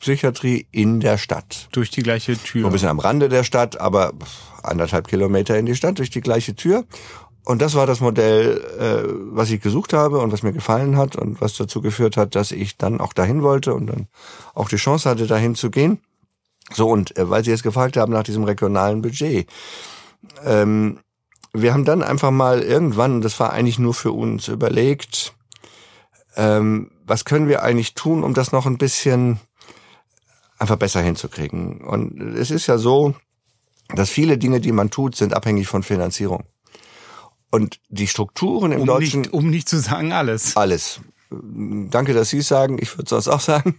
Psychiatrie 0.00 0.66
in 0.72 1.00
der 1.00 1.18
Stadt. 1.18 1.68
Durch 1.72 1.90
die 1.90 2.02
gleiche 2.02 2.36
Tür. 2.38 2.66
Ein 2.66 2.72
bisschen 2.72 2.88
am 2.88 3.00
Rande 3.00 3.28
der 3.28 3.44
Stadt, 3.44 3.78
aber 3.78 4.14
anderthalb 4.62 5.08
Kilometer 5.08 5.58
in 5.58 5.66
die 5.66 5.74
Stadt 5.74 5.98
durch 5.98 6.08
die 6.08 6.22
gleiche 6.22 6.54
Tür. 6.54 6.86
Und 7.44 7.60
das 7.60 7.74
war 7.74 7.86
das 7.86 8.00
Modell, 8.00 8.60
äh, 8.78 9.08
was 9.32 9.50
ich 9.50 9.60
gesucht 9.60 9.92
habe 9.92 10.18
und 10.18 10.32
was 10.32 10.42
mir 10.42 10.52
gefallen 10.52 10.96
hat 10.96 11.16
und 11.16 11.40
was 11.40 11.54
dazu 11.54 11.80
geführt 11.82 12.16
hat, 12.16 12.34
dass 12.34 12.52
ich 12.52 12.76
dann 12.76 13.00
auch 13.00 13.12
dahin 13.12 13.42
wollte 13.42 13.74
und 13.74 13.86
dann 13.86 14.06
auch 14.54 14.68
die 14.68 14.76
Chance 14.76 15.08
hatte, 15.08 15.26
dahin 15.26 15.54
zu 15.54 15.70
gehen. 15.70 16.00
So, 16.72 16.88
und 16.88 17.16
äh, 17.16 17.28
weil 17.28 17.44
Sie 17.44 17.50
jetzt 17.50 17.62
gefragt 17.62 17.96
haben 17.96 18.12
nach 18.12 18.22
diesem 18.22 18.44
regionalen 18.44 19.02
Budget. 19.02 19.48
Ähm, 20.44 21.00
wir 21.52 21.72
haben 21.72 21.84
dann 21.84 22.02
einfach 22.02 22.30
mal 22.30 22.62
irgendwann, 22.62 23.20
das 23.20 23.40
war 23.40 23.52
eigentlich 23.52 23.78
nur 23.78 23.94
für 23.94 24.12
uns, 24.12 24.48
überlegt, 24.48 25.34
ähm, 26.36 26.90
was 27.04 27.24
können 27.24 27.48
wir 27.48 27.62
eigentlich 27.62 27.94
tun, 27.94 28.22
um 28.22 28.34
das 28.34 28.52
noch 28.52 28.66
ein 28.66 28.78
bisschen 28.78 29.40
einfach 30.58 30.76
besser 30.76 31.00
hinzukriegen. 31.00 31.80
Und 31.80 32.20
es 32.36 32.50
ist 32.50 32.66
ja 32.68 32.78
so, 32.78 33.14
dass 33.94 34.10
viele 34.10 34.38
Dinge, 34.38 34.60
die 34.60 34.72
man 34.72 34.90
tut, 34.90 35.16
sind 35.16 35.34
abhängig 35.34 35.66
von 35.66 35.82
Finanzierung. 35.82 36.44
Und 37.50 37.80
die 37.88 38.06
Strukturen 38.06 38.70
im 38.70 38.82
um 38.82 38.86
Deutschen... 38.86 39.22
Nicht, 39.22 39.32
um 39.32 39.50
nicht 39.50 39.68
zu 39.68 39.78
sagen 39.78 40.12
alles. 40.12 40.56
Alles. 40.56 41.00
Danke, 41.30 42.14
dass 42.14 42.30
Sie 42.30 42.38
es 42.38 42.48
sagen. 42.48 42.78
Ich 42.80 42.92
würde 42.92 43.04
es 43.04 43.10
sonst 43.10 43.28
auch 43.28 43.40
sagen. 43.40 43.76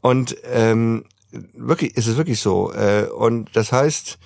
Und 0.00 0.36
ähm, 0.44 1.04
wirklich, 1.30 1.96
ist 1.96 2.06
es 2.06 2.16
wirklich 2.16 2.40
so. 2.40 2.72
Äh, 2.72 3.06
und 3.06 3.50
das 3.54 3.72
heißt, 3.72 4.18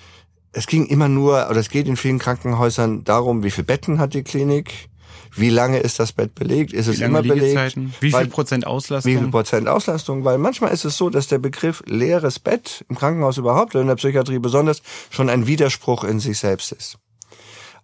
es 0.53 0.67
ging 0.67 0.85
immer 0.85 1.07
nur, 1.07 1.47
oder 1.49 1.59
es 1.59 1.69
geht 1.69 1.87
in 1.87 1.97
vielen 1.97 2.19
Krankenhäusern 2.19 3.03
darum, 3.03 3.43
wie 3.43 3.51
viele 3.51 3.65
Betten 3.65 3.99
hat 3.99 4.13
die 4.13 4.23
Klinik, 4.23 4.89
wie 5.33 5.49
lange 5.49 5.79
ist 5.79 5.99
das 5.99 6.11
Bett 6.11 6.35
belegt, 6.35 6.73
ist 6.73 6.87
Wie 6.87 6.91
es 6.91 6.99
immer 6.99 7.21
belegt? 7.21 7.77
Wie 8.01 8.11
viel 8.11 8.27
Prozent 8.27 8.67
Auslastung? 8.67 9.11
wie 9.11 9.17
viel 9.17 9.29
Prozent 9.29 9.67
Auslastung, 9.67 10.25
weil 10.25 10.37
manchmal 10.37 10.73
ist 10.73 10.83
es 10.83 10.97
so, 10.97 11.09
dass 11.09 11.27
der 11.27 11.39
Begriff 11.39 11.81
leeres 11.85 12.39
Bett 12.39 12.85
im 12.89 12.97
Krankenhaus 12.97 13.37
überhaupt 13.37 13.73
oder 13.73 13.81
in 13.81 13.87
der 13.87 13.95
Psychiatrie 13.95 14.39
besonders 14.39 14.81
schon 15.09 15.29
ein 15.29 15.47
Widerspruch 15.47 16.03
in 16.03 16.19
sich 16.19 16.37
selbst 16.37 16.73
ist. 16.73 16.97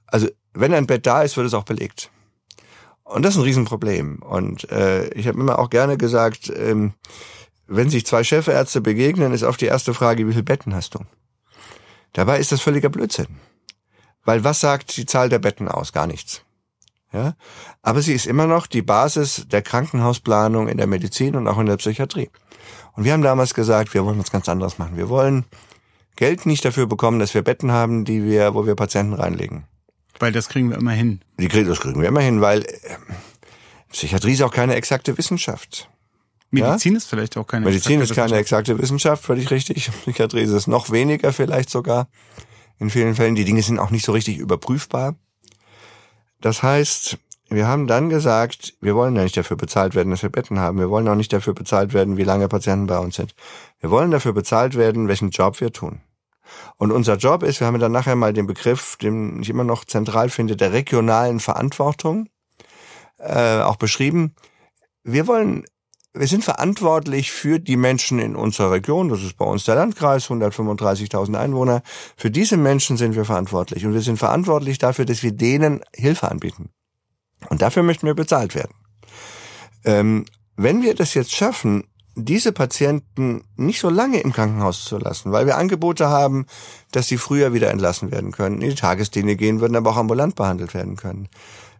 Also 0.08 0.28
wenn 0.54 0.74
ein 0.74 0.88
Bett 0.88 1.06
da 1.06 1.24
ist, 1.24 1.38
wird 1.38 1.48
es 1.48 1.54
auch 1.54 1.64
belegt. 1.64 2.10
Und 3.04 3.24
das 3.24 3.36
ist 3.36 3.40
ein 3.40 3.44
Riesenproblem. 3.44 4.18
Und 4.22 4.70
äh, 4.70 5.08
ich 5.14 5.28
habe 5.28 5.40
immer 5.40 5.60
auch 5.60 5.70
gerne 5.70 5.98
gesagt, 5.98 6.52
ähm, 6.54 6.94
wenn 7.68 7.90
sich 7.90 8.06
zwei 8.06 8.24
Chefärzte 8.24 8.82
begegnen, 8.82 9.34
ist 9.34 9.44
oft 9.44 9.62
die 9.62 9.66
erste 9.66 9.94
Frage, 9.94 10.28
wie 10.28 10.32
viele 10.32 10.44
Betten 10.44 10.74
hast 10.74 10.96
du? 10.96 11.00
Dabei 12.14 12.40
ist 12.40 12.52
das 12.52 12.62
völliger 12.62 12.90
Blödsinn. 12.90 13.28
Weil 14.24 14.44
was 14.44 14.60
sagt 14.60 14.98
die 14.98 15.06
Zahl 15.06 15.30
der 15.30 15.40
Betten 15.40 15.68
aus? 15.68 15.94
Gar 15.94 16.08
nichts. 16.08 16.42
Ja? 17.14 17.36
Aber 17.82 18.02
sie 18.02 18.14
ist 18.14 18.26
immer 18.26 18.48
noch 18.48 18.68
die 18.68 18.82
Basis 18.82 19.46
der 19.48 19.62
Krankenhausplanung 19.62 20.68
in 20.68 20.78
der 20.78 20.88
Medizin 20.88 21.36
und 21.36 21.48
auch 21.48 21.60
in 21.60 21.66
der 21.66 21.78
Psychiatrie. 21.78 22.30
Und 22.94 23.04
wir 23.04 23.14
haben 23.14 23.22
damals 23.22 23.54
gesagt, 23.54 23.94
wir 23.94 24.04
wollen 24.04 24.20
was 24.20 24.32
ganz 24.32 24.50
anderes 24.50 24.80
machen. 24.80 24.98
Wir 24.98 25.10
wollen 25.10 25.46
Geld 26.16 26.46
nicht 26.46 26.66
dafür 26.66 26.88
bekommen, 26.88 27.20
dass 27.20 27.34
wir 27.34 27.44
Betten 27.44 27.72
haben, 27.72 28.04
die 28.04 28.24
wir, 28.24 28.54
wo 28.54 28.66
wir 28.66 28.76
Patienten 28.76 29.14
reinlegen. 29.14 29.66
Weil 30.20 30.32
das 30.32 30.50
kriegen 30.50 30.70
wir 30.70 30.78
immer 30.78 30.92
hin. 30.92 31.22
Die 31.40 31.48
kriegen, 31.48 31.70
das 31.70 31.80
kriegen 31.80 32.02
wir 32.02 32.08
immer 32.08 32.22
hin, 32.22 32.42
weil 32.42 32.64
äh, 32.64 32.68
Psychiatrie 33.92 34.34
ist 34.34 34.42
auch 34.42 34.54
keine 34.54 34.76
exakte 34.76 35.18
Wissenschaft. 35.18 35.90
Medizin 36.50 36.96
ist 36.96 37.08
vielleicht 37.08 37.36
auch 37.38 37.46
keine 37.46 37.66
Medizin 37.66 38.00
ist 38.02 38.12
exakte 38.12 38.30
keine 38.30 38.42
exakte 38.42 38.80
Wissenschaft, 38.80 39.24
völlig 39.24 39.52
richtig. 39.52 39.92
Psychiatrie 40.02 40.42
ist 40.42 40.52
es 40.52 40.68
noch 40.68 40.92
weniger 40.92 41.34
vielleicht 41.34 41.70
sogar. 41.70 42.08
In 42.80 42.90
vielen 42.90 43.16
Fällen. 43.16 43.36
Die 43.36 43.46
Dinge 43.46 43.64
sind 43.64 43.80
auch 43.80 43.90
nicht 43.90 44.06
so 44.06 44.12
richtig 44.12 44.38
überprüfbar. 44.38 45.16
Das 46.42 46.62
heißt, 46.62 47.18
wir 47.50 47.68
haben 47.68 47.88
dann 47.88 48.10
gesagt, 48.10 48.76
wir 48.82 48.96
wollen 48.96 49.16
ja 49.16 49.24
nicht 49.24 49.36
dafür 49.36 49.58
bezahlt 49.58 49.96
werden, 49.96 50.12
dass 50.12 50.22
wir 50.22 50.30
Betten 50.30 50.60
haben. 50.60 50.78
Wir 50.78 50.90
wollen 50.90 51.08
auch 51.08 51.16
nicht 51.16 51.34
dafür 51.34 51.54
bezahlt 51.54 51.94
werden, 51.94 52.18
wie 52.18 52.24
lange 52.24 52.48
Patienten 52.48 52.88
bei 52.88 53.00
uns 53.00 53.16
sind. 53.16 53.34
Wir 53.80 53.90
wollen 53.90 54.12
dafür 54.12 54.34
bezahlt 54.34 54.76
werden, 54.76 55.08
welchen 55.08 55.32
Job 55.32 55.60
wir 55.60 55.74
tun. 55.74 56.02
Und 56.78 56.92
unser 56.92 57.16
Job 57.16 57.44
ist, 57.44 57.60
wir 57.60 57.68
haben 57.68 57.80
dann 57.80 57.92
nachher 57.92 58.16
mal 58.16 58.34
den 58.34 58.48
Begriff, 58.48 58.98
den 58.98 59.42
ich 59.42 59.50
immer 59.50 59.64
noch 59.64 59.86
zentral 59.86 60.30
finde, 60.30 60.56
der 60.56 60.72
regionalen 60.72 61.40
Verantwortung 61.40 62.30
äh, 63.18 63.60
auch 63.60 63.78
beschrieben. 63.78 64.36
Wir 65.04 65.28
wollen 65.28 65.66
wir 66.20 66.28
sind 66.28 66.44
verantwortlich 66.44 67.32
für 67.32 67.60
die 67.60 67.78
Menschen 67.78 68.20
in 68.20 68.36
unserer 68.36 68.72
Region. 68.72 69.10
Das 69.10 69.22
ist 69.22 69.38
bei 69.38 69.46
uns 69.46 69.66
der 69.66 69.76
Landkreis, 69.76 70.28
135.000 70.28 71.36
Einwohner. 71.36 71.82
Für 72.16 72.32
diese 72.32 72.58
Menschen 72.58 72.98
sind 72.98 73.16
wir 73.16 73.26
verantwortlich. 73.26 73.86
Und 73.86 73.94
wir 73.94 74.02
sind 74.02 74.18
verantwortlich 74.18 74.78
dafür, 74.78 75.06
dass 75.06 75.24
wir 75.24 75.32
denen 75.32 75.82
Hilfe 75.96 76.30
anbieten. 76.30 76.70
Und 77.50 77.62
dafür 77.62 77.84
möchten 77.84 78.08
wir 78.08 78.16
bezahlt 78.16 78.56
werden. 78.56 78.74
Ähm, 79.86 80.26
wenn 80.56 80.82
wir 80.82 80.96
das 80.96 81.14
jetzt 81.14 81.34
schaffen, 81.34 81.84
diese 82.16 82.52
Patienten 82.52 83.44
nicht 83.56 83.80
so 83.80 83.90
lange 83.90 84.20
im 84.20 84.34
Krankenhaus 84.34 84.84
zu 84.86 84.98
lassen, 84.98 85.32
weil 85.32 85.46
wir 85.46 85.58
Angebote 85.58 86.10
haben, 86.10 86.48
dass 86.92 87.08
sie 87.08 87.18
früher 87.18 87.54
wieder 87.54 87.70
entlassen 87.70 88.12
werden 88.12 88.32
können, 88.32 88.62
in 88.62 88.72
die 88.72 88.76
Tagesdienste 88.76 89.36
gehen 89.36 89.62
würden, 89.62 89.76
aber 89.76 89.92
auch 89.92 89.98
ambulant 89.98 90.36
behandelt 90.36 90.74
werden 90.74 90.96
können. 90.96 91.30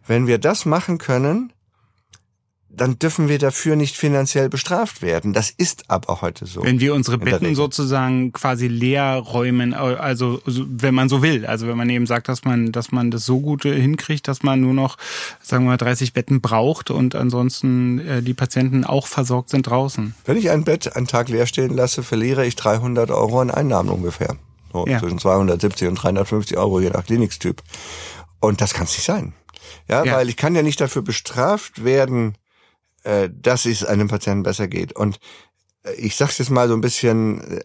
Wenn 0.06 0.28
wir 0.28 0.38
das 0.38 0.64
machen 0.64 0.98
können, 0.98 1.52
dann 2.70 2.98
dürfen 2.98 3.28
wir 3.28 3.38
dafür 3.38 3.76
nicht 3.76 3.96
finanziell 3.96 4.48
bestraft 4.48 5.00
werden. 5.02 5.32
Das 5.32 5.50
ist 5.50 5.84
aber 5.88 6.20
heute 6.20 6.44
so. 6.46 6.62
Wenn 6.62 6.80
wir 6.80 6.94
unsere 6.94 7.16
Betten 7.18 7.54
sozusagen 7.54 8.32
quasi 8.32 8.68
leer 8.68 9.14
räumen, 9.16 9.72
also 9.74 10.40
so- 10.46 10.64
wenn 10.68 10.94
man 10.94 11.08
so 11.08 11.22
will, 11.22 11.46
also 11.46 11.66
wenn 11.66 11.76
man 11.76 11.88
eben 11.90 12.06
sagt, 12.06 12.28
dass 12.28 12.44
man, 12.44 12.70
dass 12.70 12.92
man 12.92 13.10
das 13.10 13.24
so 13.24 13.40
gut 13.40 13.64
äh, 13.64 13.80
hinkriegt, 13.80 14.28
dass 14.28 14.42
man 14.42 14.60
nur 14.60 14.74
noch, 14.74 14.96
sagen 15.42 15.64
wir 15.64 15.70
mal, 15.70 15.76
30 15.78 16.12
Betten 16.12 16.40
braucht 16.40 16.90
und 16.90 17.14
ansonsten 17.14 17.98
äh, 18.00 18.22
die 18.22 18.34
Patienten 18.34 18.84
auch 18.84 19.06
versorgt 19.06 19.48
sind 19.50 19.66
draußen. 19.66 20.14
Wenn 20.26 20.36
ich 20.36 20.50
ein 20.50 20.64
Bett 20.64 20.94
einen 20.94 21.06
Tag 21.06 21.28
leer 21.30 21.46
stehen 21.46 21.74
lasse, 21.74 22.02
verliere 22.02 22.46
ich 22.46 22.54
300 22.56 23.10
Euro 23.10 23.40
an 23.40 23.50
Einnahmen 23.50 23.88
ungefähr. 23.88 24.36
So 24.72 24.86
Ja. 24.86 24.98
Zwischen 25.00 25.18
270 25.18 25.88
und 25.88 25.94
350 25.94 26.56
Euro, 26.58 26.80
je 26.80 26.90
nach 26.90 27.06
Klinikstyp. 27.06 27.62
Und 28.40 28.60
das 28.60 28.74
kann 28.74 28.84
es 28.84 28.92
nicht 28.92 29.04
sein. 29.06 29.32
Ja, 29.88 30.04
Ja. 30.04 30.16
weil 30.16 30.28
ich 30.28 30.36
kann 30.36 30.54
ja 30.54 30.62
nicht 30.62 30.80
dafür 30.80 31.00
bestraft 31.02 31.82
werden, 31.82 32.34
äh, 33.04 33.28
dass 33.32 33.64
es 33.64 33.84
einem 33.84 34.08
Patienten 34.08 34.42
besser 34.42 34.68
geht. 34.68 34.92
Und 34.94 35.18
äh, 35.84 35.92
ich 35.94 36.16
sag's 36.16 36.38
jetzt 36.38 36.50
mal 36.50 36.68
so 36.68 36.74
ein 36.74 36.80
bisschen, 36.80 37.60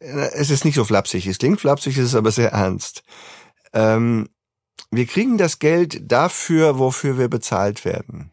äh, 0.00 0.30
es 0.34 0.50
ist 0.50 0.64
nicht 0.64 0.74
so 0.74 0.84
flapsig. 0.84 1.26
Es 1.26 1.38
klingt 1.38 1.60
flapsig, 1.60 1.96
es 1.96 2.06
ist 2.06 2.14
aber 2.14 2.30
sehr 2.30 2.52
ernst. 2.52 3.02
Ähm, 3.72 4.28
wir 4.90 5.06
kriegen 5.06 5.38
das 5.38 5.58
Geld 5.58 6.10
dafür, 6.10 6.78
wofür 6.78 7.18
wir 7.18 7.28
bezahlt 7.28 7.84
werden. 7.84 8.30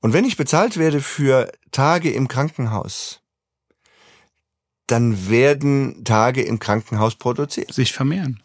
Und 0.00 0.12
wenn 0.12 0.24
ich 0.24 0.36
bezahlt 0.36 0.76
werde 0.76 1.00
für 1.00 1.52
Tage 1.70 2.10
im 2.10 2.26
Krankenhaus, 2.26 3.20
dann 4.88 5.30
werden 5.30 6.04
Tage 6.04 6.42
im 6.42 6.58
Krankenhaus 6.58 7.14
produziert. 7.14 7.72
sich 7.72 7.92
vermehren. 7.92 8.42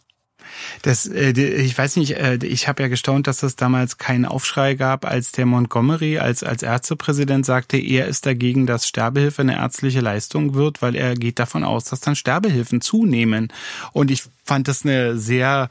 Das, 0.82 1.08
äh, 1.08 1.32
ich 1.32 1.78
weiß 1.78 1.96
nicht, 1.98 2.18
äh, 2.18 2.40
ich 2.44 2.68
habe 2.68 2.84
ja 2.84 2.90
gestaunt, 2.90 3.28
dass 3.28 3.44
es 3.44 3.56
damals 3.56 3.98
keinen 3.98 4.26
Aufschrei 4.26 4.76
gab, 4.76 5.06
als 5.06 5.32
der 5.32 5.46
Montgomery 5.46 6.20
als, 6.20 6.44
als 6.44 6.64
Ärztepräsident 6.64 7.46
sagte, 7.46 7.78
er 7.78 8.08
ist 8.08 8.26
dagegen, 8.26 8.66
dass 8.66 8.88
Sterbehilfe 8.88 9.42
eine 9.42 9.56
ärztliche 9.56 10.02
Leistung 10.02 10.54
wird, 10.54 10.82
weil 10.82 10.96
er 10.96 11.16
geht 11.16 11.40
davon 11.40 11.64
aus, 11.64 11.86
dass 11.86 12.00
dann 12.00 12.16
Sterbehilfen 12.16 12.82
zunehmen. 12.82 13.52
Und 13.94 14.12
ich 14.12 14.24
fand 14.44 14.68
das 14.68 14.84
eine 14.84 15.18
sehr, 15.18 15.70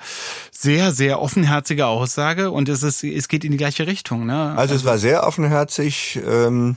sehr, 0.50 0.92
sehr 0.92 1.20
offenherzige 1.20 1.86
Aussage 1.86 2.50
und 2.50 2.68
es 2.68 2.82
ist, 2.82 3.02
es 3.04 3.28
geht 3.28 3.44
in 3.44 3.52
die 3.52 3.58
gleiche 3.58 3.86
Richtung. 3.86 4.26
Ne? 4.26 4.54
Also 4.56 4.74
es 4.74 4.84
war 4.84 4.98
sehr 4.98 5.26
offenherzig. 5.26 6.20
Ähm, 6.26 6.76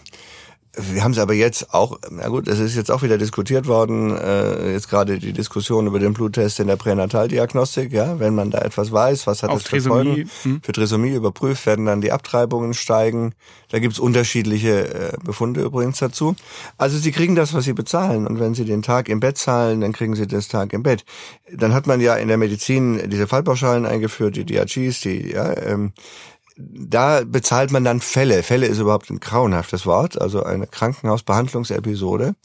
wir 0.92 1.04
haben 1.04 1.12
es 1.12 1.20
aber 1.20 1.34
jetzt 1.34 1.74
auch, 1.74 2.00
na 2.10 2.28
gut, 2.28 2.48
es 2.48 2.60
ist 2.60 2.76
jetzt 2.76 2.92
auch 2.92 3.02
wieder 3.02 3.18
diskutiert 3.18 3.68
worden, 3.68 4.16
äh, 4.16 4.72
jetzt 4.74 4.90
gerade 4.90 5.20
die 5.20 5.34
Diskussion 5.34 5.88
über 5.88 6.00
den 6.00 6.14
Bluttest 6.14 6.60
in 6.60 6.68
der 6.68 6.76
Pränataldiagnostik, 6.76 7.92
ja, 7.92 8.20
wenn 8.20 8.36
man 8.36 8.52
da 8.52 8.60
etwas 8.60 8.92
weiß, 8.92 9.28
was 9.28 9.44
hat 9.44 9.50
Auf 9.50 9.64
das 9.64 9.70
für 9.70 9.82
Folgen? 9.82 10.16
Trisomie, 10.16 10.30
hm. 10.44 10.62
Für 10.64 10.72
Trisomie 10.72 11.14
überprüft 11.14 11.66
werden 11.66 11.86
dann 11.86 12.02
die 12.02 12.12
Abtreibungen 12.12 12.74
steigen. 12.74 13.34
Da 13.70 13.80
gibt's 13.80 14.00
unterschiedliche 14.00 15.14
äh, 15.14 15.18
Befunde 15.24 15.62
übrigens 15.62 16.00
dazu. 16.00 16.36
Also 16.78 16.98
sie 16.98 17.12
kriegen 17.12 17.36
das, 17.36 17.54
was 17.54 17.66
sie 17.66 17.74
bezahlen. 17.74 18.26
Und 18.26 18.40
wenn 18.40 18.54
sie 18.54 18.66
den 18.66 18.82
Tag 18.82 19.10
im 19.10 19.20
Bett 19.20 19.38
zahlen, 19.38 19.82
dann 19.82 19.94
kriegen 19.94 20.16
sie 20.16 20.28
das 20.28 20.48
Tag 20.48 20.74
im 20.74 20.84
Bett. 20.84 21.06
Dann 21.52 21.74
hat 21.74 21.88
man 21.88 22.02
ja 22.02 22.16
in 22.16 22.28
der 22.28 22.38
Medizin 22.38 23.10
diese 23.10 23.28
Fallpauschalen 23.28 23.86
eingeführt, 23.86 24.36
die 24.36 24.46
DRGs, 24.46 25.02
die, 25.02 25.32
ja, 25.32 25.56
ähm, 25.58 25.94
da 26.60 27.24
bezahlt 27.26 27.72
man 27.72 27.86
dann 27.86 28.02
Fälle. 28.02 28.44
Fälle 28.44 28.68
ist 28.68 28.80
überhaupt 28.80 29.10
ein 29.10 29.20
grauenhaftes 29.20 29.86
Wort, 29.86 30.20
also 30.20 30.44
eine 30.44 30.68
Krankenhausbehandlungsepisode. 30.68 32.36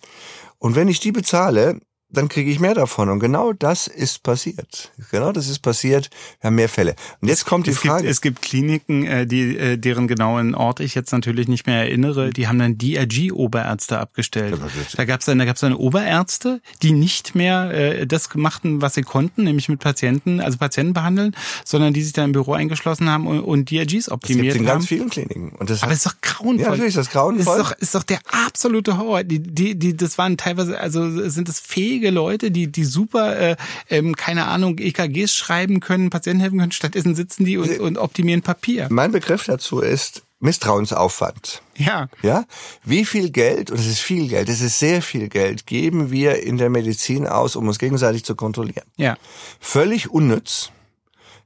Und 0.58 0.76
wenn 0.76 0.88
ich 0.88 1.00
die 1.00 1.12
bezahle, 1.12 1.80
dann 2.16 2.28
kriege 2.28 2.50
ich 2.50 2.60
mehr 2.60 2.74
davon. 2.74 3.08
Und 3.08 3.20
genau 3.20 3.52
das 3.52 3.86
ist 3.86 4.22
passiert. 4.22 4.92
Genau 5.10 5.32
das 5.32 5.48
ist 5.48 5.60
passiert. 5.60 6.10
Wir 6.40 6.48
haben 6.48 6.54
mehr 6.54 6.68
Fälle. 6.68 6.94
Und 7.20 7.28
jetzt 7.28 7.44
kommt 7.46 7.66
die 7.66 7.70
es 7.70 7.78
Frage. 7.78 8.02
Gibt, 8.02 8.10
es 8.10 8.20
gibt 8.20 8.42
Kliniken, 8.42 9.06
äh, 9.06 9.26
die, 9.26 9.56
äh, 9.56 9.76
deren 9.76 10.08
genauen 10.08 10.54
Ort 10.54 10.80
ich 10.80 10.94
jetzt 10.94 11.12
natürlich 11.12 11.48
nicht 11.48 11.66
mehr 11.66 11.78
erinnere, 11.78 12.30
die 12.30 12.48
haben 12.48 12.58
dann 12.58 12.78
DRG-Oberärzte 12.78 13.98
abgestellt. 13.98 14.58
Da 14.96 15.04
gab 15.04 15.20
es 15.20 15.26
dann, 15.26 15.38
da 15.38 15.44
gab's 15.44 15.60
dann 15.60 15.74
Oberärzte, 15.74 16.60
die 16.82 16.92
nicht 16.92 17.34
mehr 17.34 17.70
äh, 17.70 18.06
das 18.06 18.34
machten, 18.34 18.80
was 18.80 18.94
sie 18.94 19.02
konnten, 19.02 19.44
nämlich 19.44 19.68
mit 19.68 19.80
Patienten, 19.80 20.40
also 20.40 20.58
Patienten 20.58 20.92
behandeln, 20.92 21.36
sondern 21.64 21.92
die 21.92 22.02
sich 22.02 22.12
dann 22.12 22.26
im 22.26 22.32
Büro 22.32 22.52
eingeschlossen 22.52 23.08
haben 23.08 23.26
und, 23.26 23.40
und 23.40 23.70
DRGs 23.70 24.04
das 24.04 24.04
gibt 24.06 24.12
optimiert 24.12 24.56
in 24.56 24.62
haben. 24.62 24.78
ganz 24.78 24.86
vielen 24.86 25.10
Kliniken. 25.10 25.50
Und 25.50 25.70
das 25.70 25.82
Aber 25.82 25.92
es 25.92 25.98
ist 25.98 26.06
doch 26.06 26.20
grauenvoll. 26.20 26.60
Ja, 26.60 26.70
natürlich 26.70 26.88
ist 26.88 26.96
das 26.96 27.10
grauenvoll. 27.10 27.60
Ist 27.60 27.70
doch, 27.70 27.78
ist 27.78 27.94
doch 27.94 28.02
der 28.02 28.18
absolute 28.46 28.98
Horror. 28.98 29.24
Die, 29.24 29.40
die, 29.40 29.78
die, 29.78 29.96
das 29.96 30.18
waren 30.18 30.36
teilweise, 30.36 30.78
also 30.78 31.28
sind 31.28 31.48
es 31.48 31.60
fähige 31.60 32.03
Leute, 32.10 32.50
die, 32.50 32.70
die 32.70 32.84
super, 32.84 33.36
äh, 33.38 33.56
ähm, 33.90 34.14
keine 34.16 34.46
Ahnung, 34.46 34.78
EKGs 34.78 35.34
schreiben 35.34 35.80
können, 35.80 36.10
Patienten 36.10 36.40
helfen 36.40 36.58
können. 36.58 36.72
Stattdessen 36.72 37.14
sitzen 37.14 37.44
die 37.44 37.58
und, 37.58 37.78
und 37.80 37.98
optimieren 37.98 38.42
Papier. 38.42 38.88
mein 38.90 39.12
Begriff 39.12 39.44
dazu 39.44 39.80
ist 39.80 40.22
Misstrauensaufwand. 40.40 41.62
Ja. 41.76 42.08
Ja, 42.22 42.44
wie 42.84 43.04
viel 43.04 43.30
Geld, 43.30 43.70
und 43.70 43.78
es 43.78 43.86
ist 43.86 44.00
viel 44.00 44.28
Geld, 44.28 44.48
es 44.48 44.60
ist 44.60 44.78
sehr 44.78 45.00
viel 45.00 45.28
Geld, 45.28 45.66
geben 45.66 46.10
wir 46.10 46.42
in 46.42 46.58
der 46.58 46.70
Medizin 46.70 47.26
aus, 47.26 47.56
um 47.56 47.66
uns 47.66 47.78
gegenseitig 47.78 48.24
zu 48.24 48.34
kontrollieren? 48.34 48.84
Ja. 48.96 49.16
Völlig 49.58 50.10
unnütz. 50.10 50.70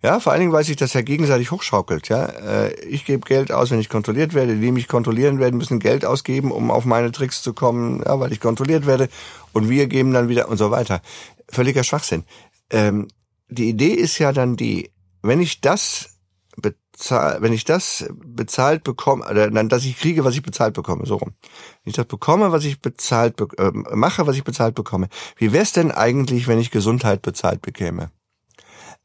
Ja, 0.00 0.20
vor 0.20 0.32
allen 0.32 0.40
Dingen, 0.40 0.52
weil 0.52 0.62
sich 0.62 0.76
das 0.76 0.92
ja 0.92 1.02
gegenseitig 1.02 1.50
hochschaukelt. 1.50 2.08
Ja, 2.08 2.26
Äh, 2.26 2.72
ich 2.84 3.04
gebe 3.04 3.26
Geld 3.26 3.50
aus, 3.50 3.70
wenn 3.70 3.80
ich 3.80 3.88
kontrolliert 3.88 4.32
werde. 4.32 4.54
Die, 4.54 4.60
die 4.60 4.72
mich 4.72 4.86
kontrollieren 4.86 5.40
werden, 5.40 5.56
müssen 5.56 5.80
Geld 5.80 6.04
ausgeben, 6.04 6.52
um 6.52 6.70
auf 6.70 6.84
meine 6.84 7.10
Tricks 7.10 7.42
zu 7.42 7.52
kommen, 7.52 8.02
ja, 8.06 8.18
weil 8.20 8.32
ich 8.32 8.40
kontrolliert 8.40 8.86
werde. 8.86 9.08
Und 9.52 9.68
wir 9.68 9.88
geben 9.88 10.12
dann 10.12 10.28
wieder 10.28 10.48
und 10.48 10.56
so 10.56 10.70
weiter. 10.70 11.02
Völliger 11.48 11.82
Schwachsinn. 11.82 12.24
Ähm, 12.70 13.08
die 13.48 13.68
Idee 13.68 13.92
ist 13.92 14.18
ja 14.18 14.32
dann 14.32 14.56
die, 14.56 14.92
wenn 15.22 15.40
ich 15.40 15.60
das 15.60 16.10
bezahl, 16.56 17.42
wenn 17.42 17.52
ich 17.52 17.64
das 17.64 18.08
bezahlt 18.24 18.84
bekomme, 18.84 19.26
oder 19.28 19.50
nein, 19.50 19.68
dass 19.68 19.84
ich 19.84 19.98
kriege, 19.98 20.24
was 20.24 20.34
ich 20.34 20.42
bezahlt 20.42 20.74
bekomme, 20.74 21.06
so 21.06 21.16
rum. 21.16 21.34
Wenn 21.82 21.90
ich 21.90 21.96
das 21.96 22.06
bekomme, 22.06 22.52
was 22.52 22.64
ich 22.64 22.80
bezahlt 22.80 23.36
be 23.36 23.48
äh, 23.58 23.72
mache, 23.96 24.26
was 24.26 24.36
ich 24.36 24.44
bezahlt 24.44 24.74
bekomme. 24.76 25.08
Wie 25.36 25.52
wär's 25.52 25.72
denn 25.72 25.90
eigentlich, 25.90 26.46
wenn 26.46 26.60
ich 26.60 26.70
Gesundheit 26.70 27.22
bezahlt 27.22 27.62
bekäme? 27.62 28.10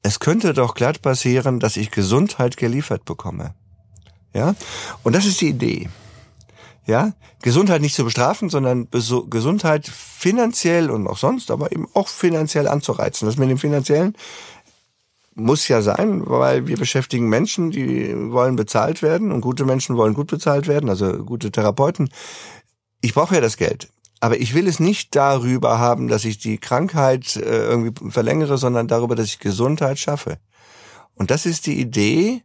Es 0.04 0.20
könnte 0.20 0.54
doch 0.54 0.76
glatt 0.76 1.02
passieren, 1.02 1.60
dass 1.60 1.78
ich 1.78 1.90
Gesundheit 1.90 2.58
geliefert 2.58 3.06
bekomme. 3.06 3.56
Ja? 4.34 4.54
Und 5.02 5.16
das 5.16 5.26
ist 5.26 5.42
die 5.42 5.50
Idee. 5.50 5.90
Ja? 6.86 7.14
Gesundheit 7.42 7.82
nicht 7.82 7.96
zu 7.96 8.04
bestrafen, 8.04 8.50
sondern 8.50 8.90
Gesundheit 8.92 9.88
finanziell 9.88 10.92
und 10.92 11.08
auch 11.08 11.18
sonst, 11.18 11.52
aber 11.52 11.72
eben 11.72 11.88
auch 11.94 12.10
finanziell 12.10 12.68
anzureizen. 12.68 13.26
Das 13.26 13.38
mit 13.38 13.50
dem 13.50 13.58
finanziellen 13.58 14.16
muss 15.36 15.68
ja 15.68 15.82
sein, 15.82 16.22
weil 16.26 16.68
wir 16.68 16.78
beschäftigen 16.78 17.28
Menschen, 17.28 17.72
die 17.72 18.14
wollen 18.32 18.56
bezahlt 18.56 19.02
werden 19.02 19.32
und 19.32 19.42
gute 19.42 19.66
Menschen 19.66 19.98
wollen 19.98 20.14
gut 20.14 20.28
bezahlt 20.28 20.68
werden, 20.68 20.90
also 20.90 21.12
gute 21.24 21.52
Therapeuten. 21.52 22.10
Ich 23.02 23.14
brauche 23.14 23.36
ja 23.36 23.42
das 23.42 23.58
Geld. 23.58 23.90
Aber 24.24 24.40
ich 24.40 24.54
will 24.54 24.70
es 24.70 24.80
nicht 24.80 25.18
darüber 25.18 25.80
haben, 25.80 26.08
dass 26.08 26.24
ich 26.24 26.38
die 26.38 26.58
Krankheit 26.58 27.36
äh, 27.36 27.66
irgendwie 27.66 28.10
verlängere, 28.10 28.58
sondern 28.58 28.88
darüber, 28.88 29.16
dass 29.16 29.26
ich 29.26 29.40
Gesundheit 29.40 30.00
schaffe. 30.00 30.38
Und 31.14 31.30
das 31.30 31.46
ist 31.46 31.66
die 31.66 31.78
Idee, 31.78 32.42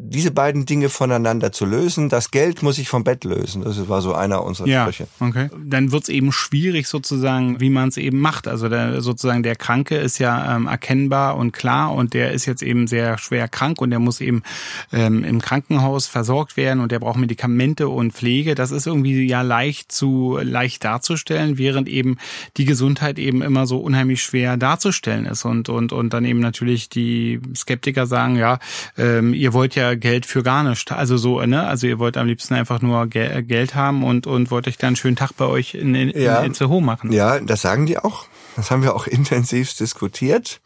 diese 0.00 0.30
beiden 0.30 0.64
Dinge 0.64 0.90
voneinander 0.90 1.50
zu 1.50 1.66
lösen. 1.66 2.08
Das 2.08 2.30
Geld 2.30 2.62
muss 2.62 2.78
ich 2.78 2.88
vom 2.88 3.02
Bett 3.02 3.24
lösen. 3.24 3.64
Das 3.64 3.88
war 3.88 4.00
so 4.00 4.14
einer 4.14 4.44
unserer 4.44 4.68
ja, 4.68 4.82
Sprüche. 4.84 5.08
Okay. 5.18 5.50
Dann 5.60 5.90
wird 5.90 6.04
es 6.04 6.08
eben 6.08 6.30
schwierig 6.30 6.86
sozusagen, 6.86 7.58
wie 7.60 7.68
man 7.68 7.88
es 7.88 7.96
eben 7.96 8.20
macht. 8.20 8.46
Also 8.46 8.68
der, 8.68 9.02
sozusagen 9.02 9.42
der 9.42 9.56
Kranke 9.56 9.96
ist 9.96 10.18
ja 10.18 10.54
ähm, 10.54 10.68
erkennbar 10.68 11.36
und 11.36 11.50
klar 11.50 11.92
und 11.92 12.14
der 12.14 12.30
ist 12.30 12.46
jetzt 12.46 12.62
eben 12.62 12.86
sehr 12.86 13.18
schwer 13.18 13.48
krank 13.48 13.80
und 13.80 13.90
der 13.90 13.98
muss 13.98 14.20
eben 14.20 14.44
ähm, 14.92 15.24
im 15.24 15.40
Krankenhaus 15.40 16.06
versorgt 16.06 16.56
werden 16.56 16.78
und 16.78 16.92
der 16.92 17.00
braucht 17.00 17.18
Medikamente 17.18 17.88
und 17.88 18.12
Pflege. 18.12 18.54
Das 18.54 18.70
ist 18.70 18.86
irgendwie 18.86 19.26
ja 19.26 19.42
leicht 19.42 19.90
zu 19.90 20.38
leicht 20.40 20.84
darzustellen, 20.84 21.58
während 21.58 21.88
eben 21.88 22.18
die 22.56 22.66
Gesundheit 22.66 23.18
eben 23.18 23.42
immer 23.42 23.66
so 23.66 23.78
unheimlich 23.78 24.22
schwer 24.22 24.56
darzustellen 24.56 25.26
ist 25.26 25.44
und 25.44 25.68
und 25.68 25.92
und 25.92 26.12
dann 26.12 26.24
eben 26.24 26.38
natürlich 26.38 26.88
die 26.88 27.40
Skeptiker 27.56 28.06
sagen, 28.06 28.36
ja, 28.36 28.60
ähm, 28.96 29.34
ihr 29.34 29.52
wollt 29.52 29.74
ja 29.74 29.87
Geld 29.96 30.26
für 30.26 30.42
gar 30.42 30.62
nichts. 30.62 30.90
Also 30.90 31.16
so, 31.16 31.40
ne? 31.40 31.66
Also 31.66 31.86
ihr 31.86 31.98
wollt 31.98 32.16
am 32.16 32.26
liebsten 32.26 32.54
einfach 32.54 32.80
nur 32.82 33.06
Ge 33.06 33.42
Geld 33.42 33.74
haben 33.74 34.04
und, 34.04 34.26
und 34.26 34.50
wollt 34.50 34.68
euch 34.68 34.78
dann 34.78 34.88
einen 34.88 34.96
schönen 34.96 35.16
Tag 35.16 35.32
bei 35.36 35.46
euch 35.46 35.74
in, 35.74 35.94
in, 35.94 36.10
ja, 36.20 36.40
in 36.40 36.54
Zoho 36.54 36.80
machen. 36.80 37.12
Ja, 37.12 37.40
das 37.40 37.62
sagen 37.62 37.86
die 37.86 37.98
auch. 37.98 38.26
Das 38.56 38.70
haben 38.70 38.82
wir 38.82 38.94
auch 38.94 39.06
intensiv 39.06 39.74
diskutiert. 39.74 40.60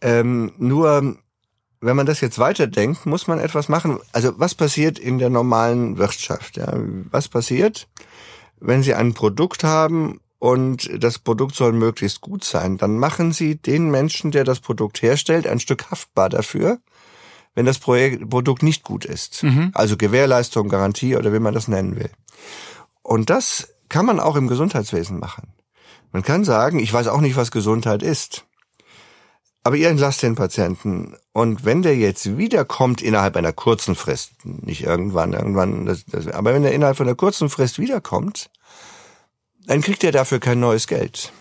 Ähm, 0.00 0.52
nur, 0.58 1.16
wenn 1.80 1.96
man 1.96 2.06
das 2.06 2.20
jetzt 2.20 2.38
weiterdenkt, 2.38 3.06
muss 3.06 3.26
man 3.26 3.38
etwas 3.38 3.68
machen. 3.68 3.98
Also 4.12 4.32
was 4.38 4.54
passiert 4.54 4.98
in 4.98 5.18
der 5.18 5.30
normalen 5.30 5.98
Wirtschaft? 5.98 6.56
Ja? 6.56 6.72
Was 7.10 7.28
passiert, 7.28 7.88
wenn 8.60 8.82
Sie 8.82 8.94
ein 8.94 9.14
Produkt 9.14 9.64
haben 9.64 10.20
und 10.38 10.90
das 11.02 11.18
Produkt 11.18 11.54
soll 11.54 11.72
möglichst 11.72 12.20
gut 12.20 12.44
sein? 12.44 12.78
Dann 12.78 12.98
machen 12.98 13.32
Sie 13.32 13.56
den 13.56 13.90
Menschen, 13.90 14.30
der 14.30 14.44
das 14.44 14.60
Produkt 14.60 15.02
herstellt, 15.02 15.46
ein 15.46 15.60
Stück 15.60 15.90
haftbar 15.90 16.28
dafür, 16.28 16.78
wenn 17.58 17.66
das 17.66 17.80
Projekt, 17.80 18.30
Produkt 18.30 18.62
nicht 18.62 18.84
gut 18.84 19.04
ist. 19.04 19.42
Mhm. 19.42 19.72
Also 19.74 19.96
Gewährleistung, 19.96 20.68
Garantie 20.68 21.16
oder 21.16 21.32
wie 21.32 21.40
man 21.40 21.54
das 21.54 21.66
nennen 21.66 21.96
will. 21.96 22.10
Und 23.02 23.30
das 23.30 23.74
kann 23.88 24.06
man 24.06 24.20
auch 24.20 24.36
im 24.36 24.46
Gesundheitswesen 24.46 25.18
machen. 25.18 25.48
Man 26.12 26.22
kann 26.22 26.44
sagen, 26.44 26.78
ich 26.78 26.92
weiß 26.92 27.08
auch 27.08 27.20
nicht, 27.20 27.34
was 27.34 27.50
Gesundheit 27.50 28.04
ist. 28.04 28.44
Aber 29.64 29.74
ihr 29.74 29.88
entlasst 29.88 30.22
den 30.22 30.36
Patienten. 30.36 31.16
Und 31.32 31.64
wenn 31.64 31.82
der 31.82 31.96
jetzt 31.96 32.38
wiederkommt 32.38 33.02
innerhalb 33.02 33.36
einer 33.36 33.52
kurzen 33.52 33.96
Frist, 33.96 34.34
nicht 34.44 34.84
irgendwann, 34.84 35.32
irgendwann, 35.32 35.84
das, 35.84 36.04
das, 36.06 36.28
aber 36.28 36.54
wenn 36.54 36.62
er 36.62 36.70
innerhalb 36.70 37.00
einer 37.00 37.16
kurzen 37.16 37.50
Frist 37.50 37.80
wiederkommt, 37.80 38.50
dann 39.66 39.80
kriegt 39.80 40.04
er 40.04 40.12
dafür 40.12 40.38
kein 40.38 40.60
neues 40.60 40.86
Geld. 40.86 41.32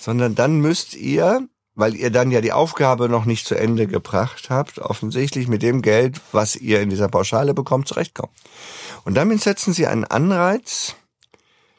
Sondern 0.00 0.34
dann 0.34 0.60
müsst 0.60 0.94
ihr 0.94 1.46
weil 1.74 1.94
ihr 1.94 2.10
dann 2.10 2.30
ja 2.30 2.40
die 2.40 2.52
Aufgabe 2.52 3.08
noch 3.08 3.24
nicht 3.24 3.46
zu 3.46 3.54
Ende 3.54 3.86
gebracht 3.86 4.50
habt, 4.50 4.78
offensichtlich 4.78 5.48
mit 5.48 5.62
dem 5.62 5.82
Geld, 5.82 6.20
was 6.32 6.56
ihr 6.56 6.80
in 6.80 6.90
dieser 6.90 7.08
Pauschale 7.08 7.54
bekommt, 7.54 7.88
zurechtkommen. 7.88 8.32
Und 9.04 9.14
damit 9.14 9.40
setzen 9.40 9.72
sie 9.72 9.86
einen 9.86 10.04
Anreiz, 10.04 10.94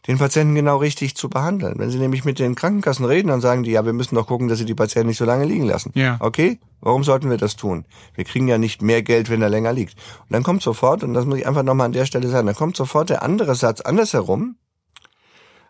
den 0.07 0.17
Patienten 0.17 0.55
genau 0.55 0.77
richtig 0.77 1.15
zu 1.15 1.29
behandeln. 1.29 1.75
Wenn 1.77 1.89
Sie 1.89 1.97
nämlich 1.97 2.25
mit 2.25 2.37
den 2.37 2.55
Krankenkassen 2.55 3.05
reden, 3.05 3.29
dann 3.29 3.39
sagen 3.39 3.63
die, 3.63 3.71
ja, 3.71 3.85
wir 3.85 3.93
müssen 3.93 4.15
doch 4.15 4.27
gucken, 4.27 4.49
dass 4.49 4.57
Sie 4.57 4.65
die 4.65 4.75
Patienten 4.75 5.07
nicht 5.07 5.17
so 5.17 5.25
lange 5.25 5.45
liegen 5.45 5.65
lassen. 5.65 5.91
Ja. 5.95 6.17
Okay? 6.19 6.59
Warum 6.81 7.05
sollten 7.05 7.29
wir 7.29 7.37
das 7.37 7.55
tun? 7.55 7.85
Wir 8.13 8.25
kriegen 8.25 8.47
ja 8.49 8.57
nicht 8.57 8.81
mehr 8.81 9.01
Geld, 9.01 9.29
wenn 9.29 9.41
er 9.41 9.49
länger 9.49 9.71
liegt. 9.71 9.95
Und 10.23 10.33
dann 10.33 10.43
kommt 10.43 10.61
sofort, 10.61 11.03
und 11.03 11.13
das 11.13 11.25
muss 11.25 11.37
ich 11.37 11.47
einfach 11.47 11.63
nochmal 11.63 11.85
an 11.85 11.93
der 11.93 12.05
Stelle 12.05 12.27
sagen, 12.27 12.47
dann 12.47 12.55
kommt 12.55 12.75
sofort 12.75 13.09
der 13.09 13.23
andere 13.23 13.55
Satz 13.55 13.79
andersherum. 13.79 14.57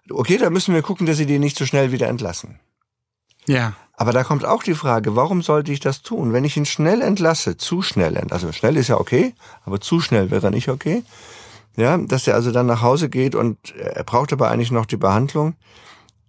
Okay, 0.10 0.38
da 0.38 0.50
müssen 0.50 0.74
wir 0.74 0.82
gucken, 0.82 1.06
dass 1.06 1.18
Sie 1.18 1.28
die 1.28 1.38
nicht 1.38 1.58
so 1.58 1.68
schnell 1.68 1.92
wieder 1.92 2.08
entlassen. 2.08 2.60
Ja. 3.48 3.76
Aber 3.96 4.12
da 4.12 4.24
kommt 4.24 4.44
auch 4.44 4.64
die 4.64 4.74
Frage, 4.74 5.16
warum 5.16 5.42
sollte 5.42 5.72
ich 5.72 5.80
das 5.80 6.02
tun? 6.02 6.34
Wenn 6.34 6.46
ich 6.46 6.58
ihn 6.58 6.66
schnell 6.66 7.02
entlasse, 7.02 7.58
zu 7.58 7.82
schnell 7.82 8.18
entlasse, 8.18 8.48
also 8.48 8.58
schnell 8.58 8.76
ist 8.76 8.88
ja 8.88 9.00
okay, 9.00 9.36
aber 9.66 9.80
zu 9.80 10.00
schnell 10.00 10.32
wäre 10.32 10.50
nicht 10.50 10.70
okay. 10.70 11.04
Ja, 11.76 11.98
dass 11.98 12.28
er 12.28 12.36
also 12.36 12.52
dann 12.52 12.66
nach 12.68 12.82
Hause 12.82 13.10
geht 13.10 13.36
und 13.36 13.76
er 13.76 14.04
braucht 14.04 14.34
aber 14.34 14.50
eigentlich 14.50 14.72
noch 14.72 14.86
die 14.86 14.98
Behandlung, 14.98 15.56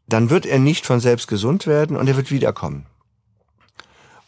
dann 0.06 0.30
wird 0.30 0.46
er 0.46 0.58
nicht 0.58 0.86
von 0.86 1.00
selbst 1.00 1.28
gesund 1.28 1.66
werden 1.66 1.96
und 1.96 2.08
er 2.08 2.16
wird 2.16 2.30
wiederkommen. 2.30 2.86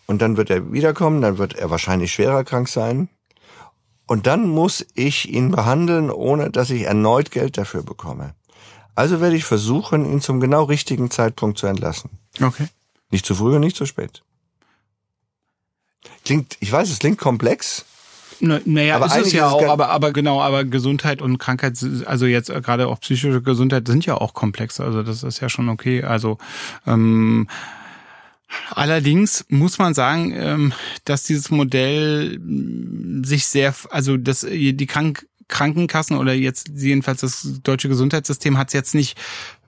Und 0.06 0.22
dann 0.22 0.36
wird 0.36 0.50
er 0.50 0.72
wiederkommen, 0.72 1.20
dann 1.20 1.38
wird 1.38 1.54
er 1.54 1.70
wahrscheinlich 1.70 2.12
schwerer 2.12 2.44
krank 2.44 2.68
sein. 2.68 3.08
Und 4.06 4.26
dann 4.26 4.48
muss 4.48 4.86
ich 4.94 5.28
ihn 5.28 5.50
behandeln, 5.50 6.10
ohne 6.10 6.50
dass 6.50 6.70
ich 6.70 6.82
erneut 6.82 7.30
Geld 7.32 7.58
dafür 7.58 7.82
bekomme. 7.82 8.34
Also 8.94 9.20
werde 9.20 9.36
ich 9.36 9.44
versuchen, 9.44 10.10
ihn 10.10 10.20
zum 10.20 10.40
genau 10.40 10.64
richtigen 10.64 11.10
Zeitpunkt 11.10 11.58
zu 11.58 11.66
entlassen. 11.66 12.10
Okay. 12.40 12.68
Nicht 13.10 13.26
zu 13.26 13.34
früh 13.34 13.54
und 13.54 13.60
nicht 13.60 13.76
zu 13.76 13.86
spät. 13.86 14.22
Klingt, 16.24 16.56
ich 16.60 16.70
weiß, 16.72 16.90
es 16.90 16.98
klingt 16.98 17.18
komplex. 17.18 17.84
Naja, 18.40 18.96
aber 18.96 19.06
ist 19.06 19.28
es 19.28 19.32
ja 19.32 19.48
auch, 19.48 19.66
aber, 19.66 19.88
aber 19.88 20.12
genau, 20.12 20.42
aber 20.42 20.64
Gesundheit 20.64 21.22
und 21.22 21.38
Krankheit, 21.38 21.78
also 22.04 22.26
jetzt 22.26 22.48
gerade 22.48 22.88
auch 22.88 23.00
psychische 23.00 23.40
Gesundheit 23.40 23.86
sind 23.86 24.04
ja 24.04 24.16
auch 24.16 24.34
komplex. 24.34 24.78
Also 24.78 25.02
das 25.02 25.22
ist 25.22 25.40
ja 25.40 25.48
schon 25.48 25.70
okay. 25.70 26.02
Also 26.02 26.36
ähm, 26.86 27.48
Allerdings 28.70 29.44
muss 29.48 29.78
man 29.78 29.94
sagen, 29.94 30.32
ähm, 30.34 30.72
dass 31.04 31.24
dieses 31.24 31.50
Modell 31.50 32.40
sich 33.24 33.46
sehr, 33.46 33.74
also 33.90 34.16
dass 34.16 34.40
die 34.40 34.86
Krank 34.86 35.26
Krankenkassen 35.48 36.16
oder 36.16 36.34
jetzt 36.34 36.70
jedenfalls 36.74 37.20
das 37.20 37.60
deutsche 37.62 37.88
Gesundheitssystem 37.88 38.58
hat 38.58 38.68
es 38.68 38.74
jetzt 38.74 38.96
nicht 38.96 39.16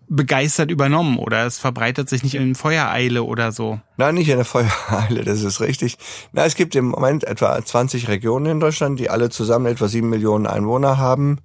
begeistert 0.09 0.71
übernommen 0.71 1.19
oder 1.19 1.47
es 1.47 1.59
verbreitet 1.59 2.09
sich 2.09 2.23
nicht 2.23 2.35
in 2.35 2.55
Feuereile 2.55 3.23
oder 3.23 3.53
so. 3.53 3.81
Nein, 3.97 4.15
nicht 4.15 4.29
in 4.29 4.37
der 4.37 4.45
Feuereile, 4.45 5.25
das 5.25 5.43
ist 5.43 5.61
richtig. 5.61 5.97
Na, 6.33 6.45
es 6.45 6.55
gibt 6.55 6.75
im 6.75 6.87
Moment 6.89 7.25
etwa 7.25 7.63
20 7.63 8.09
Regionen 8.09 8.47
in 8.47 8.61
Deutschland, 8.61 8.99
die 8.99 9.11
alle 9.11 9.31
zusammen 9.31 9.67
etwa 9.67 9.89
sieben 9.89 10.09
Millionen 10.09 10.47
Einwohner 10.47 10.99
haben. 10.99 11.41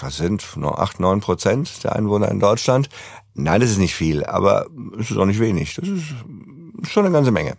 Das 0.00 0.16
sind 0.16 0.56
nur 0.56 0.80
acht, 0.80 1.00
neun 1.00 1.20
Prozent 1.20 1.84
der 1.84 1.96
Einwohner 1.96 2.30
in 2.30 2.40
Deutschland. 2.40 2.88
Nein, 3.34 3.60
das 3.60 3.70
ist 3.70 3.78
nicht 3.78 3.94
viel, 3.94 4.24
aber 4.24 4.66
es 4.98 5.10
ist 5.10 5.16
auch 5.16 5.26
nicht 5.26 5.40
wenig. 5.40 5.74
Das 5.74 5.88
ist 5.88 6.02
schon 6.90 7.04
eine 7.04 7.12
ganze 7.12 7.30
Menge. 7.30 7.56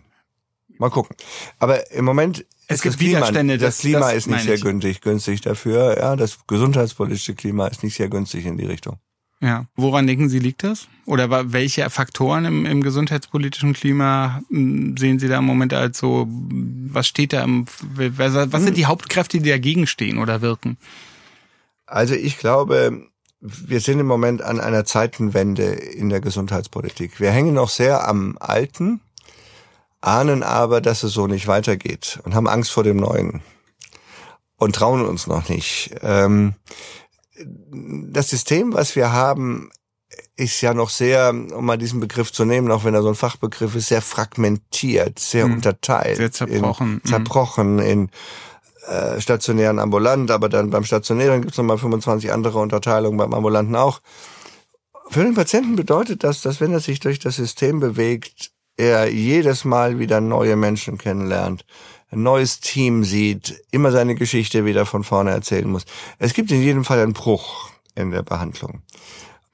Mal 0.78 0.90
gucken. 0.90 1.14
Aber 1.58 1.90
im 1.92 2.04
Moment 2.04 2.46
es 2.66 2.82
gibt 2.82 2.98
Klima, 2.98 3.18
Widerstände. 3.18 3.58
Das, 3.58 3.76
das 3.76 3.78
Klima 3.80 4.00
das 4.00 4.14
ist 4.14 4.26
nicht 4.28 4.44
sehr 4.44 4.58
günstig, 4.58 5.00
günstig 5.00 5.40
dafür. 5.40 5.98
Ja, 5.98 6.16
das 6.16 6.38
gesundheitspolitische 6.46 7.34
Klima 7.34 7.66
ist 7.66 7.82
nicht 7.82 7.96
sehr 7.96 8.08
günstig 8.08 8.46
in 8.46 8.56
die 8.56 8.64
Richtung. 8.64 8.98
Ja. 9.42 9.64
Woran 9.74 10.06
denken 10.06 10.28
Sie, 10.28 10.38
liegt 10.38 10.64
das? 10.64 10.88
Oder 11.06 11.52
welche 11.52 11.88
Faktoren 11.88 12.44
im, 12.44 12.66
im 12.66 12.82
gesundheitspolitischen 12.82 13.72
Klima 13.72 14.42
hm, 14.50 14.96
sehen 14.98 15.18
Sie 15.18 15.28
da 15.28 15.38
im 15.38 15.46
Moment 15.46 15.72
als 15.72 15.98
so, 15.98 16.26
was 16.28 17.08
steht 17.08 17.32
da 17.32 17.42
im, 17.42 17.66
was 17.96 18.32
sind 18.32 18.66
hm. 18.68 18.74
die 18.74 18.86
Hauptkräfte, 18.86 19.40
die 19.40 19.48
dagegen 19.48 19.86
stehen 19.86 20.18
oder 20.18 20.42
wirken? 20.42 20.76
Also 21.86 22.14
ich 22.14 22.38
glaube, 22.38 23.08
wir 23.40 23.80
sind 23.80 23.98
im 23.98 24.06
Moment 24.06 24.42
an 24.42 24.60
einer 24.60 24.84
Zeitenwende 24.84 25.64
in 25.64 26.10
der 26.10 26.20
Gesundheitspolitik. 26.20 27.18
Wir 27.18 27.30
hängen 27.30 27.54
noch 27.54 27.70
sehr 27.70 28.06
am 28.06 28.36
Alten, 28.38 29.00
ahnen 30.02 30.42
aber, 30.42 30.82
dass 30.82 31.02
es 31.02 31.12
so 31.12 31.26
nicht 31.26 31.46
weitergeht 31.46 32.20
und 32.24 32.34
haben 32.34 32.48
Angst 32.48 32.70
vor 32.70 32.84
dem 32.84 32.98
Neuen 32.98 33.40
und 34.56 34.76
trauen 34.76 35.04
uns 35.04 35.26
noch 35.26 35.48
nicht. 35.48 35.94
Ähm, 36.02 36.54
das 37.42 38.30
System, 38.30 38.72
was 38.72 38.96
wir 38.96 39.12
haben, 39.12 39.70
ist 40.36 40.60
ja 40.60 40.74
noch 40.74 40.90
sehr, 40.90 41.30
um 41.30 41.64
mal 41.64 41.78
diesen 41.78 42.00
Begriff 42.00 42.32
zu 42.32 42.44
nehmen, 42.44 42.70
auch 42.70 42.84
wenn 42.84 42.94
er 42.94 43.02
so 43.02 43.08
ein 43.08 43.14
Fachbegriff 43.14 43.74
ist, 43.76 43.88
sehr 43.88 44.02
fragmentiert, 44.02 45.18
sehr 45.18 45.46
mhm. 45.46 45.54
unterteilt. 45.54 46.16
Sehr 46.16 46.32
zerbrochen. 46.32 47.00
In, 47.04 47.08
zerbrochen 47.08 47.78
in 47.78 48.10
äh, 48.88 49.20
stationären 49.20 49.78
ambulant, 49.78 50.30
aber 50.30 50.48
dann 50.48 50.70
beim 50.70 50.84
stationären 50.84 51.42
gibt 51.42 51.52
es 51.52 51.58
nochmal 51.58 51.78
25 51.78 52.32
andere 52.32 52.58
Unterteilungen, 52.58 53.18
beim 53.18 53.34
ambulanten 53.34 53.76
auch. 53.76 54.00
Für 55.10 55.22
den 55.22 55.34
Patienten 55.34 55.76
bedeutet 55.76 56.24
das, 56.24 56.42
dass 56.42 56.60
wenn 56.60 56.72
er 56.72 56.80
sich 56.80 57.00
durch 57.00 57.18
das 57.18 57.36
System 57.36 57.80
bewegt, 57.80 58.52
er 58.76 59.12
jedes 59.12 59.64
Mal 59.64 59.98
wieder 59.98 60.20
neue 60.20 60.56
Menschen 60.56 60.98
kennenlernt, 60.98 61.66
ein 62.10 62.22
neues 62.22 62.60
Team 62.60 63.04
sieht, 63.04 63.62
immer 63.70 63.92
seine 63.92 64.14
Geschichte 64.14 64.64
wieder 64.64 64.86
von 64.86 65.04
vorne 65.04 65.30
erzählen 65.30 65.68
muss. 65.68 65.84
Es 66.18 66.34
gibt 66.34 66.50
in 66.50 66.62
jedem 66.62 66.84
Fall 66.84 67.00
einen 67.00 67.12
Bruch 67.12 67.70
in 67.94 68.10
der 68.10 68.22
Behandlung. 68.22 68.82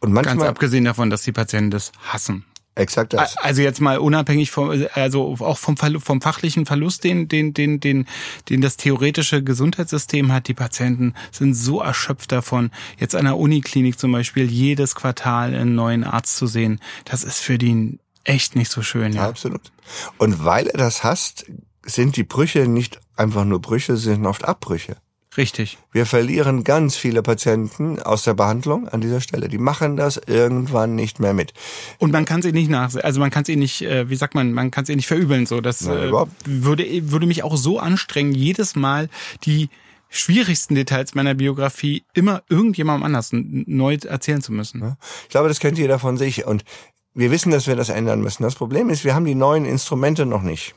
Und 0.00 0.12
manchmal, 0.12 0.36
Ganz 0.36 0.48
abgesehen 0.48 0.84
davon, 0.84 1.10
dass 1.10 1.22
die 1.22 1.32
Patienten 1.32 1.70
das 1.70 1.92
hassen. 2.00 2.44
Exakt 2.76 3.14
das. 3.14 3.38
Also 3.38 3.62
jetzt 3.62 3.80
mal 3.80 3.96
unabhängig 3.96 4.50
vom, 4.50 4.70
also 4.92 5.34
auch 5.40 5.56
vom, 5.56 5.76
vom 5.78 6.20
fachlichen 6.20 6.66
Verlust, 6.66 7.04
den, 7.04 7.26
den, 7.26 7.54
den, 7.54 7.80
den, 7.80 8.06
den 8.50 8.60
das 8.60 8.76
theoretische 8.76 9.42
Gesundheitssystem 9.42 10.30
hat. 10.30 10.46
Die 10.48 10.54
Patienten 10.54 11.14
sind 11.32 11.54
so 11.54 11.80
erschöpft 11.80 12.32
davon, 12.32 12.70
jetzt 12.98 13.14
an 13.14 13.24
der 13.24 13.38
Uniklinik 13.38 13.98
zum 13.98 14.12
Beispiel 14.12 14.50
jedes 14.50 14.94
Quartal 14.94 15.54
einen 15.54 15.74
neuen 15.74 16.04
Arzt 16.04 16.36
zu 16.36 16.46
sehen. 16.46 16.80
Das 17.06 17.24
ist 17.24 17.38
für 17.38 17.56
die 17.56 17.98
echt 18.24 18.56
nicht 18.56 18.70
so 18.70 18.82
schön. 18.82 19.12
Ja, 19.14 19.22
ja 19.22 19.28
absolut. 19.30 19.72
Und 20.18 20.44
weil 20.44 20.66
er 20.66 20.76
das 20.76 21.02
hasst, 21.02 21.46
sind 21.86 22.16
die 22.16 22.24
Brüche 22.24 22.68
nicht 22.68 23.00
einfach 23.16 23.44
nur 23.44 23.60
Brüche, 23.60 23.96
sind 23.96 24.26
oft 24.26 24.44
Abbrüche. 24.44 24.96
Richtig. 25.36 25.76
Wir 25.92 26.06
verlieren 26.06 26.64
ganz 26.64 26.96
viele 26.96 27.22
Patienten 27.22 28.00
aus 28.00 28.22
der 28.22 28.34
Behandlung 28.34 28.88
an 28.88 29.02
dieser 29.02 29.20
Stelle. 29.20 29.48
Die 29.48 29.58
machen 29.58 29.96
das 29.96 30.16
irgendwann 30.26 30.94
nicht 30.94 31.20
mehr 31.20 31.34
mit. 31.34 31.52
Und 31.98 32.12
man 32.12 32.24
kann 32.24 32.40
sie 32.40 32.52
nicht 32.52 32.70
nach, 32.70 32.94
also 32.94 33.20
man 33.20 33.30
kann 33.30 33.44
sie 33.44 33.56
nicht, 33.56 33.82
äh, 33.82 34.08
wie 34.08 34.16
sagt 34.16 34.34
man, 34.34 34.52
man 34.52 34.70
kann 34.70 34.86
sie 34.86 34.96
nicht 34.96 35.06
verübeln. 35.06 35.44
So, 35.46 35.60
das 35.60 35.82
Nein, 35.82 36.08
äh, 36.08 36.26
würde 36.44 36.86
würde 37.10 37.26
mich 37.26 37.42
auch 37.42 37.56
so 37.56 37.78
anstrengen, 37.78 38.34
jedes 38.34 38.76
Mal 38.76 39.10
die 39.44 39.68
schwierigsten 40.08 40.74
Details 40.74 41.14
meiner 41.14 41.34
Biografie 41.34 42.04
immer 42.14 42.42
irgendjemandem 42.48 43.04
anders 43.04 43.30
neu 43.32 43.98
erzählen 44.06 44.40
zu 44.40 44.52
müssen. 44.52 44.96
Ich 45.24 45.28
glaube, 45.28 45.48
das 45.48 45.60
kennt 45.60 45.76
jeder 45.76 45.98
von 45.98 46.16
sich 46.16 46.46
und 46.46 46.64
wir 47.12 47.30
wissen, 47.30 47.50
dass 47.50 47.66
wir 47.66 47.76
das 47.76 47.88
ändern 47.88 48.20
müssen. 48.20 48.42
Das 48.42 48.54
Problem 48.54 48.88
ist, 48.88 49.04
wir 49.04 49.14
haben 49.14 49.24
die 49.24 49.34
neuen 49.34 49.64
Instrumente 49.64 50.26
noch 50.26 50.42
nicht, 50.42 50.74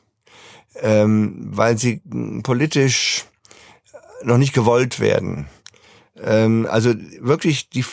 ähm, 0.82 1.50
weil 1.52 1.78
sie 1.78 2.02
politisch 2.44 3.26
noch 4.24 4.38
nicht 4.38 4.54
gewollt 4.54 5.00
werden. 5.00 5.48
Ähm, 6.22 6.68
also 6.70 6.94
wirklich 7.20 7.70
die, 7.70 7.86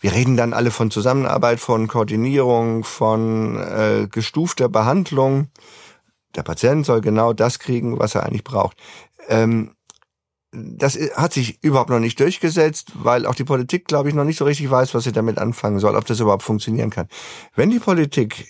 wir 0.00 0.12
reden 0.12 0.36
dann 0.36 0.52
alle 0.52 0.70
von 0.70 0.90
Zusammenarbeit, 0.90 1.60
von 1.60 1.88
Koordinierung, 1.88 2.84
von 2.84 3.56
äh, 3.56 4.08
gestufter 4.10 4.68
Behandlung. 4.68 5.48
Der 6.34 6.42
Patient 6.42 6.84
soll 6.84 7.00
genau 7.00 7.32
das 7.32 7.58
kriegen, 7.58 7.98
was 7.98 8.14
er 8.14 8.24
eigentlich 8.24 8.44
braucht. 8.44 8.76
Ähm, 9.28 9.74
das 10.50 10.98
hat 11.14 11.34
sich 11.34 11.62
überhaupt 11.62 11.90
noch 11.90 11.98
nicht 12.00 12.18
durchgesetzt, 12.20 12.92
weil 12.94 13.26
auch 13.26 13.34
die 13.34 13.44
Politik, 13.44 13.86
glaube 13.86 14.08
ich, 14.08 14.14
noch 14.14 14.24
nicht 14.24 14.38
so 14.38 14.46
richtig 14.46 14.70
weiß, 14.70 14.94
was 14.94 15.04
sie 15.04 15.12
damit 15.12 15.38
anfangen 15.38 15.78
soll, 15.78 15.94
ob 15.94 16.06
das 16.06 16.20
überhaupt 16.20 16.42
funktionieren 16.42 16.90
kann. 16.90 17.08
Wenn 17.54 17.70
die 17.70 17.80
Politik 17.80 18.46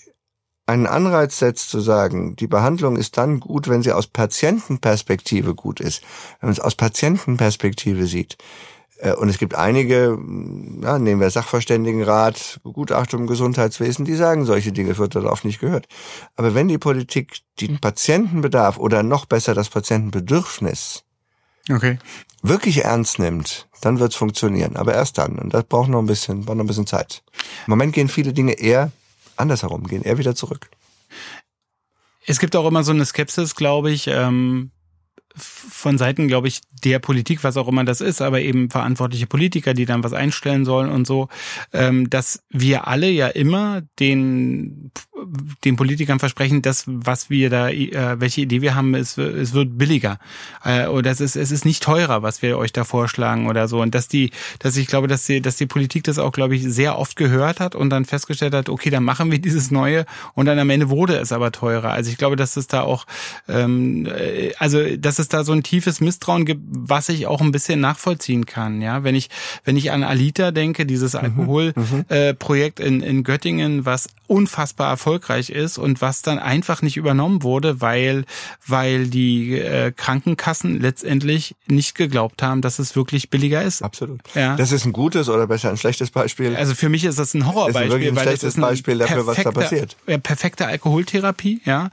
einen 0.69 0.87
Anreiz 0.87 1.39
setzt 1.39 1.71
zu 1.71 1.81
sagen, 1.81 2.37
die 2.37 2.47
Behandlung 2.47 2.97
ist 2.97 3.16
dann 3.16 3.41
gut, 3.41 3.69
wenn 3.69 3.83
sie 3.83 3.93
aus 3.93 4.07
Patientenperspektive 4.07 5.55
gut 5.55 5.81
ist, 5.81 6.03
wenn 6.41 6.49
man 6.49 6.53
es 6.53 6.61
aus 6.61 6.75
Patientenperspektive 6.75 8.07
sieht. 8.07 8.37
Äh, 8.99 9.14
und 9.14 9.31
es 9.31 9.39
gibt 9.39 9.55
einige, 9.55 10.19
ja, 10.83 10.99
nehmen 10.99 11.23
wir 11.23 11.31
Sachverständigenrat, 11.31 12.61
Begutachtung 12.62 13.23
im 13.23 13.27
Gesundheitswesen, 13.27 14.05
die 14.05 14.14
sagen, 14.14 14.45
solche 14.45 14.73
Dinge 14.73 14.99
wird 14.99 15.14
darauf 15.14 15.43
nicht 15.43 15.59
gehört. 15.59 15.89
Aber 16.37 16.55
wenn 16.55 16.69
die 16.69 16.79
Politik 16.79 17.39
den 17.62 17.79
Patientenbedarf 17.79 18.77
oder 18.77 19.03
noch 19.03 19.25
besser 19.25 19.55
das 19.55 19.71
Patientenbedürfnis 19.71 21.05
okay. 21.71 21.99
wirklich 22.43 22.85
ernst 22.85 23.19
nimmt, 23.19 23.69
dann 23.81 24.01
wird's 24.01 24.16
funktionieren. 24.16 24.77
Aber 24.77 24.93
erst 24.93 25.16
dann. 25.16 25.39
Und 25.39 25.55
das 25.55 25.64
braucht 25.64 25.89
noch 25.89 26.01
ein 26.01 26.07
bisschen, 26.07 26.45
braucht 26.45 26.59
noch 26.59 26.64
ein 26.64 26.69
bisschen 26.69 26.87
Zeit. 26.87 27.23
Im 27.66 27.71
Moment 27.71 27.95
gehen 27.95 28.09
viele 28.09 28.35
Dinge 28.35 28.53
eher 28.53 28.93
andersherum 29.39 29.86
gehen, 29.86 30.03
eher 30.03 30.18
wieder 30.18 30.34
zurück. 30.34 30.70
Es 32.26 32.39
gibt 32.39 32.57
auch 32.57 32.66
immer 32.66 32.84
so 32.84 32.93
eine 32.93 33.07
Skepsis, 33.07 33.55
glaube 33.55 33.91
ich, 33.91 34.07
ähm, 34.09 34.70
von 35.34 35.99
Seiten, 35.99 36.28
glaube 36.28 36.49
ich, 36.49 36.61
der 36.84 36.99
Politik, 36.99 37.45
was 37.45 37.57
auch 37.57 37.68
immer 37.68 37.84
das 37.84 38.01
ist, 38.01 38.20
aber 38.20 38.41
eben 38.41 38.70
verantwortliche 38.70 39.26
Politiker, 39.26 39.74
die 39.74 39.84
dann 39.84 40.05
was 40.05 40.12
einstellen 40.12 40.64
sollen 40.64 40.91
und 40.91 41.07
so, 41.07 41.28
ähm, 41.72 42.11
dass 42.11 42.43
wir 42.51 42.89
alle 42.89 43.09
ja 43.09 43.28
immer 43.28 43.82
den, 43.99 44.91
den 45.64 45.77
Politikern 45.77 46.19
versprechen, 46.19 46.62
dass 46.62 46.85
was 46.87 47.31
wir 47.31 47.51
da, 47.51 47.69
äh, 47.69 48.21
welche 48.21 48.43
Idee 48.43 48.62
wir 48.62 48.75
haben, 48.75 48.95
es, 48.95 49.19
es 49.19 49.53
wird 49.53 49.79
billiger. 49.79 50.19
Äh, 50.64 50.87
oder 50.87 51.11
es 51.11 51.21
ist, 51.21 51.37
es 51.37 51.51
ist 51.51 51.64
nicht 51.64 51.83
teurer, 51.83 52.23
was 52.23 52.43
wir 52.43 52.59
euch 52.59 52.73
da 52.73 52.85
vorschlagen 52.85 53.49
oder 53.49 53.69
so. 53.69 53.81
Und 53.81 53.95
dass 53.95 54.09
die, 54.09 54.31
dass 54.59 54.77
ich 54.77 54.87
glaube, 54.87 55.09
dass 55.09 55.25
die, 55.25 55.41
dass 55.41 55.57
die 55.57 55.66
Politik 55.66 56.05
das 56.05 56.19
auch, 56.19 56.33
glaube 56.33 56.57
ich, 56.57 56.64
sehr 56.64 56.99
oft 56.99 57.16
gehört 57.16 57.61
hat 57.61 57.75
und 57.75 57.91
dann 57.91 58.05
festgestellt 58.05 58.55
hat, 58.55 58.69
okay, 58.69 58.91
dann 58.91 59.05
machen 59.05 59.31
wir 59.31 59.39
dieses 59.49 59.71
Neue 59.71 60.07
und 60.35 60.47
dann 60.47 60.59
am 60.59 60.71
Ende 60.71 60.89
wurde 60.91 61.16
es 61.16 61.33
aber 61.33 61.53
teurer. 61.53 61.91
Also 61.91 62.11
ich 62.11 62.19
glaube, 62.19 62.37
dass 62.37 62.57
es 62.57 62.66
da 62.66 62.83
auch, 62.83 63.07
ähm, 63.49 64.07
äh, 64.07 64.53
also 64.59 64.97
dass 64.97 65.19
es 65.19 65.29
da 65.29 65.45
so 65.45 65.53
ein 65.53 65.62
tiefes 65.62 66.01
Misstrauen 66.01 66.45
gibt, 66.45 66.62
was 66.69 67.09
ich 67.09 67.27
auch 67.27 67.41
ein 67.41 67.53
bisschen 67.53 67.81
nachvollziehen 67.81 68.47
kann. 68.47 68.81
Ja, 68.83 69.05
wenn 69.05 69.14
ich 69.14 69.29
wenn 69.64 69.77
ich 69.77 69.91
an 69.91 70.03
Alita 70.03 70.51
denke, 70.51 70.87
dieses 70.87 71.14
mhm, 71.14 71.21
Alkoholprojekt 71.21 72.79
mhm. 72.79 72.85
äh, 72.85 72.89
in 72.89 73.01
in 73.01 73.25
Göttingen, 73.25 73.85
was 73.85 74.09
unfassbar 74.27 74.91
erfolgreich 74.91 75.08
ist 75.17 75.79
und 75.79 76.01
was 76.01 76.23
dann 76.23 76.39
einfach 76.39 76.83
nicht 76.83 76.97
übernommen 76.97 77.43
wurde, 77.43 77.81
weil 77.81 78.25
weil 78.67 79.07
die 79.07 79.59
äh, 79.59 79.93
Krankenkassen 79.93 80.81
letztendlich 80.81 81.55
nicht 81.67 81.95
geglaubt 81.95 82.43
haben, 82.43 82.61
dass 82.61 82.79
es 82.79 82.97
wirklich 82.97 83.31
billiger 83.31 83.63
ist. 83.63 83.83
Absolut. 83.83 84.21
Ja. 84.35 84.57
Das 84.57 84.73
ist 84.73 84.85
ein 84.85 84.93
gutes 84.93 85.29
oder 85.29 85.47
besser 85.47 85.71
ein 85.71 85.77
schlechtes 85.77 86.11
Beispiel. 86.11 86.57
Also 86.57 86.75
für 86.75 86.89
mich 86.89 87.05
ist 87.05 87.19
das 87.19 87.35
ein 87.35 87.47
Horrorbeispiel, 87.47 87.89
das 87.89 87.99
ist 87.99 88.07
ein 88.07 88.17
weil 88.17 88.23
schlechtes 88.23 88.57
ein 88.57 88.61
Beispiel 88.61 88.99
dafür, 88.99 89.27
was 89.27 89.43
da 89.43 89.51
passiert. 89.51 89.97
Perfekte 90.23 90.67
Alkoholtherapie, 90.67 91.61
ja. 91.65 91.91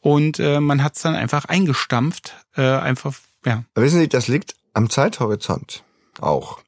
Und 0.00 0.38
äh, 0.38 0.60
man 0.60 0.82
hat 0.82 0.96
es 0.96 1.02
dann 1.02 1.14
einfach 1.14 1.44
eingestampft, 1.46 2.34
äh, 2.56 2.62
einfach 2.62 3.14
ja. 3.44 3.64
Wissen 3.74 4.00
Sie, 4.00 4.08
das 4.08 4.28
liegt 4.28 4.56
am 4.74 4.90
Zeithorizont 4.90 5.84
auch. 6.20 6.58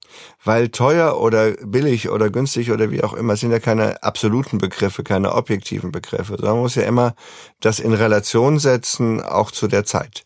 Weil 0.45 0.69
teuer 0.69 1.21
oder 1.21 1.53
billig 1.53 2.09
oder 2.09 2.31
günstig 2.31 2.71
oder 2.71 2.91
wie 2.91 3.03
auch 3.03 3.15
immer 3.15 3.37
sind 3.37 3.53
ja 3.53 3.59
keine 3.59 4.03
absoluten 4.03 4.59
Begriffe, 4.59 5.03
keine 5.03 5.35
objektiven 5.35 5.93
Begriffe, 5.93 6.37
sondern 6.37 6.55
man 6.55 6.63
muss 6.63 6.75
ja 6.75 6.83
immer 6.83 7.15
das 7.61 7.81
in 7.81 7.93
Relation 7.93 8.59
setzen, 8.59 9.23
auch 9.23 9.51
zu 9.51 9.69
der 9.69 9.85
Zeit. 9.85 10.25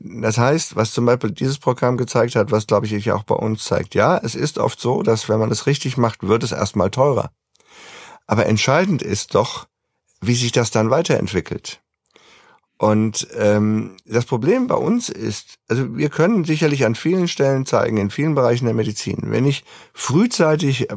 Das 0.00 0.38
heißt, 0.38 0.76
was 0.76 0.92
zum 0.92 1.06
Beispiel 1.06 1.30
dieses 1.30 1.58
Programm 1.58 1.96
gezeigt 1.96 2.34
hat, 2.36 2.50
was 2.50 2.66
glaube 2.66 2.86
ich 2.86 3.12
auch 3.12 3.22
bei 3.22 3.34
uns 3.34 3.64
zeigt, 3.64 3.94
ja, 3.94 4.18
es 4.18 4.34
ist 4.34 4.58
oft 4.58 4.80
so, 4.80 5.02
dass 5.02 5.28
wenn 5.28 5.38
man 5.38 5.50
es 5.50 5.66
richtig 5.66 5.96
macht, 5.96 6.26
wird 6.26 6.42
es 6.42 6.52
erstmal 6.52 6.90
teurer. 6.90 7.30
Aber 8.26 8.46
entscheidend 8.46 9.02
ist 9.02 9.34
doch, 9.34 9.66
wie 10.20 10.34
sich 10.34 10.52
das 10.52 10.70
dann 10.70 10.90
weiterentwickelt. 10.90 11.83
Und 12.76 13.28
ähm, 13.36 13.96
das 14.04 14.24
Problem 14.24 14.66
bei 14.66 14.74
uns 14.74 15.08
ist, 15.08 15.58
also 15.68 15.96
wir 15.96 16.08
können 16.08 16.44
sicherlich 16.44 16.84
an 16.84 16.96
vielen 16.96 17.28
Stellen 17.28 17.66
zeigen, 17.66 17.96
in 17.98 18.10
vielen 18.10 18.34
Bereichen 18.34 18.64
der 18.64 18.74
Medizin, 18.74 19.18
wenn 19.26 19.46
ich 19.46 19.64
frühzeitig 19.92 20.90
äh, 20.90 20.96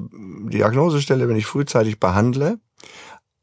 Diagnose 0.50 1.02
stelle, 1.02 1.30
wenn 1.30 1.36
ich 1.36 1.46
frühzeitig 1.46 2.00
behandle, 2.00 2.60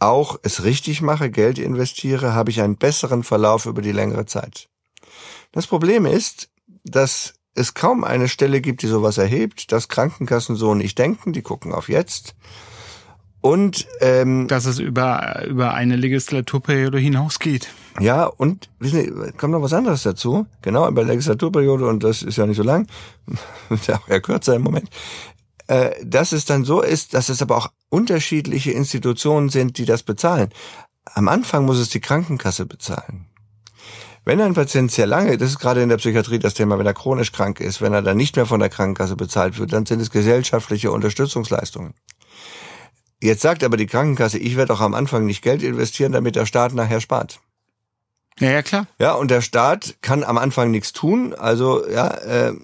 auch 0.01 0.39
es 0.43 0.64
richtig 0.64 1.01
mache, 1.01 1.30
Geld 1.30 1.59
investiere, 1.59 2.35
habe 2.35 2.51
ich 2.51 2.61
einen 2.61 2.76
besseren 2.76 3.22
Verlauf 3.22 3.66
über 3.66 3.82
die 3.82 3.93
längere 3.93 4.26
Zeit. 4.26 4.68
Das 5.53 5.68
Problem 5.68 6.05
ist, 6.05 6.51
dass 6.82 7.35
es 7.55 7.74
kaum 7.74 8.03
eine 8.03 8.28
Stelle 8.28 8.61
gibt, 8.61 8.82
die 8.82 8.89
sowas 8.89 9.16
erhebt, 9.16 9.70
dass 9.70 9.89
Krankenkassen 9.89 10.57
so 10.57 10.74
nicht 10.74 10.99
denken, 10.99 11.32
die 11.32 11.43
gucken 11.43 11.72
auf 11.72 11.89
jetzt. 11.89 12.35
Und 13.41 13.87
ähm, 14.01 14.49
dass 14.49 14.64
es 14.64 14.78
über 14.78 15.45
über 15.47 15.74
eine 15.74 15.97
Legislaturperiode 15.97 16.99
hinausgeht. 16.99 17.68
Ja, 18.01 18.26
und 18.26 18.70
wissen 18.80 19.01
Sie, 19.01 19.32
kommt 19.32 19.53
noch 19.53 19.62
was 19.62 19.72
anderes 19.72 20.03
dazu. 20.03 20.47
Genau, 20.62 20.88
über 20.88 21.05
Legislaturperiode, 21.05 21.86
und 21.86 22.03
das 22.03 22.22
ist 22.22 22.36
ja 22.36 22.47
nicht 22.47 22.57
so 22.57 22.62
lang, 22.62 22.88
ist 23.70 23.86
ja 23.86 23.97
auch 23.97 24.09
eher 24.09 24.20
kürzer 24.20 24.57
im 24.57 24.62
Moment, 24.62 24.90
äh, 25.68 25.90
dass 26.05 26.32
es 26.32 26.45
dann 26.45 26.64
so 26.64 26.82
ist, 26.82 27.14
dass 27.14 27.28
es 27.28 27.40
aber 27.40 27.57
auch 27.57 27.68
unterschiedliche 27.88 28.72
Institutionen 28.72 29.49
sind, 29.49 29.78
die 29.78 29.84
das 29.84 30.03
bezahlen. 30.03 30.51
Am 31.05 31.28
Anfang 31.28 31.64
muss 31.64 31.78
es 31.78 31.90
die 31.90 32.01
Krankenkasse 32.01 32.66
bezahlen. 32.66 33.26
Wenn 34.24 34.40
ein 34.40 34.55
Patient 34.55 34.90
sehr 34.90 35.07
lange, 35.07 35.36
das 35.36 35.51
ist 35.51 35.59
gerade 35.59 35.82
in 35.82 35.90
der 35.90 35.99
Psychiatrie 35.99 36.38
das 36.38 36.55
Thema, 36.55 36.78
wenn 36.78 36.86
er 36.86 36.95
chronisch 36.95 37.30
krank 37.30 37.61
ist, 37.61 37.82
wenn 37.82 37.92
er 37.92 38.01
dann 38.01 38.16
nicht 38.16 38.36
mehr 38.36 38.47
von 38.47 38.59
der 38.59 38.70
Krankenkasse 38.70 39.16
bezahlt 39.16 39.59
wird, 39.59 39.72
dann 39.72 39.84
sind 39.84 40.01
es 40.01 40.11
gesellschaftliche 40.11 40.90
Unterstützungsleistungen. 40.90 41.92
Jetzt 43.22 43.42
sagt 43.42 43.62
aber 43.62 43.76
die 43.76 43.86
Krankenkasse, 43.86 44.38
ich 44.38 44.57
werde 44.57 44.72
auch 44.72 44.80
am 44.80 44.95
Anfang 44.95 45.26
nicht 45.26 45.42
Geld 45.42 45.62
investieren, 45.62 46.12
damit 46.12 46.36
der 46.36 46.47
Staat 46.47 46.72
nachher 46.72 47.01
spart. 47.01 47.40
Ja, 48.41 48.51
ja, 48.51 48.62
klar. 48.62 48.87
Ja, 48.99 49.12
und 49.12 49.30
der 49.30 49.41
Staat 49.41 49.95
kann 50.03 50.24
am 50.24 50.39
Anfang 50.39 50.70
nichts 50.70 50.93
tun. 50.93 51.35
Also, 51.35 51.89
ja, 51.89 52.09
äh, 52.09 52.55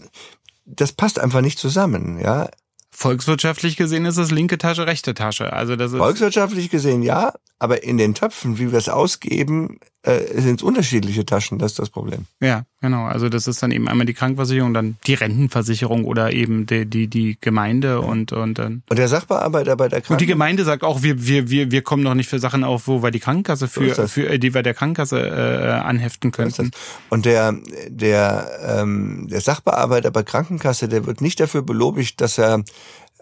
das 0.67 0.93
passt 0.93 1.19
einfach 1.19 1.41
nicht 1.41 1.59
zusammen, 1.59 2.19
ja. 2.19 2.49
Volkswirtschaftlich 2.91 3.77
gesehen 3.77 4.05
ist 4.05 4.19
es 4.19 4.31
linke 4.31 4.59
Tasche, 4.59 4.87
rechte 4.87 5.15
Tasche. 5.15 5.53
Also 5.53 5.77
das 5.77 5.93
ist 5.93 5.99
Volkswirtschaftlich 5.99 6.71
gesehen 6.71 7.03
ja, 7.03 7.33
aber 7.61 7.85
in 7.85 7.99
den 7.99 8.15
Töpfen, 8.15 8.59
wie 8.59 8.73
wir 8.73 8.79
es 8.79 8.89
ausgeben, 8.89 9.79
äh, 10.03 10.41
sind 10.41 10.61
es 10.61 10.63
unterschiedliche 10.63 11.27
Taschen, 11.27 11.59
das 11.59 11.73
ist 11.73 11.79
das 11.79 11.91
Problem. 11.91 12.25
Ja, 12.41 12.65
genau. 12.81 13.05
Also 13.05 13.29
das 13.29 13.47
ist 13.47 13.63
dann 13.63 13.71
eben 13.71 13.87
einmal 13.87 14.07
die 14.07 14.15
Krankenversicherung, 14.15 14.73
dann 14.73 14.97
die 15.07 15.13
Rentenversicherung 15.13 16.07
oder 16.07 16.33
eben 16.33 16.65
die, 16.65 16.87
die, 16.87 17.07
die 17.07 17.37
Gemeinde 17.39 18.01
und, 18.01 18.33
und 18.33 18.59
dann. 18.59 18.83
Und 18.89 18.99
der 18.99 19.09
Sachbearbeiter 19.09 19.77
bei 19.77 19.89
der 19.89 20.01
Kranken 20.01 20.15
Und 20.15 20.21
die 20.23 20.27
Gemeinde 20.27 20.65
sagt 20.65 20.83
auch, 20.83 21.03
wir, 21.03 21.27
wir, 21.27 21.51
wir, 21.51 21.71
wir 21.71 21.83
kommen 21.83 22.03
noch 22.03 22.15
nicht 22.15 22.31
für 22.31 22.39
Sachen 22.39 22.65
auf, 22.65 22.89
wo 22.89 23.03
wir 23.03 23.11
die 23.11 23.21
Krankenkasse 23.21 23.69
für, 23.69 23.95
so 23.95 24.07
für 24.07 24.39
die 24.39 24.55
wir 24.55 24.63
der 24.63 24.73
Krankenkasse 24.73 25.21
äh, 25.21 25.71
anheften 25.71 26.33
könnten. 26.33 26.71
und 27.11 27.27
der, 27.27 27.55
der, 27.89 28.79
ähm, 28.81 29.29
der 29.31 29.43
Sachbearbeiter 29.43 30.11
bei 30.11 30.23
Krankenkasse, 30.23 30.89
der 30.89 31.05
wird 31.05 31.21
nicht 31.21 31.39
dafür 31.39 31.61
belobigt, 31.61 32.23
dass 32.23 32.39
er 32.39 32.65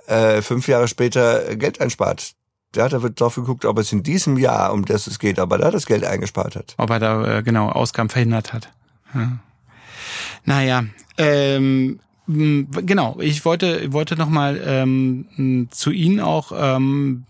äh, 0.06 0.42
fünf 0.42 0.68
Jahre 0.68 0.86
später 0.86 1.56
Geld 1.56 1.80
einspart 1.80 2.34
Ja, 2.76 2.88
da 2.88 3.02
wird 3.02 3.20
drauf 3.20 3.34
geguckt, 3.34 3.64
ob 3.64 3.78
es 3.78 3.92
in 3.92 4.02
diesem 4.02 4.36
Jahr, 4.36 4.72
um 4.72 4.84
das 4.84 5.06
es 5.06 5.18
geht, 5.18 5.38
ob 5.38 5.52
er 5.52 5.58
da 5.58 5.70
das 5.70 5.86
Geld 5.86 6.04
eingespart 6.04 6.54
hat. 6.54 6.74
Ob 6.76 6.90
er 6.90 6.98
da 6.98 7.38
äh, 7.38 7.42
genau 7.42 7.70
Ausgaben 7.70 8.10
verhindert 8.10 8.52
hat. 8.52 8.70
Ja. 9.14 9.38
Naja, 10.44 10.84
ähm, 11.16 12.00
genau. 12.26 13.18
Ich 13.20 13.44
wollte 13.44 13.92
wollte 13.92 14.16
noch 14.16 14.28
mal 14.28 14.60
ähm, 14.62 15.68
zu 15.70 15.90
Ihnen 15.90 16.20
auch 16.20 16.52
ähm, 16.54 17.24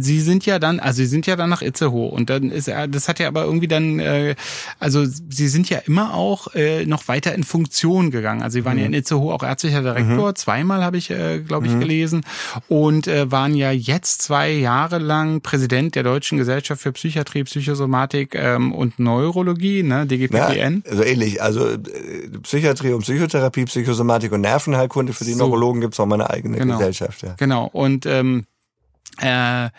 sie 0.00 0.20
sind 0.20 0.46
ja 0.46 0.58
dann, 0.58 0.80
also 0.80 0.98
sie 0.98 1.06
sind 1.06 1.26
ja 1.26 1.36
dann 1.36 1.50
nach 1.50 1.62
Itzehoe 1.62 2.10
und 2.10 2.30
dann 2.30 2.50
ist 2.50 2.68
er, 2.68 2.88
das 2.88 3.08
hat 3.08 3.18
ja 3.18 3.28
aber 3.28 3.44
irgendwie 3.44 3.68
dann, 3.68 3.98
äh, 4.00 4.34
also 4.78 5.04
sie 5.04 5.48
sind 5.48 5.70
ja 5.70 5.78
immer 5.78 6.14
auch 6.14 6.54
äh, 6.54 6.84
noch 6.86 7.08
weiter 7.08 7.34
in 7.34 7.44
Funktion 7.44 8.10
gegangen. 8.10 8.42
Also 8.42 8.58
sie 8.58 8.64
waren 8.64 8.74
mhm. 8.74 8.80
ja 8.80 8.86
in 8.86 8.94
Itzehoe 8.94 9.32
auch 9.32 9.42
ärztlicher 9.42 9.82
Direktor, 9.82 10.30
mhm. 10.30 10.36
zweimal 10.36 10.84
habe 10.84 10.96
ich, 10.96 11.10
äh, 11.10 11.40
glaube 11.40 11.66
ich, 11.66 11.72
mhm. 11.72 11.80
gelesen 11.80 12.20
und 12.68 13.06
äh, 13.06 13.30
waren 13.30 13.54
ja 13.54 13.70
jetzt 13.70 14.22
zwei 14.22 14.50
Jahre 14.50 14.98
lang 14.98 15.40
Präsident 15.40 15.94
der 15.94 16.02
Deutschen 16.02 16.38
Gesellschaft 16.38 16.82
für 16.82 16.92
Psychiatrie, 16.92 17.44
Psychosomatik 17.44 18.34
ähm, 18.34 18.72
und 18.72 18.98
Neurologie, 18.98 19.82
ne, 19.82 20.06
DGPPN. 20.06 20.84
Ja, 20.86 20.96
so 20.96 21.02
ähnlich, 21.02 21.42
also 21.42 21.68
äh, 21.68 21.78
Psychiatrie 22.42 22.92
und 22.92 23.02
Psychotherapie, 23.02 23.64
Psychosomatik 23.64 24.32
und 24.32 24.42
Nervenheilkunde 24.42 25.12
für 25.12 25.24
die 25.24 25.32
so. 25.32 25.44
Neurologen 25.44 25.80
gibt's 25.80 25.98
auch 26.00 26.06
mal 26.06 26.16
eine 26.16 26.30
eigene 26.30 26.58
genau. 26.58 26.78
Gesellschaft. 26.78 27.22
Ja. 27.22 27.34
Genau 27.38 27.66
und 27.66 28.06
ähm, 28.06 28.44
äh, 29.20 29.70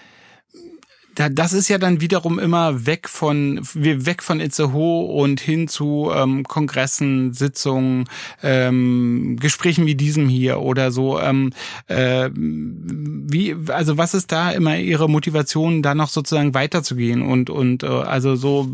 das 1.27 1.51
ist 1.51 1.67
ja 1.67 1.77
dann 1.77 1.99
wiederum 1.99 2.39
immer 2.39 2.85
weg 2.85 3.09
von 3.09 3.59
weg 3.73 4.23
von 4.23 4.39
Itzehoe 4.39 5.05
und 5.05 5.41
hin 5.41 5.67
zu 5.67 6.11
ähm, 6.15 6.45
Kongressen, 6.45 7.33
Sitzungen, 7.33 8.05
ähm, 8.41 9.35
Gesprächen 9.37 9.85
wie 9.85 9.95
diesem 9.95 10.29
hier 10.29 10.61
oder 10.61 10.91
so. 10.91 11.19
Ähm, 11.19 11.51
äh, 11.87 12.29
wie 12.33 13.55
also 13.67 13.97
was 13.97 14.13
ist 14.13 14.31
da 14.31 14.51
immer 14.51 14.77
Ihre 14.77 15.09
Motivation, 15.09 15.81
da 15.81 15.93
noch 15.93 16.09
sozusagen 16.09 16.53
weiterzugehen 16.53 17.21
und 17.21 17.49
und 17.49 17.83
äh, 17.83 17.87
also 17.87 18.35
so 18.35 18.69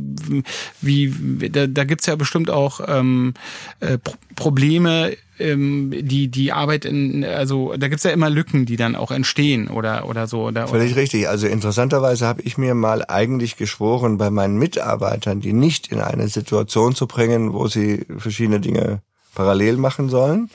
wie 0.82 1.50
da, 1.50 1.66
da 1.66 1.84
gibt's 1.84 2.06
ja 2.06 2.16
bestimmt 2.16 2.52
auch 2.52 2.80
ähm, 2.88 3.34
äh, 3.80 3.98
Probleme 4.36 5.18
ähm, 5.40 5.94
die 5.94 6.30
die 6.30 6.52
Arbeit 6.52 6.86
in 6.86 7.24
also 7.24 7.76
da 7.78 7.88
gibt's 7.88 8.04
ja 8.04 8.12
immer 8.12 8.30
Lücken, 8.30 8.66
die 8.66 8.78
dann 8.78 8.96
auch 8.96 9.12
entstehen 9.12 9.68
oder 9.68 10.08
oder 10.08 10.28
so. 10.28 10.44
Oder, 10.44 10.68
Völlig 10.68 10.94
oder. 10.94 11.02
richtig. 11.02 11.28
Also 11.28 11.48
interessanterweise 11.48 12.26
habe 12.26 12.42
ich 12.42 12.58
mir 12.58 12.76
mal 12.76 13.04
eigentlich 13.08 13.58
geschworen, 13.58 14.18
bei 14.18 14.30
meinen 14.30 14.58
Mitarbeitern, 14.58 15.42
die 15.42 15.54
nicht 15.54 15.92
in 15.92 16.00
eine 16.00 16.28
Situation 16.28 16.96
zu 16.96 17.08
bringen, 17.08 17.54
wo 17.54 17.68
sie 17.68 18.06
verschiedene 18.18 18.60
Dinge 18.60 19.02
parallel 19.34 19.78
machen 19.78 20.10
sollen. 20.10 20.50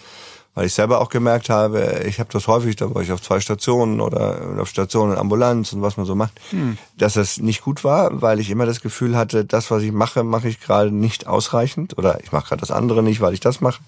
Weil 0.54 0.66
ich 0.66 0.74
selber 0.74 1.00
auch 1.00 1.10
gemerkt 1.10 1.48
habe, 1.48 2.02
ich 2.08 2.18
habe 2.18 2.28
das 2.32 2.48
häufig, 2.48 2.74
da 2.74 2.92
war 2.92 3.02
ich 3.02 3.12
auf 3.12 3.22
zwei 3.22 3.38
Stationen 3.38 4.00
oder 4.00 4.58
auf 4.58 4.68
Stationen 4.68 5.16
Ambulanz 5.16 5.72
und 5.72 5.80
was 5.80 5.96
man 5.96 6.06
so 6.06 6.16
macht, 6.16 6.32
hm. 6.50 6.76
dass 6.98 7.14
das 7.14 7.38
nicht 7.38 7.62
gut 7.62 7.84
war, 7.84 8.20
weil 8.20 8.40
ich 8.40 8.50
immer 8.50 8.66
das 8.66 8.80
Gefühl 8.80 9.16
hatte, 9.16 9.44
das, 9.44 9.70
was 9.70 9.84
ich 9.84 9.92
mache, 9.92 10.24
mache 10.24 10.48
ich 10.48 10.58
gerade 10.58 10.90
nicht 10.90 11.28
ausreichend 11.28 11.96
oder 11.96 12.18
ich 12.24 12.32
mache 12.32 12.48
gerade 12.48 12.60
das 12.60 12.72
andere 12.72 13.04
nicht, 13.04 13.20
weil 13.20 13.32
ich 13.32 13.38
das 13.38 13.60
mache. 13.60 13.80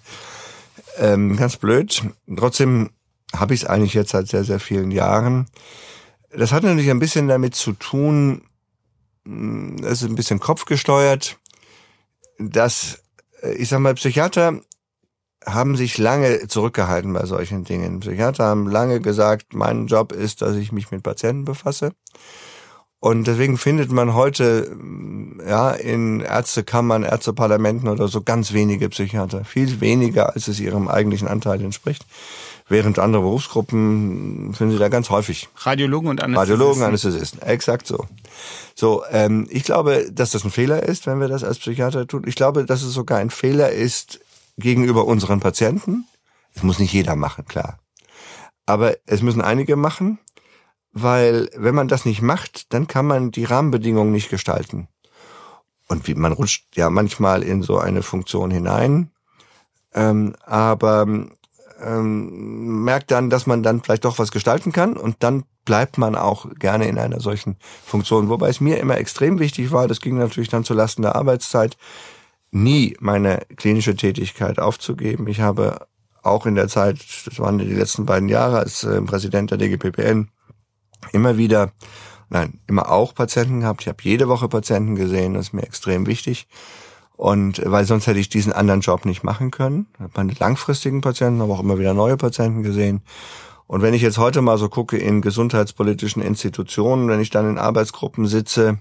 Ähm, 0.98 1.36
ganz 1.36 1.56
blöd. 1.56 2.02
Trotzdem 2.36 2.90
habe 3.34 3.54
ich 3.54 3.62
es 3.62 3.68
eigentlich 3.68 3.94
jetzt 3.94 4.10
seit 4.10 4.28
sehr, 4.28 4.44
sehr 4.44 4.60
vielen 4.60 4.90
Jahren. 4.90 5.46
Das 6.30 6.52
hat 6.52 6.62
natürlich 6.62 6.90
ein 6.90 6.98
bisschen 6.98 7.28
damit 7.28 7.54
zu 7.54 7.72
tun, 7.72 8.42
hm, 9.24 9.76
es 9.84 10.02
ist 10.02 10.08
ein 10.08 10.16
bisschen 10.16 10.40
kopfgesteuert, 10.40 11.38
dass, 12.38 13.02
äh, 13.42 13.52
ich 13.54 13.68
sag 13.68 13.80
mal, 13.80 13.94
Psychiater 13.94 14.60
haben 15.44 15.76
sich 15.76 15.98
lange 15.98 16.46
zurückgehalten 16.46 17.12
bei 17.12 17.26
solchen 17.26 17.64
Dingen. 17.64 18.00
Psychiater 18.00 18.44
haben 18.44 18.68
lange 18.68 19.00
gesagt, 19.00 19.54
mein 19.54 19.86
Job 19.86 20.12
ist, 20.12 20.42
dass 20.42 20.56
ich 20.56 20.72
mich 20.72 20.90
mit 20.90 21.02
Patienten 21.02 21.44
befasse. 21.44 21.92
Und 23.04 23.26
deswegen 23.26 23.58
findet 23.58 23.90
man 23.90 24.14
heute 24.14 24.76
ja 25.44 25.72
in 25.72 26.20
Ärztekammern, 26.20 27.02
Ärzteparlamenten 27.02 27.88
oder 27.88 28.06
so 28.06 28.22
ganz 28.22 28.52
wenige 28.52 28.88
Psychiater, 28.90 29.44
viel 29.44 29.80
weniger, 29.80 30.34
als 30.34 30.46
es 30.46 30.60
ihrem 30.60 30.86
eigentlichen 30.86 31.26
Anteil 31.26 31.60
entspricht. 31.62 32.06
Während 32.68 33.00
andere 33.00 33.22
Berufsgruppen 33.22 34.54
finden 34.54 34.74
sie 34.74 34.78
da 34.78 34.88
ganz 34.88 35.10
häufig. 35.10 35.48
Radiologen 35.56 36.10
und 36.10 36.22
Anästhesisten. 36.22 36.52
Radiologen, 36.52 36.82
Anästhesisten, 36.84 37.42
exakt 37.42 37.88
so. 37.88 38.06
So, 38.76 39.02
ähm, 39.10 39.48
ich 39.50 39.64
glaube, 39.64 40.06
dass 40.12 40.30
das 40.30 40.44
ein 40.44 40.52
Fehler 40.52 40.84
ist, 40.84 41.08
wenn 41.08 41.18
wir 41.18 41.26
das 41.26 41.42
als 41.42 41.58
Psychiater 41.58 42.06
tun. 42.06 42.22
Ich 42.26 42.36
glaube, 42.36 42.64
dass 42.66 42.82
es 42.84 42.92
sogar 42.92 43.18
ein 43.18 43.30
Fehler 43.30 43.72
ist 43.72 44.20
gegenüber 44.58 45.06
unseren 45.06 45.40
Patienten. 45.40 46.04
Es 46.54 46.62
muss 46.62 46.78
nicht 46.78 46.92
jeder 46.92 47.16
machen, 47.16 47.46
klar. 47.46 47.80
Aber 48.64 48.94
es 49.06 49.22
müssen 49.22 49.40
einige 49.40 49.74
machen 49.74 50.20
weil 50.92 51.48
wenn 51.56 51.74
man 51.74 51.88
das 51.88 52.04
nicht 52.04 52.22
macht, 52.22 52.72
dann 52.72 52.86
kann 52.86 53.06
man 53.06 53.30
die 53.30 53.44
Rahmenbedingungen 53.44 54.12
nicht 54.12 54.30
gestalten. 54.30 54.88
Und 55.88 56.06
wie, 56.06 56.14
man 56.14 56.32
rutscht 56.32 56.76
ja 56.76 56.90
manchmal 56.90 57.42
in 57.42 57.62
so 57.62 57.78
eine 57.78 58.02
Funktion 58.02 58.50
hinein, 58.50 59.10
ähm, 59.94 60.34
aber 60.44 61.06
ähm, 61.82 62.84
merkt 62.84 63.10
dann, 63.10 63.30
dass 63.30 63.46
man 63.46 63.62
dann 63.62 63.82
vielleicht 63.82 64.04
doch 64.04 64.18
was 64.18 64.32
gestalten 64.32 64.72
kann 64.72 64.96
und 64.96 65.16
dann 65.20 65.44
bleibt 65.64 65.98
man 65.98 66.14
auch 66.14 66.46
gerne 66.58 66.88
in 66.88 66.98
einer 66.98 67.20
solchen 67.20 67.56
Funktion. 67.84 68.28
Wobei 68.28 68.48
es 68.48 68.60
mir 68.60 68.78
immer 68.78 68.98
extrem 68.98 69.38
wichtig 69.38 69.72
war, 69.72 69.88
das 69.88 70.00
ging 70.00 70.18
natürlich 70.18 70.48
dann 70.48 70.64
zu 70.64 70.74
Lasten 70.74 71.02
der 71.02 71.16
Arbeitszeit, 71.16 71.76
nie 72.50 72.96
meine 73.00 73.40
klinische 73.56 73.96
Tätigkeit 73.96 74.58
aufzugeben. 74.58 75.26
Ich 75.26 75.40
habe 75.40 75.86
auch 76.22 76.46
in 76.46 76.54
der 76.54 76.68
Zeit, 76.68 76.98
das 77.26 77.38
waren 77.38 77.58
die 77.58 77.64
letzten 77.64 78.06
beiden 78.06 78.28
Jahre 78.28 78.58
als 78.58 78.84
äh, 78.84 79.00
Präsident 79.02 79.50
der 79.50 79.58
DGPPN, 79.58 80.28
immer 81.12 81.36
wieder, 81.36 81.72
nein, 82.28 82.60
immer 82.66 82.90
auch 82.90 83.14
Patienten 83.14 83.60
gehabt. 83.60 83.82
Ich 83.82 83.88
habe 83.88 84.02
jede 84.02 84.28
Woche 84.28 84.48
Patienten 84.48 84.94
gesehen, 84.94 85.34
das 85.34 85.46
ist 85.46 85.52
mir 85.52 85.62
extrem 85.62 86.06
wichtig. 86.06 86.46
Und 87.16 87.62
weil 87.64 87.84
sonst 87.84 88.06
hätte 88.06 88.18
ich 88.18 88.28
diesen 88.28 88.52
anderen 88.52 88.80
Job 88.80 89.04
nicht 89.04 89.22
machen 89.22 89.50
können. 89.50 89.86
Ich 89.94 90.00
habe 90.00 90.12
meine 90.16 90.32
langfristigen 90.32 91.02
Patienten, 91.02 91.40
aber 91.40 91.54
auch 91.54 91.60
immer 91.60 91.78
wieder 91.78 91.94
neue 91.94 92.16
Patienten 92.16 92.62
gesehen. 92.62 93.02
Und 93.66 93.80
wenn 93.80 93.94
ich 93.94 94.02
jetzt 94.02 94.18
heute 94.18 94.42
mal 94.42 94.58
so 94.58 94.68
gucke 94.68 94.96
in 94.96 95.22
gesundheitspolitischen 95.22 96.22
Institutionen, 96.22 97.08
wenn 97.08 97.20
ich 97.20 97.30
dann 97.30 97.48
in 97.48 97.58
Arbeitsgruppen 97.58 98.26
sitze, 98.26 98.80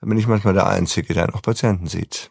dann 0.00 0.08
bin 0.08 0.18
ich 0.18 0.26
manchmal 0.26 0.54
der 0.54 0.66
Einzige, 0.66 1.14
der 1.14 1.28
noch 1.28 1.42
Patienten 1.42 1.86
sieht. 1.86 2.30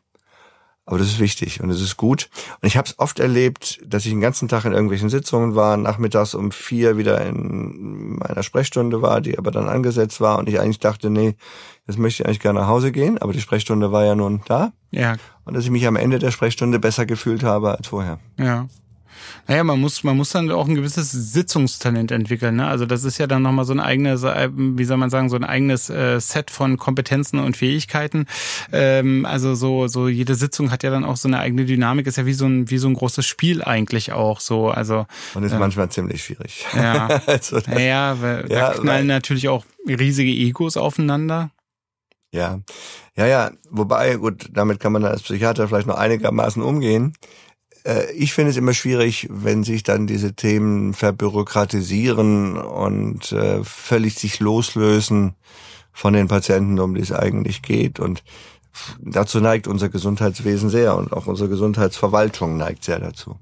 Aber 0.90 0.98
das 0.98 1.08
ist 1.10 1.20
wichtig 1.20 1.62
und 1.62 1.70
es 1.70 1.82
ist 1.82 1.98
gut. 1.98 2.32
Und 2.60 2.68
ich 2.68 2.76
habe 2.76 2.88
es 2.88 2.98
oft 2.98 3.20
erlebt, 3.20 3.80
dass 3.86 4.06
ich 4.06 4.12
den 4.12 4.22
ganzen 4.22 4.48
Tag 4.48 4.66
in 4.66 4.72
irgendwelchen 4.74 5.10
Sitzungen 5.10 5.54
war, 5.54 5.78
nachmittags 5.78 6.34
um 6.34 6.52
vier 6.52 6.98
wieder 6.98 7.24
in 7.28 8.18
meiner 8.18 8.42
Sprechstunde 8.42 9.04
war, 9.04 9.22
die 9.22 9.38
aber 9.38 9.52
dann 9.52 9.70
angesetzt 9.70 10.20
war 10.20 10.40
und 10.40 10.50
ich 10.50 10.60
eigentlich 10.60 10.80
dachte, 10.80 11.12
nee, 11.12 11.36
jetzt 11.86 12.00
möchte 12.00 12.24
ich 12.24 12.26
eigentlich 12.26 12.40
gerne 12.40 12.62
nach 12.62 12.68
Hause 12.68 12.92
gehen, 12.92 13.20
aber 13.20 13.34
die 13.34 13.40
Sprechstunde 13.40 13.92
war 13.92 14.04
ja 14.04 14.16
nun 14.16 14.42
da. 14.48 14.72
Ja. 14.90 15.18
Und 15.46 15.54
dass 15.54 15.64
ich 15.64 15.70
mich 15.70 15.86
am 15.86 15.96
Ende 15.96 16.18
der 16.18 16.32
Sprechstunde 16.32 16.80
besser 16.80 17.06
gefühlt 17.06 17.44
habe 17.44 17.78
als 17.78 17.86
vorher. 17.86 18.18
Ja. 18.40 18.66
Naja, 19.48 19.64
man 19.64 19.80
muss, 19.80 20.04
man 20.04 20.18
muss 20.18 20.30
dann 20.32 20.52
auch 20.52 20.68
ein 20.68 20.76
gewisses 20.76 21.12
Sitzungstalent 21.12 22.12
entwickeln. 22.12 22.58
Ne? 22.58 22.68
Also 22.68 22.86
das 22.86 23.04
ist 23.04 23.18
ja 23.18 23.28
dann 23.28 23.42
nochmal 23.42 23.66
so 23.66 23.74
ein 23.74 23.80
eigenes, 23.80 24.24
wie 24.24 24.84
soll 24.86 24.98
man 24.98 25.10
sagen, 25.10 25.30
so 25.30 25.36
ein 25.36 25.44
eigenes 25.44 25.90
äh, 25.90 26.20
Set 26.20 26.52
von 26.52 26.78
Kompetenzen 26.78 27.40
und 27.40 27.58
Fähigkeiten. 27.58 28.26
Ähm, 28.72 29.26
also 29.26 29.56
so, 29.56 29.88
so 29.88 30.08
jede 30.08 30.36
Sitzung 30.36 30.72
hat 30.72 30.84
ja 30.84 30.90
dann 30.90 31.04
auch 31.04 31.18
so 31.18 31.28
eine 31.28 31.40
eigene 31.40 31.66
Dynamik, 31.66 32.08
ist 32.08 32.18
ja 32.18 32.26
wie 32.26 32.34
so 32.34 32.46
ein, 32.46 32.70
wie 32.70 32.78
so 32.78 32.88
ein 32.88 32.94
großes 32.94 33.26
Spiel 33.26 33.64
eigentlich 33.64 34.12
auch 34.12 34.40
so. 34.40 34.70
Also 34.70 35.06
und 35.34 35.44
ist 35.44 35.54
äh, 35.54 35.60
manchmal 35.60 35.90
ziemlich 35.90 36.24
schwierig. 36.24 36.66
Ja, 36.76 37.08
also 37.26 37.60
das, 37.60 37.82
ja, 37.82 38.22
weil, 38.22 38.46
ja, 38.50 38.74
da 38.74 38.80
knallen 38.80 39.08
natürlich 39.08 39.50
auch 39.50 39.66
riesige 39.88 40.32
Egos 40.32 40.78
aufeinander. 40.78 41.52
Ja, 42.32 42.60
ja, 43.16 43.26
ja. 43.26 43.52
Wobei, 43.70 44.16
gut, 44.16 44.50
damit 44.52 44.80
kann 44.80 44.94
man 44.94 45.04
als 45.04 45.24
Psychiater 45.24 45.68
vielleicht 45.68 45.88
noch 45.88 45.98
einigermaßen 45.98 46.62
umgehen. 46.62 47.14
Äh, 47.90 48.12
ich 48.14 48.34
finde 48.34 48.52
es 48.52 48.58
immer 48.58 48.74
schwierig, 48.74 49.28
wenn 49.32 49.64
sich 49.64 49.84
dann 49.84 50.08
diese 50.08 50.34
Themen 50.34 50.94
verbürokratisieren 50.94 52.58
und 52.58 53.32
äh, 53.32 53.64
völlig 53.64 54.16
sich 54.16 54.40
loslösen 54.40 55.36
von 55.92 56.14
den 56.14 56.28
Patienten, 56.28 56.80
um 56.80 56.96
die 56.96 57.02
es 57.02 57.12
eigentlich 57.12 57.62
geht. 57.62 58.00
Und 58.00 58.24
dazu 59.02 59.40
neigt 59.40 59.68
unser 59.68 59.90
Gesundheitswesen 59.90 60.70
sehr 60.70 60.96
und 60.96 61.12
auch 61.12 61.28
unsere 61.28 61.50
Gesundheitsverwaltung 61.50 62.58
neigt 62.58 62.84
sehr 62.84 63.00
dazu. 63.00 63.38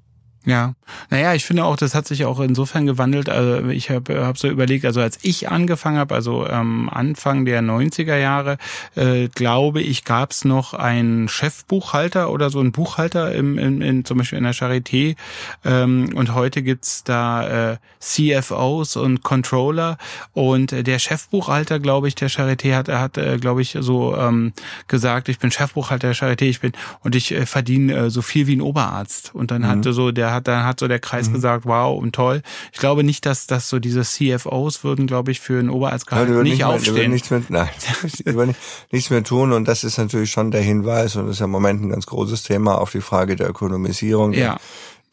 Ja, 0.48 0.76
naja, 1.10 1.34
ich 1.34 1.44
finde 1.44 1.66
auch, 1.66 1.76
das 1.76 1.94
hat 1.94 2.08
sich 2.08 2.24
auch 2.24 2.40
insofern 2.40 2.86
gewandelt. 2.86 3.28
Also 3.28 3.68
ich 3.68 3.90
habe 3.90 4.26
hab 4.26 4.38
so 4.38 4.48
überlegt, 4.48 4.86
also 4.86 5.02
als 5.02 5.20
ich 5.22 5.50
angefangen 5.50 5.98
habe, 5.98 6.16
also 6.16 6.48
ähm, 6.48 6.90
Anfang 6.90 7.44
der 7.44 7.62
90er 7.62 8.16
Jahre, 8.16 8.58
äh, 8.96 9.28
glaube 9.28 9.82
ich, 9.82 10.06
gab 10.06 10.32
es 10.32 10.46
noch 10.46 10.74
einen 10.74 11.28
Chefbuchhalter 11.28 12.32
oder 12.32 12.50
so 12.50 12.62
einen 12.62 12.72
Buchhalter 12.72 13.36
im, 13.36 13.58
im, 13.58 13.82
in, 13.82 14.06
zum 14.06 14.20
Beispiel 14.20 14.38
in 14.38 14.46
der 14.46 14.54
Charité. 14.54 15.18
Ähm, 15.66 16.12
und 16.16 16.34
heute 16.34 16.64
gibt's 16.64 17.04
da 17.04 17.72
äh, 17.74 17.78
CFOs 18.00 18.96
und 18.96 19.24
Controller. 19.24 19.98
Und 20.32 20.72
der 20.72 21.00
Chefbuchhalter, 21.00 21.82
glaube 21.82 22.08
ich, 22.08 22.16
der 22.16 22.30
Charité 22.30 22.74
hat, 22.74 22.88
er 22.88 23.02
hat, 23.02 23.18
äh, 23.18 23.38
glaube 23.38 23.62
ich, 23.62 23.76
so 23.82 24.16
ähm, 24.16 24.54
gesagt, 24.88 25.28
ich 25.28 25.40
bin 25.40 25.52
Chefbuchhalter 25.52 26.08
der 26.08 26.16
Charité, 26.16 26.44
ich 26.44 26.62
bin 26.62 26.72
und 27.02 27.16
ich 27.16 27.34
äh, 27.34 27.46
verdiene 27.46 27.94
äh, 27.94 28.10
so 28.10 28.22
viel 28.22 28.48
wie 28.48 28.56
ein 28.56 28.62
Oberarzt. 28.62 29.36
Und 29.36 29.52
dann 29.52 29.64
mhm. 29.64 29.68
hatte 29.68 29.92
so, 29.92 30.12
der 30.12 30.37
hat, 30.38 30.48
da 30.48 30.64
hat 30.64 30.80
so 30.80 30.88
der 30.88 31.00
Kreis 31.00 31.30
mhm. 31.30 31.34
gesagt, 31.34 31.66
wow 31.66 31.98
und 31.98 32.16
toll. 32.16 32.42
Ich 32.72 32.80
glaube 32.80 33.04
nicht, 33.04 33.26
dass 33.26 33.48
das 33.48 33.70
so 33.70 33.80
diese 33.80 34.02
CFOs 34.02 34.84
würden, 34.84 35.08
glaube 35.08 35.32
ich, 35.32 35.40
für 35.40 35.60
einen 35.60 35.70
Oberarztgehalt 35.70 36.30
ja, 36.30 36.36
nicht, 36.42 36.54
nicht 36.54 36.64
aufstehen. 36.64 36.96
Mehr, 36.96 37.10
nichts 37.10 37.30
mehr, 37.30 37.42
nein, 37.50 37.70
die 38.04 38.56
nichts 38.92 39.10
mehr 39.10 39.24
tun 39.24 39.54
und 39.54 39.68
das 39.68 39.84
ist 39.84 39.98
natürlich 39.98 40.32
schon 40.32 40.52
der 40.52 40.62
Hinweis 40.62 41.16
und 41.16 41.28
das 41.28 41.36
ist 41.36 41.40
ja 41.40 41.46
im 41.46 41.52
Moment 41.52 41.84
ein 41.84 41.90
ganz 41.90 42.06
großes 42.06 42.44
Thema 42.44 42.80
auf 42.80 42.92
die 42.92 43.02
Frage 43.02 43.36
der 43.36 43.50
Ökonomisierung. 43.50 44.34
Ja 44.34 44.58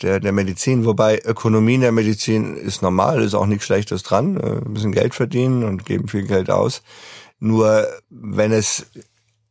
der, 0.03 0.21
der 0.21 0.33
Medizin, 0.33 0.85
wobei 0.85 1.21
Ökonomie 1.21 1.75
in 1.75 1.83
der 1.83 1.93
Medizin 1.93 2.57
ist 2.57 2.83
normal, 2.83 3.23
ist 3.23 3.35
auch 3.35 3.47
nichts 3.47 3.67
Schlechtes 3.67 4.03
dran, 4.03 4.37
wir 4.37 4.63
äh, 4.63 4.69
müssen 4.69 4.93
Geld 4.93 5.15
verdienen 5.15 5.65
und 5.65 5.85
geben 5.85 6.09
viel 6.09 6.27
Geld 6.27 6.51
aus. 6.51 6.83
Nur 7.39 7.87
wenn 8.11 8.53
es, 8.53 8.87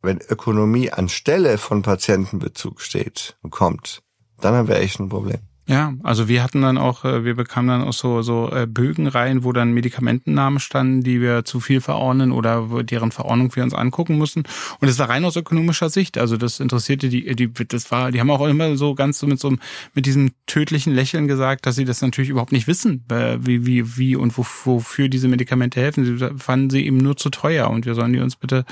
wenn 0.01 0.19
Ökonomie 0.19 0.91
anstelle 0.91 1.57
von 1.57 1.81
Patientenbezug 1.81 2.81
steht 2.81 3.37
und 3.41 3.51
kommt, 3.51 4.01
dann 4.41 4.55
haben 4.55 4.67
wir 4.67 4.77
echt 4.77 4.99
ein 4.99 5.09
Problem. 5.09 5.39
Ja, 5.65 5.93
also 6.03 6.27
wir 6.27 6.43
hatten 6.43 6.61
dann 6.61 6.77
auch, 6.77 7.05
äh, 7.05 7.23
wir 7.23 7.35
bekamen 7.35 7.69
dann 7.69 7.87
auch 7.87 7.93
so, 7.93 8.21
so 8.21 8.51
äh, 8.51 8.67
Bögen 8.67 9.07
rein, 9.07 9.43
wo 9.45 9.53
dann 9.53 9.71
Medikamentennamen 9.71 10.59
standen, 10.59 11.03
die 11.03 11.21
wir 11.21 11.45
zu 11.45 11.61
viel 11.61 11.79
verordnen 11.79 12.33
oder 12.33 12.83
deren 12.83 13.11
Verordnung 13.11 13.55
wir 13.55 13.63
uns 13.63 13.73
angucken 13.73 14.17
mussten. 14.17 14.43
Und 14.81 14.89
das 14.89 14.99
war 14.99 15.09
rein 15.09 15.23
aus 15.23 15.37
ökonomischer 15.37 15.89
Sicht. 15.89 16.17
Also 16.17 16.35
das 16.35 16.59
interessierte 16.59 17.07
die, 17.07 17.33
die, 17.35 17.51
das 17.67 17.91
war, 17.91 18.11
die 18.11 18.19
haben 18.19 18.29
auch 18.29 18.45
immer 18.45 18.75
so 18.75 18.93
ganz 18.93 19.19
so 19.19 19.27
mit 19.27 19.39
so 19.39 19.53
mit 19.93 20.05
diesem 20.05 20.31
tödlichen 20.47 20.93
Lächeln 20.93 21.27
gesagt, 21.27 21.65
dass 21.65 21.75
sie 21.75 21.85
das 21.85 22.01
natürlich 22.01 22.29
überhaupt 22.29 22.51
nicht 22.51 22.67
wissen, 22.67 23.05
äh, 23.09 23.37
wie, 23.39 23.65
wie, 23.65 23.97
wie 23.97 24.15
und 24.17 24.37
wofür 24.37 25.07
diese 25.07 25.29
Medikamente 25.29 25.79
helfen. 25.79 26.05
Sie 26.05 26.29
fanden 26.37 26.69
sie 26.69 26.85
eben 26.85 26.97
nur 26.97 27.15
zu 27.15 27.29
teuer 27.29 27.69
und 27.69 27.85
wir 27.85 27.95
sollen 27.95 28.11
die 28.11 28.19
uns 28.19 28.35
bitte 28.35 28.65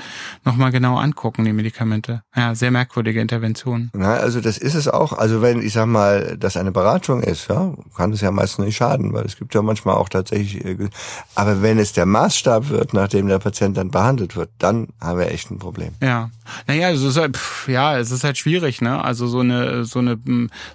nochmal 0.44 0.70
genau 0.72 0.98
angucken, 0.98 1.44
die 1.44 1.52
Medikamente. 1.52 2.22
Ja, 2.36 2.54
sehr 2.54 2.70
merkwürdige 2.70 3.20
Intervention. 3.20 3.90
Na, 3.94 4.14
also 4.14 4.40
das 4.42 4.58
ist 4.58 4.74
es 4.74 4.88
auch. 4.88 5.14
Also 5.14 5.40
wenn, 5.40 5.62
ich 5.62 5.72
sag 5.72 5.86
mal, 5.86 6.36
dass 6.38 6.56
eine 6.56 6.72
Beratung 6.82 7.22
ist, 7.22 7.48
ja, 7.48 7.72
kann 7.96 8.12
es 8.12 8.20
ja 8.20 8.30
meistens 8.30 8.64
nicht 8.64 8.76
schaden, 8.76 9.12
weil 9.12 9.24
es 9.24 9.36
gibt 9.36 9.54
ja 9.54 9.62
manchmal 9.62 9.94
auch 9.94 10.08
tatsächlich, 10.08 10.64
äh, 10.64 10.88
aber 11.36 11.62
wenn 11.62 11.78
es 11.78 11.92
der 11.92 12.06
Maßstab 12.06 12.70
wird, 12.70 12.92
nachdem 12.92 13.28
der 13.28 13.38
Patient 13.38 13.76
dann 13.76 13.90
behandelt 13.90 14.34
wird, 14.34 14.50
dann 14.58 14.88
haben 15.00 15.18
wir 15.18 15.30
echt 15.30 15.50
ein 15.50 15.58
Problem. 15.58 15.92
Ja. 16.00 16.30
Naja, 16.66 16.90
es 16.90 17.02
ist 17.02 17.16
halt, 17.16 17.38
ja, 17.66 17.98
es 17.98 18.10
ist 18.10 18.24
halt 18.24 18.38
schwierig, 18.38 18.80
ne? 18.80 19.02
Also 19.02 19.26
so 19.26 19.40
eine, 19.40 19.84
so 19.84 19.98
eine, 20.00 20.18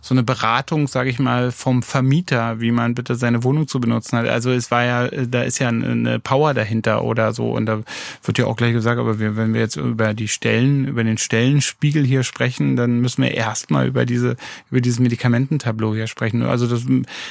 so 0.01 0.13
eine 0.13 0.23
Beratung, 0.23 0.87
sage 0.87 1.09
ich 1.09 1.19
mal, 1.19 1.51
vom 1.51 1.83
Vermieter, 1.83 2.59
wie 2.59 2.71
man 2.71 2.95
bitte 2.95 3.15
seine 3.15 3.43
Wohnung 3.43 3.67
zu 3.67 3.79
benutzen 3.79 4.17
hat. 4.17 4.27
Also 4.27 4.51
es 4.51 4.71
war 4.71 4.83
ja, 4.83 5.07
da 5.07 5.43
ist 5.43 5.59
ja 5.59 5.69
eine 5.69 6.19
Power 6.19 6.53
dahinter 6.53 7.03
oder 7.03 7.33
so. 7.33 7.51
Und 7.51 7.65
da 7.65 7.81
wird 8.23 8.37
ja 8.37 8.45
auch 8.45 8.55
gleich 8.55 8.73
gesagt, 8.73 8.99
aber 8.99 9.19
wir, 9.19 9.35
wenn 9.35 9.53
wir 9.53 9.61
jetzt 9.61 9.75
über 9.75 10.13
die 10.13 10.27
Stellen, 10.27 10.85
über 10.85 11.03
den 11.03 11.17
Stellenspiegel 11.17 12.05
hier 12.05 12.23
sprechen, 12.23 12.75
dann 12.75 12.99
müssen 12.99 13.23
wir 13.23 13.33
erstmal 13.33 13.87
über 13.87 14.05
diese, 14.05 14.35
über 14.71 14.81
dieses 14.81 14.99
Medikamententableau 14.99 15.93
hier 15.93 16.07
sprechen. 16.07 16.43
Also 16.43 16.67
das, 16.67 16.83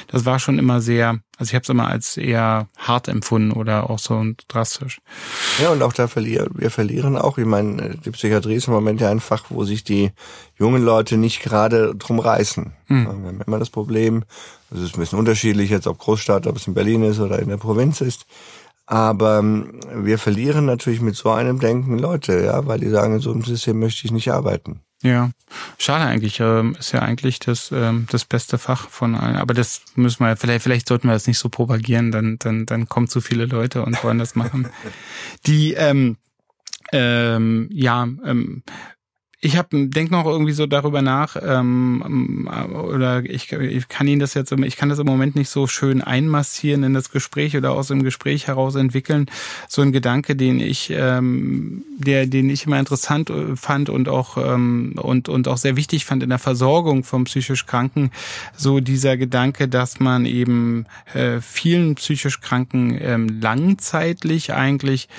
das 0.07 0.25
war 0.25 0.39
schon 0.39 0.59
immer 0.59 0.81
sehr, 0.81 1.19
also 1.37 1.49
ich 1.49 1.55
habe 1.55 1.63
es 1.63 1.69
immer 1.69 1.87
als 1.87 2.17
eher 2.17 2.67
hart 2.77 3.07
empfunden 3.07 3.51
oder 3.51 3.89
auch 3.89 3.99
so 3.99 4.23
drastisch. 4.47 4.99
Ja, 5.61 5.69
und 5.69 5.81
auch 5.81 5.93
da 5.93 6.07
verlieren, 6.07 6.49
wir 6.53 6.71
verlieren 6.71 7.17
auch. 7.17 7.37
Ich 7.37 7.45
meine, 7.45 7.97
die 8.03 8.11
Psychiatrie 8.27 8.55
ist 8.55 8.67
im 8.67 8.73
Moment 8.73 8.99
ja 8.99 9.09
ein 9.09 9.21
Fach, 9.21 9.45
wo 9.49 9.63
sich 9.63 9.85
die 9.85 10.11
jungen 10.59 10.83
Leute 10.83 11.17
nicht 11.17 11.41
gerade 11.41 11.95
drum 11.95 12.19
reißen. 12.19 12.73
Hm. 12.87 13.03
Wir 13.05 13.09
haben 13.09 13.41
immer 13.45 13.59
das 13.59 13.69
Problem, 13.69 14.23
es 14.69 14.81
ist 14.81 14.95
ein 14.95 14.99
bisschen 14.99 15.19
unterschiedlich 15.19 15.69
jetzt, 15.69 15.87
ob 15.87 15.97
Großstadt, 15.97 16.45
ob 16.45 16.57
es 16.57 16.67
in 16.67 16.73
Berlin 16.73 17.03
ist 17.03 17.19
oder 17.19 17.39
in 17.39 17.47
der 17.47 17.57
Provinz 17.57 18.01
ist. 18.01 18.25
Aber 18.85 19.39
ähm, 19.39 19.79
wir 19.93 20.17
verlieren 20.17 20.65
natürlich 20.65 20.99
mit 20.99 21.15
so 21.15 21.31
einem 21.31 21.59
Denken 21.59 21.99
Leute, 21.99 22.43
ja, 22.43 22.65
weil 22.67 22.79
die 22.79 22.89
sagen, 22.89 23.15
in 23.15 23.19
so 23.21 23.31
einem 23.31 23.43
System 23.43 23.79
möchte 23.79 24.05
ich 24.05 24.11
nicht 24.11 24.31
arbeiten. 24.31 24.81
Ja, 25.03 25.29
schade 25.77 26.05
eigentlich. 26.05 26.39
Ähm, 26.41 26.75
ist 26.77 26.91
ja 26.91 27.01
eigentlich 27.01 27.39
das, 27.39 27.71
ähm, 27.71 28.07
das 28.11 28.25
beste 28.25 28.57
Fach 28.57 28.89
von 28.89 29.15
allen. 29.15 29.37
Aber 29.37 29.53
das 29.53 29.81
müssen 29.95 30.25
wir, 30.25 30.35
vielleicht, 30.35 30.63
vielleicht 30.63 30.87
sollten 30.87 31.07
wir 31.07 31.13
das 31.13 31.27
nicht 31.27 31.37
so 31.37 31.49
propagieren, 31.49 32.11
dann, 32.11 32.37
dann, 32.39 32.65
dann 32.65 32.89
kommen 32.89 33.07
zu 33.07 33.21
viele 33.21 33.45
Leute 33.45 33.83
und 33.83 34.03
wollen 34.03 34.19
das 34.19 34.35
machen. 34.35 34.67
Die, 35.45 35.73
ähm, 35.73 36.17
ähm, 36.91 37.69
ja, 37.71 38.07
ähm, 38.25 38.63
ich 39.39 39.55
habe 39.55 39.87
denk 39.87 40.09
noch 40.09 40.25
irgendwie 40.25 40.51
so 40.51 40.65
darüber 40.65 41.03
nach 41.03 41.35
ähm, 41.39 42.49
oder 42.73 43.23
ich, 43.23 43.51
ich 43.51 43.87
kann 43.87 44.07
Ihnen 44.07 44.19
das 44.19 44.33
jetzt 44.33 44.51
ich 44.51 44.77
kann 44.77 44.89
das 44.89 44.97
im 44.97 45.05
Moment 45.05 45.35
nicht 45.35 45.49
so 45.49 45.67
schön 45.67 46.01
einmassieren 46.01 46.81
in 46.83 46.95
das 46.95 47.11
Gespräch 47.11 47.55
oder 47.55 47.71
aus 47.71 47.89
dem 47.89 48.01
Gespräch 48.01 48.47
heraus 48.47 48.73
entwickeln. 48.73 49.27
So 49.67 49.83
ein 49.83 49.91
Gedanke 49.91 50.35
den 50.35 50.59
ich 50.59 50.89
ähm, 50.89 51.83
der 51.99 52.25
den 52.25 52.49
ich 52.49 52.65
immer 52.65 52.79
interessant 52.79 53.29
äh, 53.29 53.55
fand 53.55 53.89
und 53.89 54.09
auch 54.09 54.37
ähm, 54.37 54.95
und 54.97 55.29
und 55.29 55.47
auch 55.47 55.57
sehr 55.57 55.75
wichtig 55.75 56.05
fand 56.05 56.23
in 56.23 56.29
der 56.29 56.39
Versorgung 56.39 57.03
von 57.03 57.25
psychisch 57.25 57.67
Kranken. 57.67 58.09
So 58.55 58.79
dieser 58.79 59.17
Gedanke 59.17 59.67
dass 59.67 59.99
man 59.99 60.25
eben 60.25 60.87
äh, 61.13 61.41
vielen 61.41 61.93
psychisch 61.93 62.41
Kranken 62.41 62.97
ähm, 62.99 63.39
langzeitlich 63.39 64.53
eigentlich 64.53 65.09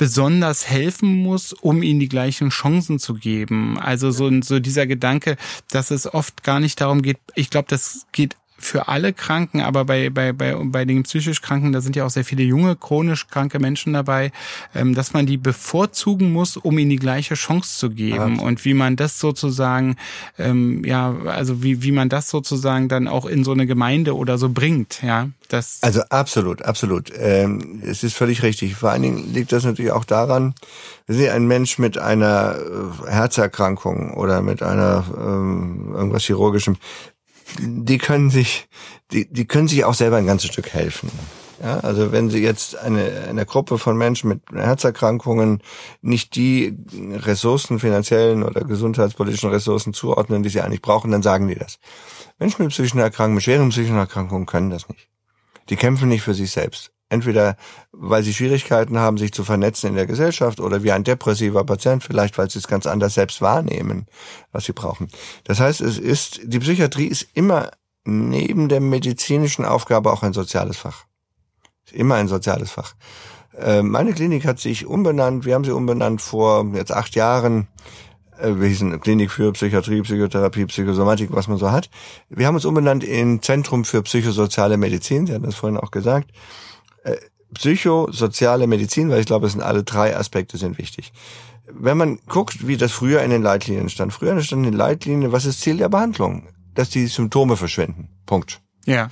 besonders 0.00 0.66
helfen 0.66 1.22
muss, 1.22 1.52
um 1.52 1.82
ihnen 1.82 2.00
die 2.00 2.08
gleichen 2.08 2.48
Chancen 2.48 2.98
zu 2.98 3.12
geben. 3.12 3.78
Also 3.78 4.10
so, 4.10 4.30
so 4.40 4.58
dieser 4.58 4.86
Gedanke, 4.86 5.36
dass 5.70 5.90
es 5.90 6.14
oft 6.14 6.42
gar 6.42 6.58
nicht 6.58 6.80
darum 6.80 7.02
geht, 7.02 7.18
ich 7.34 7.50
glaube, 7.50 7.68
das 7.68 8.06
geht 8.10 8.34
für 8.60 8.88
alle 8.88 9.12
Kranken, 9.12 9.60
aber 9.60 9.84
bei, 9.84 10.10
bei, 10.10 10.32
bei, 10.32 10.54
bei 10.54 10.84
den 10.84 11.02
psychisch 11.02 11.42
Kranken, 11.42 11.72
da 11.72 11.80
sind 11.80 11.96
ja 11.96 12.04
auch 12.04 12.10
sehr 12.10 12.24
viele 12.24 12.42
junge, 12.42 12.76
chronisch 12.76 13.28
kranke 13.28 13.58
Menschen 13.58 13.92
dabei, 13.92 14.32
ähm, 14.74 14.94
dass 14.94 15.12
man 15.12 15.26
die 15.26 15.36
bevorzugen 15.36 16.32
muss, 16.32 16.56
um 16.56 16.78
ihnen 16.78 16.90
die 16.90 16.96
gleiche 16.96 17.34
Chance 17.34 17.78
zu 17.78 17.90
geben. 17.90 18.36
Ja. 18.36 18.42
Und 18.42 18.64
wie 18.64 18.74
man 18.74 18.96
das 18.96 19.18
sozusagen, 19.18 19.96
ähm, 20.38 20.84
ja, 20.84 21.14
also 21.26 21.62
wie, 21.62 21.82
wie 21.82 21.92
man 21.92 22.08
das 22.08 22.30
sozusagen 22.30 22.88
dann 22.88 23.08
auch 23.08 23.26
in 23.26 23.44
so 23.44 23.52
eine 23.52 23.66
Gemeinde 23.66 24.16
oder 24.16 24.38
so 24.38 24.48
bringt, 24.48 25.02
ja. 25.02 25.28
Das 25.50 25.78
also 25.82 26.02
absolut, 26.10 26.62
absolut. 26.62 27.12
Ähm, 27.18 27.82
es 27.84 28.04
ist 28.04 28.16
völlig 28.16 28.44
richtig. 28.44 28.76
Vor 28.76 28.90
allen 28.90 29.02
Dingen 29.02 29.34
liegt 29.34 29.50
das 29.50 29.64
natürlich 29.64 29.90
auch 29.90 30.04
daran, 30.04 30.54
wenn 31.08 31.16
Sie 31.16 31.28
ein 31.28 31.48
Mensch 31.48 31.76
mit 31.76 31.98
einer 31.98 32.54
äh, 32.54 33.10
Herzerkrankung 33.10 34.14
oder 34.14 34.42
mit 34.42 34.62
einer 34.62 35.04
ähm, 35.18 35.92
irgendwas 35.92 36.22
chirurgischem, 36.22 36.76
die 37.58 37.98
können 37.98 38.30
sich, 38.30 38.68
die, 39.12 39.30
die 39.30 39.46
können 39.46 39.68
sich 39.68 39.84
auch 39.84 39.94
selber 39.94 40.16
ein 40.16 40.26
ganzes 40.26 40.50
Stück 40.50 40.72
helfen. 40.72 41.10
Ja, 41.62 41.80
also 41.80 42.10
wenn 42.10 42.30
Sie 42.30 42.42
jetzt 42.42 42.74
eine, 42.76 43.26
eine 43.28 43.44
Gruppe 43.44 43.76
von 43.76 43.96
Menschen 43.96 44.28
mit 44.28 44.40
Herzerkrankungen 44.50 45.62
nicht 46.00 46.34
die 46.34 46.74
Ressourcen, 46.94 47.78
finanziellen 47.78 48.42
oder 48.42 48.62
gesundheitspolitischen 48.62 49.50
Ressourcen 49.50 49.92
zuordnen, 49.92 50.42
die 50.42 50.48
sie 50.48 50.62
eigentlich 50.62 50.80
brauchen, 50.80 51.10
dann 51.10 51.22
sagen 51.22 51.48
die 51.48 51.56
das. 51.56 51.78
Menschen 52.38 52.62
mit 52.62 52.72
psychischen 52.72 52.98
Erkrankungen, 52.98 53.34
mit 53.34 53.44
schweren 53.44 53.68
psychischen 53.68 53.98
Erkrankungen 53.98 54.46
können 54.46 54.70
das 54.70 54.88
nicht. 54.88 55.08
Die 55.68 55.76
kämpfen 55.76 56.08
nicht 56.08 56.22
für 56.22 56.34
sich 56.34 56.50
selbst. 56.50 56.92
Entweder 57.10 57.56
weil 57.90 58.22
sie 58.22 58.32
Schwierigkeiten 58.32 58.98
haben, 58.98 59.18
sich 59.18 59.32
zu 59.32 59.42
vernetzen 59.42 59.90
in 59.90 59.96
der 59.96 60.06
Gesellschaft 60.06 60.60
oder 60.60 60.84
wie 60.84 60.92
ein 60.92 61.02
depressiver 61.02 61.64
Patient, 61.64 62.04
vielleicht 62.04 62.38
weil 62.38 62.48
sie 62.48 62.60
es 62.60 62.68
ganz 62.68 62.86
anders 62.86 63.14
selbst 63.14 63.42
wahrnehmen, 63.42 64.06
was 64.52 64.64
sie 64.64 64.72
brauchen. 64.72 65.08
Das 65.42 65.58
heißt, 65.58 65.80
es 65.80 65.98
ist, 65.98 66.40
die 66.44 66.60
Psychiatrie 66.60 67.06
ist 67.06 67.26
immer 67.34 67.72
neben 68.04 68.68
der 68.68 68.80
medizinischen 68.80 69.64
Aufgabe 69.64 70.12
auch 70.12 70.22
ein 70.22 70.32
soziales 70.32 70.76
Fach. 70.76 71.04
Ist 71.84 71.94
immer 71.94 72.14
ein 72.14 72.28
soziales 72.28 72.70
Fach. 72.70 72.94
Äh, 73.58 73.82
meine 73.82 74.12
Klinik 74.12 74.46
hat 74.46 74.60
sich 74.60 74.86
umbenannt, 74.86 75.44
wir 75.44 75.54
haben 75.54 75.64
sie 75.64 75.74
umbenannt 75.74 76.22
vor 76.22 76.64
jetzt 76.74 76.92
acht 76.92 77.16
Jahren. 77.16 77.66
Äh, 78.38 78.54
wir 78.54 78.68
hießen 78.68 79.00
Klinik 79.00 79.32
für 79.32 79.50
Psychiatrie, 79.52 80.02
Psychotherapie, 80.02 80.66
Psychosomatik, 80.66 81.30
was 81.32 81.48
man 81.48 81.58
so 81.58 81.72
hat. 81.72 81.90
Wir 82.28 82.46
haben 82.46 82.54
uns 82.54 82.64
umbenannt 82.64 83.02
in 83.02 83.42
Zentrum 83.42 83.84
für 83.84 84.00
psychosoziale 84.02 84.76
Medizin, 84.76 85.26
Sie 85.26 85.34
hatten 85.34 85.42
das 85.42 85.56
vorhin 85.56 85.76
auch 85.76 85.90
gesagt 85.90 86.30
äh, 87.04 87.16
psychosoziale 87.54 88.66
Medizin, 88.66 89.10
weil 89.10 89.20
ich 89.20 89.26
glaube, 89.26 89.46
es 89.46 89.52
sind 89.52 89.62
alle 89.62 89.82
drei 89.82 90.16
Aspekte 90.16 90.56
sind 90.56 90.78
wichtig. 90.78 91.12
Wenn 91.72 91.96
man 91.96 92.18
guckt, 92.28 92.66
wie 92.66 92.76
das 92.76 92.92
früher 92.92 93.22
in 93.22 93.30
den 93.30 93.42
Leitlinien 93.42 93.88
stand, 93.88 94.12
früher 94.12 94.40
stand 94.42 94.64
in 94.64 94.72
den 94.72 94.78
Leitlinien, 94.78 95.32
was 95.32 95.44
ist 95.44 95.60
Ziel 95.60 95.76
der 95.76 95.88
Behandlung? 95.88 96.48
Dass 96.74 96.90
die 96.90 97.06
Symptome 97.06 97.56
verschwinden. 97.56 98.08
Punkt. 98.26 98.60
Ja. 98.86 99.10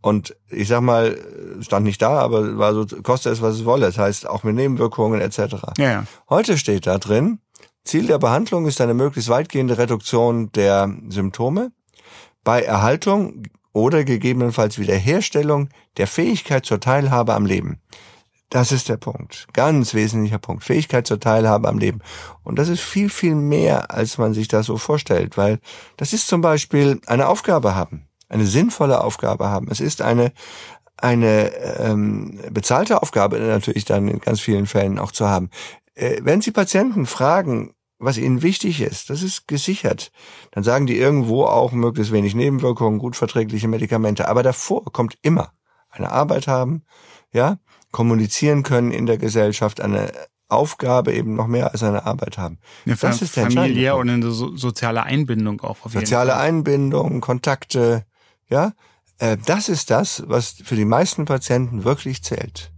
Und 0.00 0.34
ich 0.48 0.68
sag 0.68 0.80
mal, 0.80 1.18
stand 1.60 1.84
nicht 1.84 2.00
da, 2.00 2.18
aber 2.20 2.56
war 2.56 2.72
so, 2.72 2.86
kostet 3.02 3.32
es, 3.32 3.42
was 3.42 3.56
es 3.56 3.64
wolle. 3.64 3.86
Das 3.86 3.98
heißt, 3.98 4.28
auch 4.28 4.44
mit 4.44 4.54
Nebenwirkungen 4.54 5.20
etc. 5.20 5.56
Ja, 5.76 5.90
ja. 5.90 6.04
Heute 6.28 6.56
steht 6.56 6.86
da 6.86 6.98
drin, 6.98 7.40
Ziel 7.84 8.06
der 8.06 8.18
Behandlung 8.18 8.66
ist 8.66 8.80
eine 8.80 8.94
möglichst 8.94 9.30
weitgehende 9.30 9.78
Reduktion 9.78 10.52
der 10.52 10.94
Symptome 11.08 11.72
bei 12.44 12.62
Erhaltung 12.62 13.42
oder 13.72 14.04
gegebenenfalls 14.04 14.78
Wiederherstellung 14.78 15.68
der 15.96 16.06
Fähigkeit 16.06 16.66
zur 16.66 16.80
Teilhabe 16.80 17.34
am 17.34 17.46
Leben. 17.46 17.80
Das 18.50 18.72
ist 18.72 18.88
der 18.88 18.96
Punkt. 18.96 19.46
Ganz 19.52 19.94
wesentlicher 19.94 20.38
Punkt. 20.38 20.64
Fähigkeit 20.64 21.06
zur 21.06 21.20
Teilhabe 21.20 21.68
am 21.68 21.78
Leben. 21.78 22.00
Und 22.42 22.58
das 22.58 22.68
ist 22.68 22.80
viel, 22.80 23.08
viel 23.08 23.36
mehr, 23.36 23.92
als 23.92 24.18
man 24.18 24.34
sich 24.34 24.48
das 24.48 24.66
so 24.66 24.76
vorstellt, 24.76 25.36
weil 25.36 25.60
das 25.96 26.12
ist 26.12 26.26
zum 26.26 26.40
Beispiel 26.40 27.00
eine 27.06 27.28
Aufgabe 27.28 27.76
haben, 27.76 28.08
eine 28.28 28.46
sinnvolle 28.46 29.02
Aufgabe 29.02 29.48
haben. 29.48 29.68
Es 29.70 29.78
ist 29.78 30.02
eine, 30.02 30.32
eine 30.96 31.54
ähm, 31.78 32.40
bezahlte 32.50 33.02
Aufgabe 33.02 33.38
natürlich 33.38 33.84
dann 33.84 34.08
in 34.08 34.18
ganz 34.18 34.40
vielen 34.40 34.66
Fällen 34.66 34.98
auch 34.98 35.12
zu 35.12 35.28
haben. 35.28 35.50
Äh, 35.94 36.20
wenn 36.22 36.40
Sie 36.40 36.50
Patienten 36.50 37.06
fragen, 37.06 37.74
was 38.00 38.18
ihnen 38.18 38.42
wichtig 38.42 38.80
ist. 38.80 39.10
Das 39.10 39.22
ist 39.22 39.46
gesichert. 39.46 40.10
Dann 40.50 40.64
sagen 40.64 40.86
die 40.86 40.98
irgendwo 40.98 41.44
auch 41.44 41.72
möglichst 41.72 42.12
wenig 42.12 42.34
Nebenwirkungen, 42.34 42.98
gut 42.98 43.14
verträgliche 43.14 43.68
Medikamente. 43.68 44.26
Aber 44.26 44.42
davor 44.42 44.84
kommt 44.92 45.18
immer 45.22 45.52
eine 45.90 46.10
Arbeit 46.10 46.48
haben, 46.48 46.82
ja, 47.32 47.58
kommunizieren 47.92 48.62
können 48.62 48.90
in 48.90 49.06
der 49.06 49.18
Gesellschaft, 49.18 49.80
eine 49.80 50.12
Aufgabe 50.48 51.12
eben 51.12 51.34
noch 51.34 51.46
mehr 51.46 51.72
als 51.72 51.82
eine 51.82 52.06
Arbeit 52.06 52.38
haben. 52.38 52.58
Eine 52.84 52.96
das 52.96 53.22
ist 53.22 53.36
der 53.36 53.50
familiär 53.50 53.96
und 53.96 54.08
eine 54.08 54.30
so, 54.30 54.56
soziale 54.56 55.02
Einbindung 55.04 55.60
auch. 55.60 55.84
Auf 55.84 55.92
soziale 55.92 56.36
Einbindung, 56.36 57.20
Kontakte, 57.20 58.04
ja, 58.48 58.72
äh, 59.18 59.36
das 59.46 59.68
ist 59.68 59.90
das, 59.90 60.24
was 60.26 60.56
für 60.64 60.74
die 60.74 60.84
meisten 60.84 61.24
Patienten 61.24 61.84
wirklich 61.84 62.22
zählt. 62.22 62.72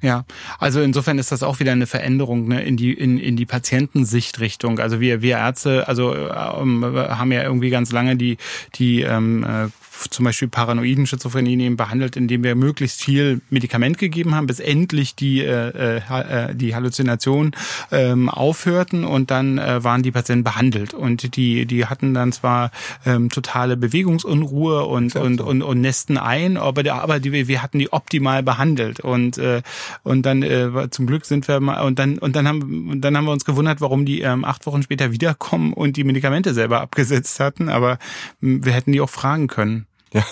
Ja, 0.00 0.24
also 0.60 0.80
insofern 0.80 1.18
ist 1.18 1.32
das 1.32 1.42
auch 1.42 1.58
wieder 1.58 1.72
eine 1.72 1.86
Veränderung 1.86 2.46
ne, 2.46 2.62
in 2.62 2.76
die 2.76 2.92
in, 2.92 3.18
in 3.18 3.36
die 3.36 3.46
Patientensichtrichtung. 3.46 4.78
Also 4.78 5.00
wir 5.00 5.22
wir 5.22 5.38
Ärzte, 5.38 5.88
also 5.88 6.14
ähm, 6.14 6.84
haben 6.84 7.32
ja 7.32 7.42
irgendwie 7.42 7.70
ganz 7.70 7.90
lange 7.90 8.16
die 8.16 8.36
die 8.76 9.02
ähm, 9.02 9.44
äh, 9.44 9.68
zum 10.10 10.24
Beispiel 10.24 10.48
paranoiden 10.48 11.06
Schizophrenie 11.06 11.62
eben 11.62 11.76
behandelt, 11.76 12.16
indem 12.16 12.44
wir 12.44 12.54
möglichst 12.54 13.02
viel 13.02 13.40
Medikament 13.50 13.98
gegeben 13.98 14.34
haben, 14.34 14.46
bis 14.46 14.60
endlich 14.60 15.14
die, 15.14 15.40
äh, 15.40 15.98
äh, 15.98 16.54
die 16.54 16.74
Halluzination 16.74 17.52
ähm, 17.90 18.28
aufhörten 18.28 19.04
und 19.04 19.30
dann 19.30 19.58
äh, 19.58 19.82
waren 19.82 20.02
die 20.02 20.10
Patienten 20.10 20.44
behandelt. 20.44 20.94
Und 20.94 21.36
die, 21.36 21.66
die 21.66 21.86
hatten 21.86 22.14
dann 22.14 22.32
zwar 22.32 22.70
ähm, 23.04 23.28
totale 23.30 23.76
Bewegungsunruhe 23.76 24.84
und, 24.84 25.16
und, 25.16 25.38
so. 25.38 25.46
und, 25.46 25.62
und 25.62 25.80
nesten 25.80 26.18
ein, 26.18 26.56
aber, 26.56 26.82
der, 26.82 27.02
aber 27.02 27.20
die, 27.20 27.48
wir 27.48 27.62
hatten 27.62 27.78
die 27.78 27.92
optimal 27.92 28.42
behandelt. 28.42 29.00
Und, 29.00 29.38
äh, 29.38 29.62
und 30.02 30.24
dann 30.24 30.42
äh, 30.42 30.88
zum 30.90 31.06
Glück 31.06 31.24
sind 31.24 31.48
wir 31.48 31.60
mal 31.60 31.80
und 31.82 31.98
dann 31.98 32.18
und 32.18 32.36
dann 32.36 32.46
haben 32.46 32.90
und 32.90 33.00
dann 33.00 33.16
haben 33.16 33.24
wir 33.24 33.32
uns 33.32 33.44
gewundert, 33.44 33.80
warum 33.80 34.04
die 34.04 34.20
ähm, 34.20 34.44
acht 34.44 34.66
Wochen 34.66 34.82
später 34.82 35.12
wiederkommen 35.12 35.72
und 35.72 35.96
die 35.96 36.04
Medikamente 36.04 36.54
selber 36.54 36.80
abgesetzt 36.80 37.40
hatten. 37.40 37.68
Aber 37.68 37.98
wir 38.40 38.72
hätten 38.72 38.92
die 38.92 39.00
auch 39.00 39.10
fragen 39.10 39.46
können. 39.46 39.87
Ja, 40.12 40.24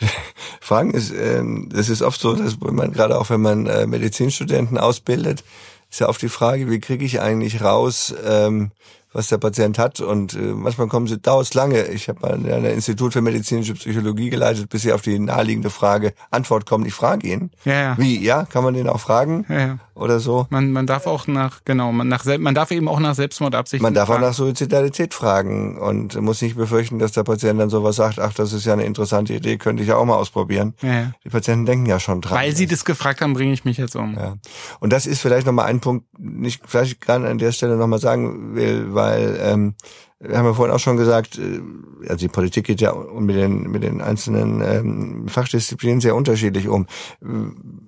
Fragen 0.60 0.92
ist, 0.92 1.12
ähm, 1.12 1.68
das 1.72 1.88
ist 1.88 2.02
oft 2.02 2.20
so, 2.20 2.34
dass 2.34 2.58
man 2.60 2.92
gerade 2.92 3.18
auch 3.18 3.30
wenn 3.30 3.40
man 3.40 3.66
äh, 3.66 3.86
Medizinstudenten 3.86 4.78
ausbildet, 4.78 5.44
ist 5.90 6.00
ja 6.00 6.08
oft 6.08 6.22
die 6.22 6.28
Frage, 6.28 6.70
wie 6.70 6.80
kriege 6.80 7.04
ich 7.04 7.20
eigentlich 7.20 7.62
raus, 7.62 8.14
ähm, 8.26 8.70
was 9.12 9.28
der 9.28 9.38
Patient 9.38 9.78
hat. 9.78 10.00
Und 10.00 10.34
äh, 10.34 10.38
manchmal 10.38 10.88
kommen 10.88 11.06
sie, 11.06 11.18
dauert 11.18 11.52
lange. 11.54 11.84
Ich 11.88 12.08
habe 12.08 12.20
mal 12.20 12.32
ein 12.32 12.64
Institut 12.64 13.12
für 13.12 13.20
medizinische 13.20 13.74
Psychologie 13.74 14.30
geleitet, 14.30 14.70
bis 14.70 14.82
sie 14.82 14.92
auf 14.92 15.02
die 15.02 15.18
naheliegende 15.18 15.70
Frage 15.70 16.14
Antwort 16.30 16.66
kommen. 16.66 16.86
Ich 16.86 16.94
frage 16.94 17.28
ihn. 17.28 17.50
Ja, 17.64 17.72
ja. 17.74 17.98
Wie? 17.98 18.22
Ja, 18.24 18.44
kann 18.44 18.64
man 18.64 18.74
den 18.74 18.88
auch 18.88 19.00
fragen? 19.00 19.44
Ja, 19.48 19.58
ja. 19.58 19.78
Oder 19.94 20.20
so? 20.20 20.46
Man, 20.50 20.72
man 20.72 20.86
darf 20.86 21.06
auch 21.06 21.26
nach, 21.26 21.60
genau, 21.64 21.92
man, 21.92 22.08
nach, 22.08 22.24
man 22.38 22.54
darf 22.54 22.70
eben 22.70 22.88
auch 22.88 22.98
nach 22.98 23.14
Selbstmordabsichten 23.14 23.82
Man 23.82 23.92
darf 23.92 24.08
fragen. 24.08 24.22
auch 24.22 24.28
nach 24.28 24.34
Suizidalität 24.34 25.12
fragen 25.12 25.78
und 25.78 26.18
muss 26.20 26.40
nicht 26.40 26.56
befürchten, 26.56 26.98
dass 26.98 27.12
der 27.12 27.24
Patient 27.24 27.60
dann 27.60 27.68
sowas 27.68 27.96
sagt, 27.96 28.18
ach, 28.18 28.32
das 28.32 28.52
ist 28.52 28.64
ja 28.64 28.72
eine 28.72 28.84
interessante 28.84 29.34
Idee, 29.34 29.58
könnte 29.58 29.82
ich 29.82 29.90
ja 29.90 29.96
auch 29.96 30.04
mal 30.04 30.16
ausprobieren. 30.16 30.74
Ja, 30.80 30.92
ja. 30.92 31.12
Die 31.24 31.28
Patienten 31.28 31.66
denken 31.66 31.86
ja 31.86 32.00
schon 32.00 32.22
dran. 32.22 32.38
Weil 32.38 32.56
sie 32.56 32.66
das 32.66 32.84
gefragt 32.84 33.20
haben, 33.20 33.34
bringe 33.34 33.52
ich 33.52 33.64
mich 33.64 33.76
jetzt 33.76 33.94
um. 33.94 34.14
Ja. 34.14 34.36
Und 34.80 34.92
das 34.92 35.06
ist 35.06 35.20
vielleicht 35.20 35.46
nochmal 35.46 35.66
ein 35.66 35.80
Punkt, 35.80 36.06
nicht 36.18 36.62
vielleicht 36.66 37.00
gerade 37.00 37.28
an 37.28 37.38
der 37.38 37.52
Stelle 37.52 37.76
nochmal 37.76 37.98
sagen 37.98 38.54
will, 38.54 38.94
weil 38.94 39.38
ähm, 39.42 39.74
wir 40.22 40.38
haben 40.38 40.46
ja 40.46 40.54
vorhin 40.54 40.74
auch 40.74 40.80
schon 40.80 40.96
gesagt, 40.96 41.38
äh, 41.38 41.60
also 42.02 42.16
die 42.16 42.28
Politik 42.28 42.66
geht 42.66 42.80
ja 42.80 42.94
mit 42.94 43.36
den, 43.36 43.70
mit 43.70 43.82
den 43.82 44.00
einzelnen 44.00 44.62
ähm, 44.62 45.28
Fachdisziplinen 45.28 46.00
sehr 46.00 46.14
unterschiedlich 46.14 46.68
um. 46.68 46.86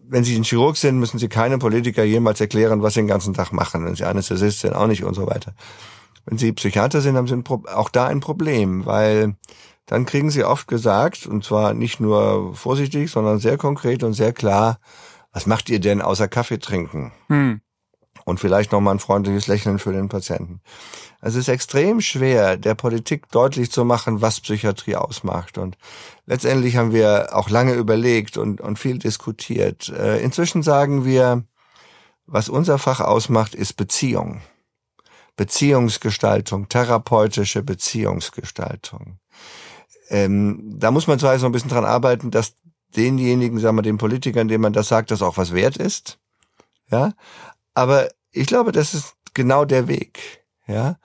Wenn 0.06 0.24
Sie 0.24 0.36
ein 0.36 0.44
Chirurg 0.44 0.76
sind, 0.76 0.98
müssen 0.98 1.18
Sie 1.18 1.28
keinem 1.28 1.58
Politiker 1.58 2.04
jemals 2.04 2.40
erklären, 2.40 2.82
was 2.82 2.94
Sie 2.94 3.00
den 3.00 3.06
ganzen 3.06 3.34
Tag 3.34 3.52
machen. 3.52 3.84
Wenn 3.84 3.94
Sie 3.94 4.04
Anästhesist 4.04 4.60
sind, 4.60 4.74
auch 4.74 4.86
nicht 4.86 5.04
und 5.04 5.14
so 5.14 5.26
weiter. 5.26 5.54
Wenn 6.26 6.38
Sie 6.38 6.52
Psychiater 6.52 7.00
sind, 7.00 7.16
haben 7.16 7.26
Sie 7.26 7.42
auch 7.72 7.88
da 7.88 8.06
ein 8.06 8.20
Problem, 8.20 8.86
weil 8.86 9.36
dann 9.86 10.06
kriegen 10.06 10.30
Sie 10.30 10.44
oft 10.44 10.68
gesagt, 10.68 11.26
und 11.26 11.44
zwar 11.44 11.74
nicht 11.74 12.00
nur 12.00 12.54
vorsichtig, 12.54 13.10
sondern 13.10 13.38
sehr 13.38 13.58
konkret 13.58 14.02
und 14.02 14.14
sehr 14.14 14.32
klar, 14.32 14.78
was 15.32 15.46
macht 15.46 15.68
ihr 15.68 15.80
denn 15.80 16.00
außer 16.00 16.28
Kaffee 16.28 16.58
trinken? 16.58 17.12
Hm. 17.28 17.60
Und 18.24 18.40
vielleicht 18.40 18.72
nochmal 18.72 18.94
ein 18.94 19.00
freundliches 19.00 19.46
Lächeln 19.46 19.78
für 19.78 19.92
den 19.92 20.08
Patienten. 20.08 20.60
Es 21.20 21.34
ist 21.34 21.48
extrem 21.48 22.00
schwer, 22.00 22.56
der 22.56 22.74
Politik 22.74 23.30
deutlich 23.30 23.70
zu 23.70 23.84
machen, 23.84 24.22
was 24.22 24.40
Psychiatrie 24.40 24.96
ausmacht. 24.96 25.58
Und 25.58 25.76
letztendlich 26.26 26.76
haben 26.76 26.92
wir 26.92 27.30
auch 27.32 27.50
lange 27.50 27.74
überlegt 27.74 28.36
und, 28.38 28.60
und 28.60 28.78
viel 28.78 28.98
diskutiert. 28.98 29.88
Äh, 29.90 30.22
inzwischen 30.22 30.62
sagen 30.62 31.04
wir, 31.04 31.44
was 32.26 32.48
unser 32.48 32.78
Fach 32.78 33.00
ausmacht, 33.00 33.54
ist 33.54 33.74
Beziehung. 33.74 34.40
Beziehungsgestaltung, 35.36 36.68
therapeutische 36.68 37.62
Beziehungsgestaltung. 37.62 39.18
Ähm, 40.08 40.74
da 40.78 40.90
muss 40.90 41.06
man 41.06 41.18
zwar 41.18 41.38
so 41.38 41.46
ein 41.46 41.52
bisschen 41.52 41.70
dran 41.70 41.84
arbeiten, 41.84 42.30
dass 42.30 42.54
denjenigen, 42.96 43.58
sagen 43.58 43.76
wir, 43.76 43.82
den 43.82 43.98
Politikern, 43.98 44.48
denen 44.48 44.62
man 44.62 44.72
das 44.72 44.88
sagt, 44.88 45.10
das 45.10 45.22
auch 45.22 45.36
was 45.36 45.52
wert 45.52 45.76
ist. 45.76 46.18
Ja, 46.90 47.12
aber 47.74 48.08
ich 48.30 48.46
glaube, 48.46 48.72
das 48.72 48.94
ist 48.94 49.14
genau 49.34 49.64
der 49.64 49.88
Weg 49.88 50.44
ja. 50.66 50.96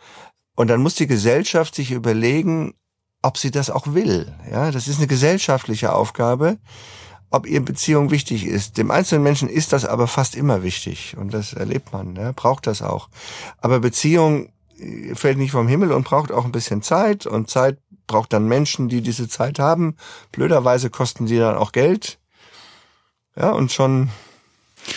Und 0.55 0.67
dann 0.67 0.81
muss 0.81 0.95
die 0.95 1.07
Gesellschaft 1.07 1.75
sich 1.75 1.91
überlegen, 1.91 2.73
ob 3.21 3.37
sie 3.37 3.51
das 3.51 3.69
auch 3.69 3.93
will, 3.93 4.33
ja. 4.51 4.71
Das 4.71 4.87
ist 4.87 4.97
eine 4.97 5.07
gesellschaftliche 5.07 5.93
Aufgabe, 5.93 6.57
ob 7.29 7.47
ihr 7.47 7.63
Beziehung 7.63 8.11
wichtig 8.11 8.45
ist. 8.45 8.77
Dem 8.77 8.91
einzelnen 8.91 9.23
Menschen 9.23 9.49
ist 9.49 9.73
das 9.73 9.85
aber 9.85 10.07
fast 10.07 10.35
immer 10.35 10.63
wichtig 10.63 11.15
und 11.17 11.33
das 11.33 11.53
erlebt 11.53 11.93
man, 11.93 12.15
ja, 12.15 12.31
braucht 12.31 12.67
das 12.67 12.81
auch. 12.81 13.09
Aber 13.57 13.79
Beziehung 13.79 14.51
äh, 14.77 15.15
fällt 15.15 15.37
nicht 15.37 15.51
vom 15.51 15.67
Himmel 15.67 15.91
und 15.91 16.05
braucht 16.05 16.31
auch 16.31 16.45
ein 16.45 16.51
bisschen 16.51 16.81
Zeit 16.81 17.25
und 17.25 17.49
Zeit 17.49 17.77
braucht 18.07 18.33
dann 18.33 18.47
Menschen, 18.47 18.89
die 18.89 19.01
diese 19.01 19.27
Zeit 19.27 19.59
haben. 19.59 19.95
Blöderweise 20.31 20.89
kosten 20.89 21.27
die 21.27 21.37
dann 21.37 21.57
auch 21.57 21.71
Geld. 21.71 22.19
Ja, 23.35 23.51
und 23.51 23.71
schon 23.71 24.09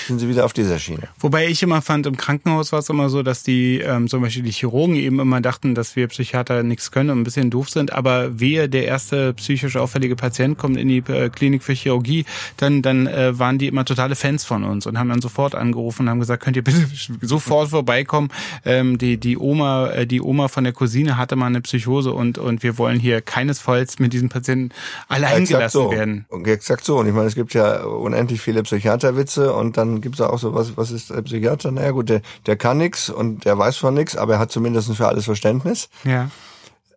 sind 0.07 0.19
sie 0.19 0.29
wieder 0.29 0.45
auf 0.45 0.53
dieser 0.53 0.79
Schiene. 0.79 1.09
Wobei 1.19 1.47
ich 1.47 1.63
immer 1.63 1.83
fand, 1.83 2.07
im 2.07 2.17
Krankenhaus 2.17 2.73
war 2.73 2.81
es 2.81 2.89
immer 2.89 3.09
so, 3.09 3.23
dass 3.23 3.43
die 3.43 3.79
ähm, 3.79 4.09
zum 4.09 4.23
Beispiel 4.23 4.43
die 4.43 4.53
Chirurgen 4.53 4.97
eben 4.97 5.21
immer 5.21 5.41
dachten, 5.41 5.75
dass 5.75 5.97
wir 5.97 6.09
Psychiater 6.09 6.63
nichts 6.63 6.91
können 6.91 7.11
und 7.11 7.21
ein 7.21 7.25
bisschen 7.25 7.51
doof 7.51 7.71
sind, 7.71 7.93
aber 7.93 8.41
wehe, 8.41 8.69
der 8.69 8.87
erste 8.87 9.33
psychisch 9.35 9.77
auffällige 9.77 10.17
Patient 10.17 10.59
kommt 10.59 10.77
in 10.77 10.89
die 10.89 10.99
äh, 10.99 11.29
Klinik 11.31 11.63
für 11.63 11.73
Chirurgie, 11.73 12.25
dann, 12.57 12.83
dann 12.83 13.07
äh, 13.07 13.39
waren 13.39 13.59
die 13.59 13.69
immer 13.69 13.85
totale 13.85 14.15
Fans 14.15 14.45
von 14.45 14.65
uns 14.65 14.87
und 14.87 14.99
haben 14.99 15.09
dann 15.09 15.21
sofort 15.21 15.55
angerufen 15.55 16.03
und 16.03 16.11
haben 16.11 16.21
gesagt, 16.21 16.43
könnt 16.43 16.57
ihr 16.57 16.65
bitte 16.65 16.87
sofort 17.21 17.71
vorbeikommen. 17.71 18.31
Ähm, 18.65 18.99
die, 18.99 19.19
die 19.19 19.37
Oma, 19.37 19.91
äh, 19.91 20.07
die 20.07 20.21
Oma 20.21 20.49
von 20.49 20.65
der 20.65 20.73
Cousine 20.73 21.17
hatte 21.17 21.37
mal 21.37 21.47
eine 21.47 21.61
Psychose 21.61 22.13
und, 22.13 22.39
und 22.39 22.63
wir 22.63 22.79
wollen 22.79 22.99
hier 22.99 23.21
keinesfalls 23.21 23.99
mit 23.99 24.13
diesen 24.13 24.29
Patienten 24.29 24.71
allein 25.09 25.45
gelassen 25.45 25.73
so. 25.73 25.91
werden. 25.91 26.27
Exakt 26.45 26.85
so. 26.85 26.99
Und 26.99 27.07
ich 27.07 27.13
meine, 27.13 27.27
es 27.27 27.35
gibt 27.35 27.55
ja 27.55 27.85
unendlich 27.85 28.41
viele 28.41 28.63
Psychiaterwitze 28.63 29.53
und 29.53 29.77
dann 29.85 30.01
gibt's 30.01 30.21
auch 30.21 30.39
so, 30.39 30.55
was, 30.55 30.77
was 30.77 30.91
ist 30.91 31.11
der 31.11 31.23
Psychiater? 31.23 31.71
Naja 31.71 31.91
gut, 31.91 32.09
der, 32.09 32.23
der 32.47 32.57
kann 32.57 32.79
nix 32.79 33.11
und 33.11 33.45
der 33.45 33.59
weiß 33.59 33.77
von 33.77 33.95
nix, 33.95 34.17
aber 34.17 34.35
er 34.35 34.39
hat 34.39 34.51
zumindest 34.53 34.95
für 34.95 35.09
alles 35.09 35.25
Verständnis. 35.25 35.89
Ja. 36.05 36.31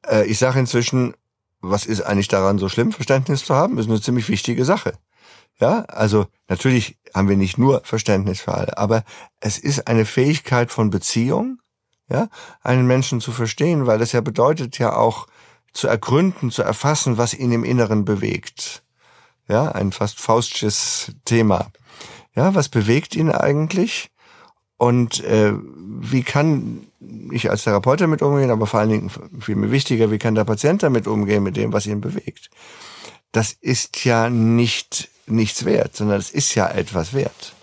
Äh, 0.07 0.25
ich 0.25 0.37
sage 0.37 0.59
inzwischen, 0.59 1.13
was 1.61 1.85
ist 1.85 2.01
eigentlich 2.01 2.27
daran 2.27 2.57
so 2.59 2.69
schlimm, 2.69 2.91
Verständnis 2.91 3.43
zu 3.43 3.55
haben? 3.55 3.75
Das 3.75 3.85
ist 3.85 3.91
eine 3.91 4.01
ziemlich 4.01 4.29
wichtige 4.29 4.65
Sache. 4.65 4.93
Ja, 5.59 5.81
also 5.85 6.27
natürlich 6.49 6.97
haben 7.13 7.29
wir 7.29 7.37
nicht 7.37 7.57
nur 7.57 7.81
Verständnis 7.85 8.41
für 8.41 8.53
alle, 8.53 8.77
aber 8.77 9.03
es 9.39 9.57
ist 9.57 9.87
eine 9.87 10.05
Fähigkeit 10.05 10.69
von 10.69 10.89
Beziehung, 10.89 11.59
ja, 12.09 12.27
einen 12.61 12.85
Menschen 12.85 13.21
zu 13.21 13.31
verstehen, 13.31 13.87
weil 13.87 13.97
das 13.97 14.11
ja 14.11 14.21
bedeutet 14.21 14.77
ja 14.79 14.95
auch 14.95 15.27
zu 15.71 15.87
ergründen, 15.87 16.51
zu 16.51 16.61
erfassen, 16.61 17.17
was 17.17 17.33
ihn 17.33 17.51
im 17.51 17.63
Inneren 17.63 18.05
bewegt. 18.05 18.83
Ja, 19.47 19.71
ein 19.71 19.91
fast 19.91 20.19
faustsches 20.19 21.13
Thema. 21.23 21.67
Ja, 22.35 22.53
was 22.55 22.69
bewegt 22.69 23.15
ihn 23.15 23.31
eigentlich? 23.31 24.09
Und 24.77 25.23
äh, 25.23 25.53
wie 25.53 26.23
kann 26.23 26.87
ich 27.31 27.49
als 27.49 27.63
Therapeut 27.63 28.01
damit 28.01 28.21
umgehen, 28.21 28.51
aber 28.51 28.67
vor 28.67 28.81
allen 28.81 28.89
Dingen 28.89 29.11
viel 29.39 29.55
mir 29.55 29.71
wichtiger, 29.71 30.11
wie 30.11 30.17
kann 30.17 30.35
der 30.35 30.43
Patient 30.43 30.83
damit 30.83 31.07
umgehen 31.07 31.43
mit 31.43 31.55
dem, 31.55 31.71
was 31.71 31.85
ihn 31.85 32.01
bewegt? 32.01 32.49
Das 33.31 33.53
ist 33.53 34.03
ja 34.05 34.29
nicht 34.29 35.09
nichts 35.27 35.65
wert, 35.65 35.95
sondern 35.95 36.19
es 36.19 36.29
ist 36.29 36.55
ja 36.55 36.69
etwas 36.69 37.13
wert. 37.13 37.54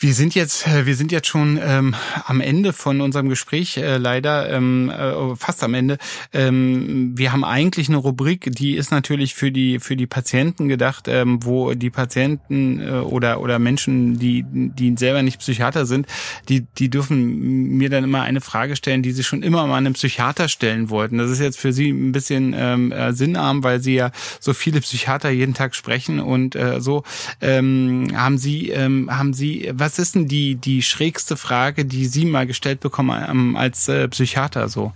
Wir 0.00 0.14
sind 0.14 0.36
jetzt, 0.36 0.64
äh, 0.68 0.86
wir 0.86 0.94
sind 0.94 1.10
jetzt 1.10 1.26
schon 1.26 1.58
ähm, 1.60 1.96
am 2.24 2.40
Ende 2.40 2.72
von 2.72 3.00
unserem 3.00 3.28
Gespräch, 3.28 3.78
äh, 3.78 3.96
leider 3.96 4.48
ähm, 4.48 4.90
äh, 4.90 5.34
fast 5.34 5.64
am 5.64 5.74
Ende. 5.74 5.98
Ähm, 6.32 7.18
wir 7.18 7.32
haben 7.32 7.42
eigentlich 7.42 7.88
eine 7.88 7.96
Rubrik, 7.96 8.48
die 8.52 8.76
ist 8.76 8.92
natürlich 8.92 9.34
für 9.34 9.50
die 9.50 9.80
für 9.80 9.96
die 9.96 10.06
Patienten 10.06 10.68
gedacht, 10.68 11.08
ähm, 11.08 11.40
wo 11.42 11.74
die 11.74 11.90
Patienten 11.90 12.80
äh, 12.80 12.90
oder 13.00 13.40
oder 13.40 13.58
Menschen, 13.58 14.20
die 14.20 14.44
die 14.48 14.94
selber 14.96 15.22
nicht 15.22 15.40
Psychiater 15.40 15.84
sind, 15.84 16.06
die 16.48 16.60
die 16.78 16.90
dürfen 16.90 17.76
mir 17.76 17.90
dann 17.90 18.04
immer 18.04 18.22
eine 18.22 18.40
Frage 18.40 18.76
stellen, 18.76 19.02
die 19.02 19.10
sie 19.10 19.24
schon 19.24 19.42
immer 19.42 19.66
mal 19.66 19.78
einem 19.78 19.94
Psychiater 19.94 20.48
stellen 20.48 20.90
wollten. 20.90 21.18
Das 21.18 21.28
ist 21.28 21.40
jetzt 21.40 21.58
für 21.58 21.72
sie 21.72 21.90
ein 21.90 22.12
bisschen 22.12 22.54
ähm, 22.56 22.92
äh, 22.92 23.12
sinnarm, 23.12 23.64
weil 23.64 23.80
sie 23.80 23.94
ja 23.94 24.12
so 24.38 24.52
viele 24.54 24.80
Psychiater 24.80 25.30
jeden 25.30 25.54
Tag 25.54 25.74
sprechen 25.74 26.20
und 26.20 26.54
äh, 26.54 26.80
so 26.80 27.02
ähm, 27.40 28.12
haben 28.14 28.38
sie 28.38 28.68
ähm, 28.68 29.10
haben 29.10 29.34
sie 29.34 29.72
was 29.72 29.87
was 29.88 29.98
ist 29.98 30.14
denn 30.16 30.28
die, 30.28 30.56
die 30.56 30.82
schrägste 30.82 31.38
Frage, 31.38 31.86
die 31.86 32.04
Sie 32.04 32.26
mal 32.26 32.46
gestellt 32.46 32.80
bekommen 32.80 33.24
ähm, 33.26 33.56
als 33.56 33.88
äh, 33.88 34.06
Psychiater 34.08 34.68
so? 34.68 34.92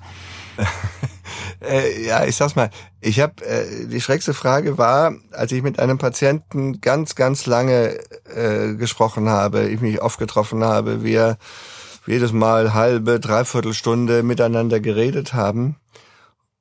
äh, 1.67 2.05
ja, 2.07 2.27
ich 2.27 2.37
sag's 2.37 2.57
mal, 2.57 2.69
ich 3.01 3.19
habe 3.19 3.43
äh, 3.43 3.87
die 3.87 4.03
schrägste 4.03 4.35
Frage 4.35 4.77
war, 4.77 5.15
als 5.31 5.51
ich 5.53 5.63
mit 5.63 5.79
einem 5.79 5.97
Patienten 5.97 6.83
ganz, 6.83 7.15
ganz 7.15 7.47
lange 7.47 7.99
äh, 8.37 8.75
gesprochen 8.75 9.31
habe, 9.31 9.71
ich 9.71 9.81
mich 9.81 10.03
oft 10.03 10.19
getroffen 10.19 10.63
habe, 10.63 11.03
wir 11.03 11.39
jedes 12.07 12.33
Mal 12.33 12.75
halbe, 12.75 13.19
dreiviertel 13.19 13.73
Stunde 13.73 14.23
miteinander 14.23 14.79
geredet 14.79 15.33
haben 15.33 15.77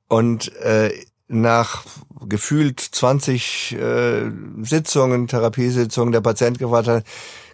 und 0.08 0.56
äh, 0.56 0.90
nach 1.28 1.84
gefühlt 2.26 2.80
20 2.80 3.72
äh, 3.72 4.30
Sitzungen, 4.62 5.28
Therapiesitzungen 5.28 6.12
der 6.12 6.22
Patient 6.22 6.58
gefragt 6.58 6.88
hat, 6.88 7.04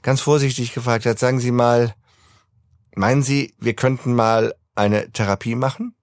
ganz 0.03 0.21
vorsichtig 0.21 0.75
gefragt 0.75 1.07
hat, 1.07 1.19
sagen 1.19 1.41
Sie 1.41 1.51
mal, 1.51 1.95
meinen 2.95 3.23
Sie, 3.23 3.55
wir 3.59 3.75
könnten 3.75 4.15
mal 4.15 4.55
eine 4.75 5.11
Therapie 5.13 5.55
machen? 5.55 5.95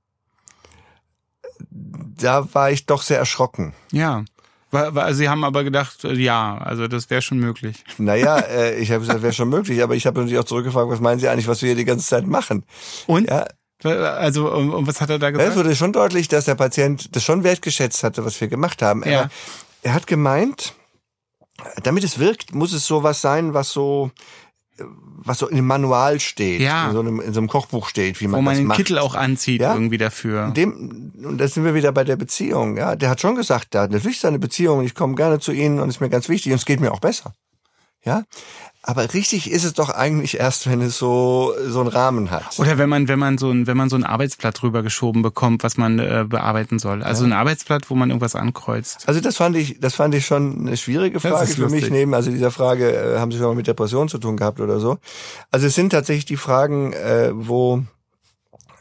Da 1.69 2.53
war 2.53 2.71
ich 2.71 2.85
doch 2.85 3.01
sehr 3.01 3.19
erschrocken. 3.19 3.73
Ja. 3.91 4.23
Sie 5.11 5.29
haben 5.29 5.45
aber 5.45 5.63
gedacht, 5.63 6.03
äh, 6.03 6.13
ja, 6.13 6.57
also 6.57 6.87
das 6.87 7.09
wäre 7.09 7.21
schon 7.21 7.39
möglich. 7.39 7.83
Naja, 7.97 8.39
äh, 8.39 8.75
ich 8.77 8.91
habe 8.91 9.01
gesagt, 9.01 9.21
wäre 9.21 9.31
schon 9.31 9.47
möglich, 9.47 9.81
aber 9.81 9.95
ich 9.95 10.05
habe 10.05 10.19
natürlich 10.19 10.39
auch 10.39 10.45
zurückgefragt, 10.45 10.89
was 10.89 10.99
meinen 10.99 11.19
Sie 11.19 11.29
eigentlich, 11.29 11.47
was 11.47 11.61
wir 11.61 11.67
hier 11.67 11.77
die 11.77 11.85
ganze 11.85 12.05
Zeit 12.05 12.27
machen? 12.27 12.65
Und? 13.07 13.29
Ja, 13.29 13.45
also, 13.83 14.51
und, 14.51 14.71
und 14.71 14.87
was 14.87 14.99
hat 14.99 15.09
er 15.09 15.19
da 15.19 15.31
gesagt? 15.31 15.49
Es 15.49 15.55
wurde 15.55 15.75
schon 15.75 15.93
deutlich, 15.93 16.27
dass 16.27 16.45
der 16.45 16.55
Patient 16.55 17.15
das 17.15 17.23
schon 17.23 17.43
wertgeschätzt 17.43 18.03
hatte, 18.03 18.25
was 18.25 18.39
wir 18.41 18.47
gemacht 18.47 18.81
haben. 18.81 19.03
Ja. 19.03 19.11
Er, 19.11 19.29
er 19.83 19.93
hat 19.93 20.07
gemeint, 20.07 20.73
damit 21.83 22.03
es 22.03 22.19
wirkt, 22.19 22.53
muss 22.53 22.73
es 22.73 22.85
sowas 22.85 23.21
sein, 23.21 23.53
was 23.53 23.71
so 23.71 24.11
was 24.77 25.39
so 25.39 25.47
in 25.47 25.55
dem 25.55 25.65
Manual 25.65 26.19
steht, 26.19 26.61
ja. 26.61 26.87
in, 26.87 26.93
so 26.93 26.99
einem, 26.99 27.19
in 27.19 27.33
so 27.33 27.39
einem 27.39 27.47
Kochbuch 27.47 27.87
steht, 27.87 28.19
wie 28.19 28.27
man, 28.27 28.39
Wo 28.39 28.41
man 28.41 28.53
das 28.53 28.59
den 28.59 28.67
macht. 28.67 28.77
Kittel 28.77 28.99
auch 28.99 29.15
anzieht 29.15 29.61
ja? 29.61 29.73
irgendwie 29.73 29.97
dafür. 29.97 30.51
Dem, 30.51 31.13
und 31.23 31.37
da 31.37 31.47
sind 31.47 31.63
wir 31.63 31.73
wieder 31.73 31.91
bei 31.91 32.03
der 32.03 32.17
Beziehung. 32.17 32.77
Ja, 32.77 32.95
der 32.95 33.09
hat 33.09 33.21
schon 33.21 33.35
gesagt, 33.35 33.73
da 33.73 33.87
natürlich 33.87 34.17
ist 34.17 34.25
eine 34.25 34.39
Beziehung. 34.39 34.83
Ich 34.83 34.93
komme 34.93 35.15
gerne 35.15 35.39
zu 35.39 35.51
Ihnen 35.51 35.79
und 35.79 35.89
ist 35.89 36.01
mir 36.01 36.09
ganz 36.09 36.29
wichtig 36.29 36.51
und 36.51 36.57
es 36.57 36.65
geht 36.65 36.79
mir 36.79 36.91
auch 36.91 36.99
besser. 36.99 37.33
Ja, 38.05 38.23
aber 38.87 39.15
richtig 39.15 39.49
ist 39.49 39.63
es 39.63 39.73
doch 39.73 39.89
eigentlich 39.89 40.39
erst, 40.39 40.69
wenn 40.69 40.79
es 40.79 40.99
so 40.99 41.55
so 41.67 41.79
einen 41.79 41.89
Rahmen 41.89 42.29
hat. 42.29 42.59
Oder 42.59 42.77
wenn 42.77 42.87
man 42.87 43.07
wenn 43.07 43.17
man 43.17 43.39
so 43.39 43.49
ein 43.49 43.65
wenn 43.65 43.75
man 43.75 43.89
so 43.89 43.95
ein 43.95 44.03
Arbeitsblatt 44.03 44.61
rübergeschoben 44.61 45.23
bekommt, 45.23 45.63
was 45.63 45.77
man 45.77 45.97
äh, 45.97 46.23
bearbeiten 46.29 46.77
soll. 46.77 47.01
Also 47.01 47.23
ja. 47.23 47.29
ein 47.29 47.33
Arbeitsblatt, 47.33 47.89
wo 47.89 47.95
man 47.95 48.11
irgendwas 48.11 48.35
ankreuzt. 48.35 49.07
Also 49.07 49.21
das 49.21 49.37
fand 49.37 49.55
ich 49.57 49.79
das 49.79 49.95
fand 49.95 50.13
ich 50.13 50.27
schon 50.27 50.67
eine 50.67 50.77
schwierige 50.77 51.19
Frage 51.19 51.47
für 51.47 51.67
mich 51.67 51.89
neben 51.89 52.13
also 52.13 52.29
dieser 52.29 52.51
Frage 52.51 52.91
äh, 52.91 53.17
haben 53.17 53.31
Sie 53.31 53.39
schon 53.39 53.47
mal 53.47 53.55
mit 53.55 53.65
Depressionen 53.65 54.07
zu 54.07 54.19
tun 54.19 54.37
gehabt 54.37 54.59
oder 54.59 54.79
so. 54.79 54.99
Also 55.49 55.65
es 55.65 55.73
sind 55.73 55.89
tatsächlich 55.89 56.25
die 56.25 56.37
Fragen, 56.37 56.93
äh, 56.93 57.31
wo 57.33 57.81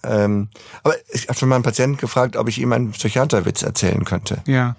ähm, 0.03 0.49
aber 0.83 0.97
ich 1.14 1.29
habe 1.29 1.39
schon 1.39 1.49
mal 1.49 1.55
einen 1.55 1.64
Patienten 1.64 1.97
gefragt, 1.97 2.37
ob 2.37 2.47
ich 2.49 2.61
ihm 2.61 2.72
einen 2.75 2.91
Psychiaterwitz 2.91 3.62
erzählen 3.62 4.05
könnte. 4.05 4.43
Ja 4.47 4.77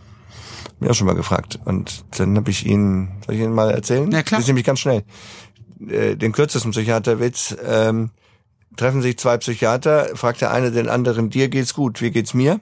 mir 0.80 0.92
auch 0.92 0.96
schon 0.96 1.08
mal 1.08 1.16
gefragt. 1.16 1.60
Und 1.66 2.06
dann 2.18 2.36
habe 2.38 2.52
ich 2.52 2.66
ihn, 2.66 3.10
soll 3.26 3.36
ich 3.36 3.42
Ihnen 3.42 3.54
mal 3.54 3.72
erzählen? 3.72 4.12
Ja, 4.12 4.24
klar. 4.24 4.40
Das 4.40 4.46
ist 4.46 4.48
nämlich 4.48 4.66
ganz 4.66 4.80
schnell. 4.80 5.04
Äh, 5.88 6.16
den 6.16 6.32
kürzesten 6.32 6.72
Psychiaterwitz. 6.72 7.56
Ähm, 7.66 8.12
treffen 8.76 9.02
sich 9.02 9.18
zwei 9.18 9.38
Psychiater, 9.38 10.10
fragt 10.16 10.42
der 10.42 10.52
eine 10.52 10.72
den 10.72 10.90
anderen, 10.90 11.30
dir 11.30 11.50
geht's 11.50 11.74
gut, 11.74 12.02
wie 12.02 12.12
geht's 12.12 12.34
mir? 12.34 12.60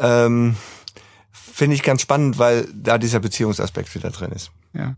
Ähm, 0.00 0.56
Finde 1.30 1.76
ich 1.76 1.82
ganz 1.82 2.02
spannend, 2.02 2.38
weil 2.38 2.68
da 2.74 2.98
dieser 2.98 3.20
Beziehungsaspekt 3.20 3.94
wieder 3.94 4.10
drin 4.10 4.32
ist. 4.32 4.50
Ja. 4.72 4.96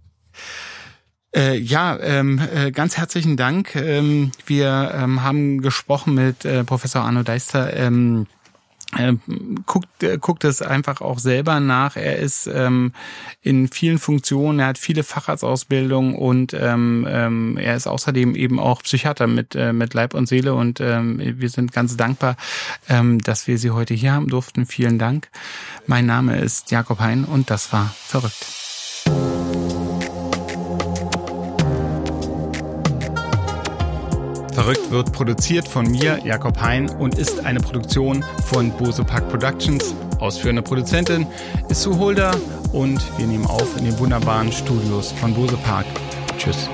Äh, 1.35 1.59
ja, 1.59 1.99
ähm, 2.01 2.41
äh, 2.55 2.71
ganz 2.71 2.97
herzlichen 2.97 3.37
Dank. 3.37 3.77
Ähm, 3.77 4.33
wir 4.47 4.93
ähm, 4.95 5.23
haben 5.23 5.61
gesprochen 5.61 6.15
mit 6.15 6.47
äh, 6.47 6.65
Professor 6.65 7.03
Arno 7.03 7.23
Deister. 7.23 7.77
Ähm, 7.77 8.27
äh, 8.27 8.36
guckt, 9.67 10.03
äh, 10.03 10.19
guckt 10.19 10.45
es 10.45 10.63
einfach 10.63 11.01
auch 11.01 11.19
selber 11.19 11.61
nach. 11.61 11.97
Er 11.97 12.17
ist 12.17 12.47
ähm, 12.47 12.93
in 13.43 13.69
vielen 13.69 13.99
Funktionen, 13.99 14.61
er 14.61 14.69
hat 14.69 14.79
viele 14.79 15.03
Facharztausbildung 15.03 16.15
und 16.15 16.55
ähm, 16.55 17.07
ähm, 17.09 17.59
er 17.59 17.77
ist 17.77 17.87
außerdem 17.87 18.35
eben 18.35 18.59
auch 18.61 18.83
Psychiater 18.83 19.27
mit, 19.27 19.55
äh, 19.55 19.73
mit 19.73 19.95
Leib 19.95 20.15
und 20.15 20.27
Seele 20.29 20.55
und 20.55 20.81
ähm, 20.81 21.21
wir 21.21 21.49
sind 21.51 21.73
ganz 21.73 21.97
dankbar, 21.97 22.37
ähm, 22.89 23.21
dass 23.21 23.47
wir 23.47 23.59
Sie 23.59 23.71
heute 23.71 23.95
hier 23.95 24.13
haben 24.13 24.29
durften. 24.29 24.67
Vielen 24.67 24.99
Dank. 24.99 25.29
Mein 25.87 26.07
Name 26.07 26.39
ist 26.39 26.71
Jakob 26.71 27.01
Hein 27.01 27.25
und 27.25 27.51
das 27.51 27.73
war 27.73 27.95
verrückt. 28.07 28.66
Verrückt 34.57 34.91
wird 34.91 35.13
produziert 35.13 35.69
von 35.69 35.87
mir, 35.87 36.19
Jakob 36.25 36.59
Hein, 36.63 36.89
und 36.89 37.19
ist 37.19 37.45
eine 37.45 37.61
Produktion 37.61 38.25
von 38.47 38.71
Bose 38.71 39.05
Park 39.05 39.29
Productions. 39.29 39.95
Ausführende 40.19 40.63
Produzentin 40.63 41.27
ist 41.69 41.83
Sue 41.83 41.99
Holder 41.99 42.35
und 42.73 42.99
wir 43.19 43.27
nehmen 43.27 43.45
auf 43.45 43.77
in 43.77 43.85
den 43.85 43.99
wunderbaren 43.99 44.51
Studios 44.51 45.13
von 45.13 45.35
Bose 45.35 45.59
Park. 45.59 45.85
Tschüss. 46.39 46.71